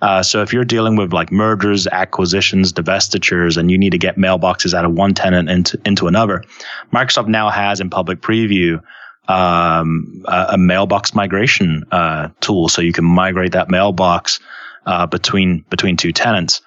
Uh, 0.00 0.22
so 0.22 0.42
if 0.42 0.52
you're 0.52 0.64
dealing 0.64 0.94
with 0.94 1.12
like 1.12 1.32
mergers, 1.32 1.88
acquisitions, 1.88 2.72
divestitures, 2.72 3.56
and 3.56 3.70
you 3.70 3.76
need 3.76 3.90
to 3.90 3.98
get 3.98 4.16
mailboxes 4.16 4.72
out 4.72 4.84
of 4.84 4.92
one 4.92 5.12
tenant 5.12 5.50
into, 5.50 5.78
into 5.84 6.06
another, 6.06 6.44
Microsoft 6.92 7.26
now 7.26 7.50
has 7.50 7.80
in 7.80 7.90
public 7.90 8.20
preview 8.20 8.80
um, 9.26 10.24
a, 10.26 10.46
a, 10.52 10.58
mailbox 10.58 11.14
migration 11.14 11.84
uh, 11.90 12.28
tool, 12.40 12.68
so 12.68 12.80
you 12.80 12.92
can 12.92 13.04
migrate 13.04 13.52
that 13.52 13.68
mailbox 13.68 14.40
uh, 14.88 15.06
between 15.06 15.64
between 15.70 15.96
two 15.96 16.12
tenants. 16.12 16.62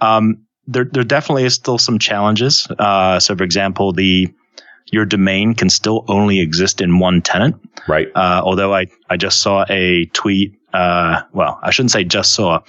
Um, 0.00 0.46
there, 0.66 0.84
there 0.84 1.04
definitely 1.04 1.44
is 1.44 1.54
still 1.54 1.78
some 1.78 1.98
challenges. 1.98 2.66
Uh, 2.78 3.20
so, 3.20 3.36
for 3.36 3.44
example, 3.44 3.92
the 3.92 4.28
your 4.86 5.04
domain 5.04 5.54
can 5.54 5.68
still 5.68 6.04
only 6.08 6.40
exist 6.40 6.80
in 6.80 6.98
one 6.98 7.20
tenant. 7.20 7.56
Right. 7.86 8.08
Uh, 8.14 8.40
although 8.42 8.74
I, 8.74 8.86
I 9.10 9.16
just 9.16 9.40
saw 9.40 9.64
a 9.68 10.06
tweet. 10.06 10.54
Uh, 10.72 11.22
well, 11.32 11.58
I 11.62 11.70
shouldn't 11.70 11.92
say 11.92 12.04
just 12.04 12.34
saw. 12.34 12.60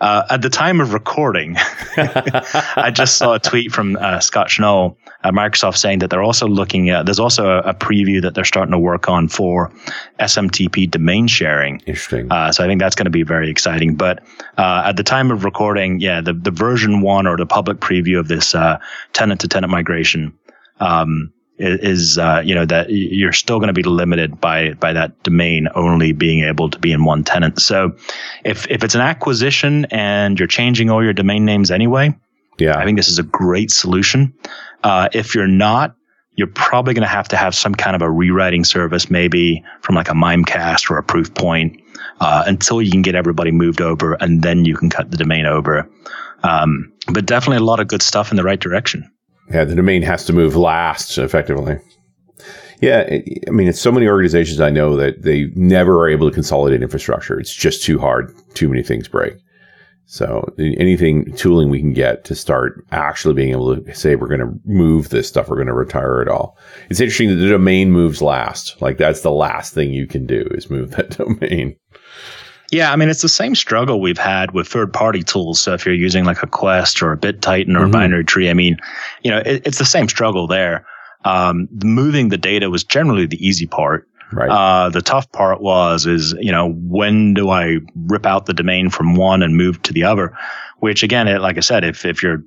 Uh, 0.00 0.24
at 0.30 0.42
the 0.42 0.50
time 0.50 0.80
of 0.80 0.92
recording, 0.92 1.56
I 1.96 2.90
just 2.92 3.16
saw 3.16 3.34
a 3.34 3.38
tweet 3.38 3.72
from 3.72 3.96
uh, 3.96 4.20
Scott 4.20 4.48
Schnoll 4.48 4.96
at 5.22 5.32
Microsoft 5.32 5.76
saying 5.76 6.00
that 6.00 6.10
they're 6.10 6.22
also 6.22 6.46
looking 6.48 6.90
at, 6.90 7.06
there's 7.06 7.20
also 7.20 7.46
a, 7.46 7.58
a 7.60 7.74
preview 7.74 8.20
that 8.22 8.34
they're 8.34 8.44
starting 8.44 8.72
to 8.72 8.78
work 8.78 9.08
on 9.08 9.28
for 9.28 9.72
SMTP 10.18 10.90
domain 10.90 11.26
sharing. 11.26 11.80
Interesting. 11.86 12.30
Uh, 12.30 12.52
so 12.52 12.64
I 12.64 12.66
think 12.66 12.80
that's 12.80 12.96
going 12.96 13.06
to 13.06 13.10
be 13.10 13.22
very 13.22 13.48
exciting. 13.48 13.94
But 13.94 14.22
uh, 14.58 14.82
at 14.86 14.96
the 14.96 15.04
time 15.04 15.30
of 15.30 15.44
recording, 15.44 16.00
yeah, 16.00 16.20
the, 16.20 16.34
the 16.34 16.50
version 16.50 17.00
one 17.00 17.26
or 17.26 17.36
the 17.36 17.46
public 17.46 17.78
preview 17.78 18.18
of 18.18 18.28
this 18.28 18.54
tenant 19.12 19.40
to 19.40 19.48
tenant 19.48 19.70
migration 19.70 20.36
um, 20.80 21.32
is 21.58 22.18
uh, 22.18 22.42
you 22.44 22.54
know 22.54 22.64
that 22.66 22.90
you're 22.90 23.32
still 23.32 23.58
going 23.58 23.68
to 23.68 23.74
be 23.74 23.82
limited 23.82 24.40
by 24.40 24.72
by 24.74 24.92
that 24.92 25.22
domain 25.22 25.68
only 25.74 26.12
being 26.12 26.44
able 26.44 26.68
to 26.70 26.78
be 26.78 26.92
in 26.92 27.04
one 27.04 27.24
tenant. 27.24 27.60
So 27.60 27.96
if 28.44 28.68
if 28.70 28.82
it's 28.82 28.94
an 28.94 29.00
acquisition 29.00 29.86
and 29.86 30.38
you're 30.38 30.48
changing 30.48 30.90
all 30.90 31.02
your 31.02 31.12
domain 31.12 31.44
names 31.44 31.70
anyway, 31.70 32.16
yeah, 32.58 32.78
I 32.78 32.84
think 32.84 32.98
this 32.98 33.08
is 33.08 33.18
a 33.18 33.22
great 33.22 33.70
solution. 33.70 34.34
Uh, 34.82 35.08
if 35.12 35.34
you're 35.34 35.46
not, 35.46 35.96
you're 36.34 36.48
probably 36.48 36.94
going 36.94 37.06
to 37.06 37.08
have 37.08 37.28
to 37.28 37.36
have 37.36 37.54
some 37.54 37.74
kind 37.74 37.94
of 37.94 38.02
a 38.02 38.10
rewriting 38.10 38.64
service, 38.64 39.10
maybe 39.10 39.64
from 39.80 39.94
like 39.94 40.08
a 40.08 40.14
Mimecast 40.14 40.90
or 40.90 40.98
a 40.98 41.02
Proofpoint, 41.02 41.80
uh, 42.20 42.44
until 42.46 42.82
you 42.82 42.90
can 42.90 43.02
get 43.02 43.14
everybody 43.14 43.52
moved 43.52 43.80
over, 43.80 44.14
and 44.14 44.42
then 44.42 44.64
you 44.64 44.76
can 44.76 44.90
cut 44.90 45.10
the 45.10 45.16
domain 45.16 45.46
over. 45.46 45.88
Um, 46.42 46.92
but 47.12 47.26
definitely 47.26 47.58
a 47.58 47.66
lot 47.66 47.80
of 47.80 47.88
good 47.88 48.02
stuff 48.02 48.30
in 48.30 48.36
the 48.36 48.44
right 48.44 48.60
direction. 48.60 49.10
Yeah, 49.50 49.64
the 49.64 49.74
domain 49.74 50.02
has 50.02 50.24
to 50.26 50.32
move 50.32 50.56
last 50.56 51.18
effectively. 51.18 51.78
Yeah, 52.80 53.06
I 53.46 53.50
mean, 53.50 53.68
it's 53.68 53.80
so 53.80 53.92
many 53.92 54.06
organizations 54.06 54.60
I 54.60 54.70
know 54.70 54.96
that 54.96 55.22
they 55.22 55.44
never 55.54 56.00
are 56.00 56.08
able 56.08 56.28
to 56.28 56.34
consolidate 56.34 56.82
infrastructure. 56.82 57.38
It's 57.38 57.54
just 57.54 57.82
too 57.82 57.98
hard. 57.98 58.34
Too 58.54 58.68
many 58.68 58.82
things 58.82 59.08
break. 59.08 59.34
So 60.06 60.52
anything 60.58 61.32
tooling 61.34 61.70
we 61.70 61.80
can 61.80 61.94
get 61.94 62.24
to 62.24 62.34
start 62.34 62.84
actually 62.92 63.34
being 63.34 63.52
able 63.52 63.74
to 63.74 63.94
say 63.94 64.16
we're 64.16 64.28
going 64.28 64.40
to 64.40 64.60
move 64.66 65.08
this 65.08 65.26
stuff, 65.26 65.48
we're 65.48 65.56
going 65.56 65.66
to 65.68 65.72
retire 65.72 66.20
it 66.20 66.28
all. 66.28 66.58
It's 66.90 67.00
interesting 67.00 67.30
that 67.30 67.36
the 67.36 67.48
domain 67.48 67.90
moves 67.90 68.20
last. 68.20 68.80
Like 68.82 68.98
that's 68.98 69.22
the 69.22 69.32
last 69.32 69.72
thing 69.72 69.94
you 69.94 70.06
can 70.06 70.26
do 70.26 70.46
is 70.50 70.68
move 70.68 70.90
that 70.92 71.10
domain. 71.16 71.76
Yeah, 72.74 72.90
I 72.90 72.96
mean, 72.96 73.08
it's 73.08 73.22
the 73.22 73.28
same 73.28 73.54
struggle 73.54 74.00
we've 74.00 74.18
had 74.18 74.50
with 74.50 74.66
third 74.66 74.92
party 74.92 75.22
tools. 75.22 75.60
So 75.60 75.74
if 75.74 75.86
you're 75.86 75.94
using 75.94 76.24
like 76.24 76.42
a 76.42 76.48
Quest 76.48 77.02
or 77.02 77.12
a 77.12 77.16
BitTitan 77.16 77.68
or 77.76 77.82
mm-hmm. 77.82 77.84
a 77.84 77.88
binary 77.88 78.24
tree, 78.24 78.50
I 78.50 78.54
mean, 78.54 78.78
you 79.22 79.30
know, 79.30 79.38
it, 79.38 79.64
it's 79.64 79.78
the 79.78 79.84
same 79.84 80.08
struggle 80.08 80.48
there. 80.48 80.84
Um, 81.24 81.68
moving 81.84 82.30
the 82.30 82.36
data 82.36 82.68
was 82.68 82.82
generally 82.82 83.26
the 83.26 83.38
easy 83.46 83.68
part. 83.68 84.08
Right. 84.32 84.50
Uh, 84.50 84.88
the 84.88 85.02
tough 85.02 85.30
part 85.30 85.60
was, 85.60 86.04
is, 86.04 86.34
you 86.40 86.50
know, 86.50 86.72
when 86.72 87.34
do 87.34 87.48
I 87.48 87.78
rip 87.94 88.26
out 88.26 88.46
the 88.46 88.52
domain 88.52 88.90
from 88.90 89.14
one 89.14 89.44
and 89.44 89.56
move 89.56 89.80
to 89.82 89.92
the 89.92 90.02
other? 90.02 90.36
Which 90.80 91.04
again, 91.04 91.28
it, 91.28 91.40
like 91.40 91.56
I 91.56 91.60
said, 91.60 91.84
if, 91.84 92.04
if 92.04 92.24
you're 92.24 92.42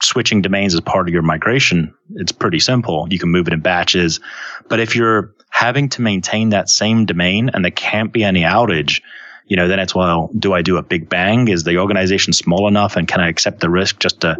switching 0.00 0.40
domains 0.40 0.74
as 0.74 0.82
part 0.82 1.08
of 1.08 1.12
your 1.12 1.22
migration, 1.22 1.92
it's 2.14 2.30
pretty 2.30 2.60
simple. 2.60 3.08
You 3.10 3.18
can 3.18 3.30
move 3.30 3.48
it 3.48 3.52
in 3.52 3.58
batches. 3.58 4.20
But 4.68 4.78
if 4.78 4.94
you're 4.94 5.34
having 5.50 5.88
to 5.88 6.00
maintain 6.00 6.50
that 6.50 6.68
same 6.68 7.06
domain 7.06 7.50
and 7.52 7.64
there 7.64 7.72
can't 7.72 8.12
be 8.12 8.22
any 8.22 8.42
outage, 8.42 9.00
you 9.46 9.56
know, 9.56 9.68
then 9.68 9.78
it's, 9.78 9.94
well, 9.94 10.30
do 10.38 10.54
I 10.54 10.62
do 10.62 10.76
a 10.76 10.82
big 10.82 11.08
bang? 11.08 11.48
Is 11.48 11.64
the 11.64 11.78
organization 11.78 12.32
small 12.32 12.66
enough 12.68 12.96
and 12.96 13.06
can 13.06 13.20
I 13.20 13.28
accept 13.28 13.60
the 13.60 13.70
risk 13.70 14.00
just 14.00 14.20
to 14.22 14.38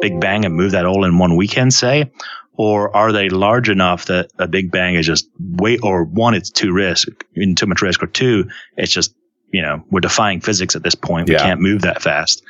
big 0.00 0.20
bang 0.20 0.44
and 0.44 0.54
move 0.54 0.72
that 0.72 0.84
all 0.84 1.04
in 1.04 1.18
one 1.18 1.36
weekend, 1.36 1.72
say? 1.72 2.10
Or 2.54 2.94
are 2.94 3.12
they 3.12 3.30
large 3.30 3.70
enough 3.70 4.06
that 4.06 4.30
a 4.38 4.46
big 4.46 4.70
bang 4.70 4.94
is 4.94 5.06
just 5.06 5.28
way, 5.38 5.78
or 5.78 6.04
one, 6.04 6.34
it's 6.34 6.50
too 6.50 6.72
risk, 6.72 7.08
in 7.34 7.54
too 7.54 7.66
much 7.66 7.80
risk, 7.80 8.02
or 8.02 8.08
two, 8.08 8.48
it's 8.76 8.92
just, 8.92 9.14
you 9.52 9.62
know, 9.62 9.82
we're 9.90 10.00
defying 10.00 10.40
physics 10.40 10.76
at 10.76 10.82
this 10.82 10.94
point. 10.94 11.28
We 11.28 11.34
yeah. 11.34 11.42
can't 11.42 11.60
move 11.60 11.82
that 11.82 12.02
fast. 12.02 12.42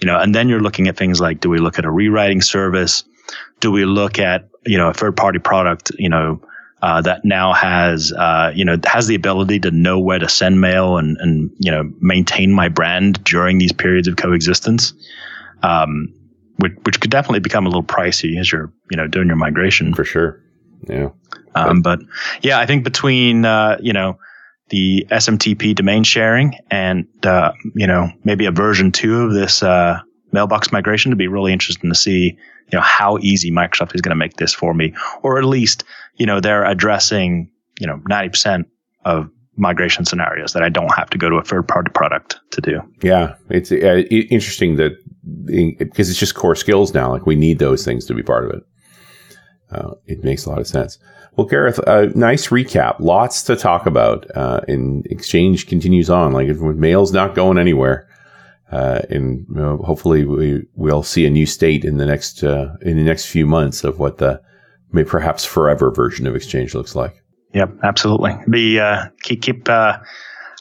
You 0.00 0.06
know, 0.06 0.18
and 0.18 0.34
then 0.34 0.48
you're 0.48 0.60
looking 0.60 0.88
at 0.88 0.96
things 0.96 1.20
like, 1.20 1.40
do 1.40 1.48
we 1.48 1.58
look 1.58 1.78
at 1.78 1.84
a 1.84 1.90
rewriting 1.90 2.40
service? 2.40 3.04
Do 3.60 3.70
we 3.70 3.84
look 3.84 4.18
at, 4.18 4.48
you 4.66 4.76
know, 4.76 4.88
a 4.88 4.94
third 4.94 5.16
party 5.16 5.38
product, 5.38 5.92
you 5.98 6.08
know, 6.08 6.40
uh, 6.84 7.00
that 7.00 7.24
now 7.24 7.54
has 7.54 8.12
uh, 8.12 8.52
you 8.54 8.62
know 8.62 8.76
has 8.84 9.06
the 9.06 9.14
ability 9.14 9.58
to 9.58 9.70
know 9.70 9.98
where 9.98 10.18
to 10.18 10.28
send 10.28 10.60
mail 10.60 10.98
and 10.98 11.16
and 11.16 11.50
you 11.58 11.70
know 11.70 11.90
maintain 12.00 12.52
my 12.52 12.68
brand 12.68 13.24
during 13.24 13.56
these 13.56 13.72
periods 13.72 14.06
of 14.06 14.16
coexistence, 14.16 14.92
um, 15.62 16.12
which 16.58 16.74
which 16.82 17.00
could 17.00 17.10
definitely 17.10 17.40
become 17.40 17.64
a 17.64 17.70
little 17.70 17.82
pricey 17.82 18.38
as 18.38 18.52
you're 18.52 18.70
you 18.90 18.98
know 18.98 19.06
doing 19.06 19.28
your 19.28 19.36
migration 19.36 19.94
for 19.94 20.04
sure. 20.04 20.42
Yeah. 20.86 21.08
Um, 21.54 21.80
but 21.80 22.00
yeah, 22.42 22.58
I 22.58 22.66
think 22.66 22.84
between 22.84 23.46
uh, 23.46 23.78
you 23.80 23.94
know 23.94 24.18
the 24.68 25.06
SMTP 25.10 25.74
domain 25.74 26.04
sharing 26.04 26.52
and 26.70 27.06
uh, 27.24 27.52
you 27.74 27.86
know 27.86 28.10
maybe 28.24 28.44
a 28.44 28.52
version 28.52 28.92
two 28.92 29.22
of 29.22 29.32
this 29.32 29.62
uh, 29.62 30.00
mailbox 30.32 30.70
migration 30.70 31.12
to 31.12 31.16
be 31.16 31.28
really 31.28 31.54
interesting 31.54 31.88
to 31.88 31.96
see 31.96 32.36
you 32.72 32.78
know 32.78 32.82
how 32.82 33.18
easy 33.18 33.50
Microsoft 33.50 33.94
is 33.94 34.00
going 34.00 34.10
to 34.10 34.16
make 34.16 34.36
this 34.36 34.54
for 34.54 34.74
me, 34.74 34.94
or 35.22 35.38
at 35.38 35.44
least 35.44 35.84
you 36.16 36.26
know, 36.26 36.40
they're 36.40 36.64
addressing, 36.64 37.50
you 37.80 37.86
know, 37.86 37.96
90% 38.08 38.64
of 39.04 39.28
migration 39.56 40.04
scenarios 40.04 40.52
that 40.52 40.62
I 40.62 40.68
don't 40.68 40.94
have 40.94 41.10
to 41.10 41.18
go 41.18 41.30
to 41.30 41.36
a 41.36 41.42
third 41.42 41.68
party 41.68 41.90
product 41.92 42.40
to 42.52 42.60
do. 42.60 42.80
Yeah. 43.02 43.34
It's 43.50 43.70
uh, 43.70 44.02
interesting 44.10 44.76
that 44.76 44.92
because 45.46 46.10
it's 46.10 46.18
just 46.18 46.34
core 46.34 46.56
skills 46.56 46.92
now. 46.92 47.10
Like 47.10 47.26
we 47.26 47.36
need 47.36 47.58
those 47.58 47.84
things 47.84 48.04
to 48.06 48.14
be 48.14 48.22
part 48.22 48.44
of 48.44 48.50
it. 48.56 48.62
Uh, 49.70 49.94
it 50.06 50.22
makes 50.22 50.44
a 50.44 50.50
lot 50.50 50.60
of 50.60 50.66
sense. 50.66 50.98
Well, 51.36 51.46
Gareth, 51.46 51.80
uh, 51.86 52.06
nice 52.14 52.48
recap. 52.48 52.96
Lots 53.00 53.42
to 53.44 53.56
talk 53.56 53.86
about. 53.86 54.26
Uh, 54.36 54.60
and 54.68 55.04
Exchange 55.06 55.66
continues 55.66 56.10
on. 56.10 56.32
Like 56.32 56.48
mail's 56.48 57.12
not 57.12 57.34
going 57.34 57.58
anywhere. 57.58 58.08
Uh, 58.74 59.02
and 59.08 59.46
you 59.48 59.54
know, 59.54 59.76
hopefully 59.78 60.24
we 60.24 60.62
we'll 60.74 61.04
see 61.04 61.24
a 61.26 61.30
new 61.30 61.46
state 61.46 61.84
in 61.84 61.96
the 61.98 62.06
next 62.06 62.42
uh, 62.42 62.74
in 62.80 62.96
the 62.96 63.04
next 63.04 63.26
few 63.26 63.46
months 63.46 63.84
of 63.84 64.00
what 64.00 64.18
the 64.18 64.40
maybe 64.90 65.08
perhaps 65.08 65.44
forever 65.44 65.92
version 65.92 66.26
of 66.26 66.34
Exchange 66.34 66.74
looks 66.74 66.96
like. 66.96 67.22
Yep, 67.54 67.70
absolutely. 67.84 68.34
Be 68.50 68.80
uh, 68.80 69.06
keep 69.22 69.42
keep. 69.42 69.68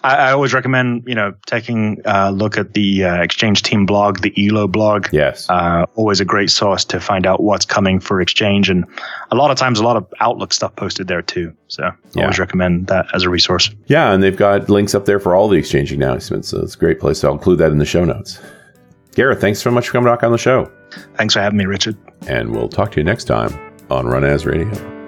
I, 0.03 0.15
I, 0.15 0.31
always 0.31 0.53
recommend 0.53 1.03
you 1.07 1.15
know 1.15 1.33
taking 1.45 2.01
a 2.05 2.31
look 2.31 2.57
at 2.57 2.73
the 2.73 3.05
uh, 3.05 3.21
Exchange 3.21 3.61
team 3.61 3.85
blog, 3.85 4.19
the 4.19 4.31
EHLO 4.31 4.71
blog. 4.71 5.07
Yes, 5.11 5.49
uh, 5.49 5.85
always 5.95 6.19
a 6.19 6.25
great 6.25 6.49
source 6.49 6.83
to 6.85 6.99
find 6.99 7.25
out 7.25 7.41
what's 7.41 7.65
coming 7.65 7.99
for 7.99 8.21
Exchange, 8.21 8.69
and 8.69 8.85
a 9.31 9.35
lot 9.35 9.51
of 9.51 9.57
times 9.57 9.79
a 9.79 9.83
lot 9.83 9.95
of 9.95 10.05
Outlook 10.19 10.53
stuff 10.53 10.75
posted 10.75 11.07
there 11.07 11.21
too. 11.21 11.55
So 11.67 11.91
yeah. 12.13 12.23
always 12.23 12.39
recommend 12.39 12.87
that 12.87 13.05
as 13.13 13.23
a 13.23 13.29
resource. 13.29 13.69
Yeah, 13.87 14.11
and 14.11 14.21
they've 14.21 14.37
got 14.37 14.69
links 14.69 14.93
up 14.93 15.05
there 15.05 15.19
for 15.19 15.35
all 15.35 15.47
the 15.47 15.57
Exchange 15.57 15.91
announcements, 15.91 16.49
so 16.49 16.61
it's 16.61 16.75
a 16.75 16.79
great 16.79 16.99
place. 16.99 17.19
So 17.19 17.29
I'll 17.29 17.35
include 17.35 17.59
that 17.59 17.71
in 17.71 17.77
the 17.77 17.85
show 17.85 18.03
notes. 18.03 18.39
Gareth, 19.15 19.41
thanks 19.41 19.59
so 19.59 19.71
much 19.71 19.87
for 19.87 19.93
coming 19.93 20.11
back 20.11 20.23
on 20.23 20.31
the 20.31 20.37
show. 20.37 20.71
Thanks 21.15 21.33
for 21.33 21.41
having 21.41 21.57
me, 21.57 21.65
Richard. 21.65 21.97
And 22.27 22.51
we'll 22.51 22.69
talk 22.69 22.91
to 22.93 22.99
you 22.99 23.03
next 23.03 23.25
time 23.25 23.51
on 23.89 24.05
RunAs 24.05 24.45
Radio. 24.45 25.02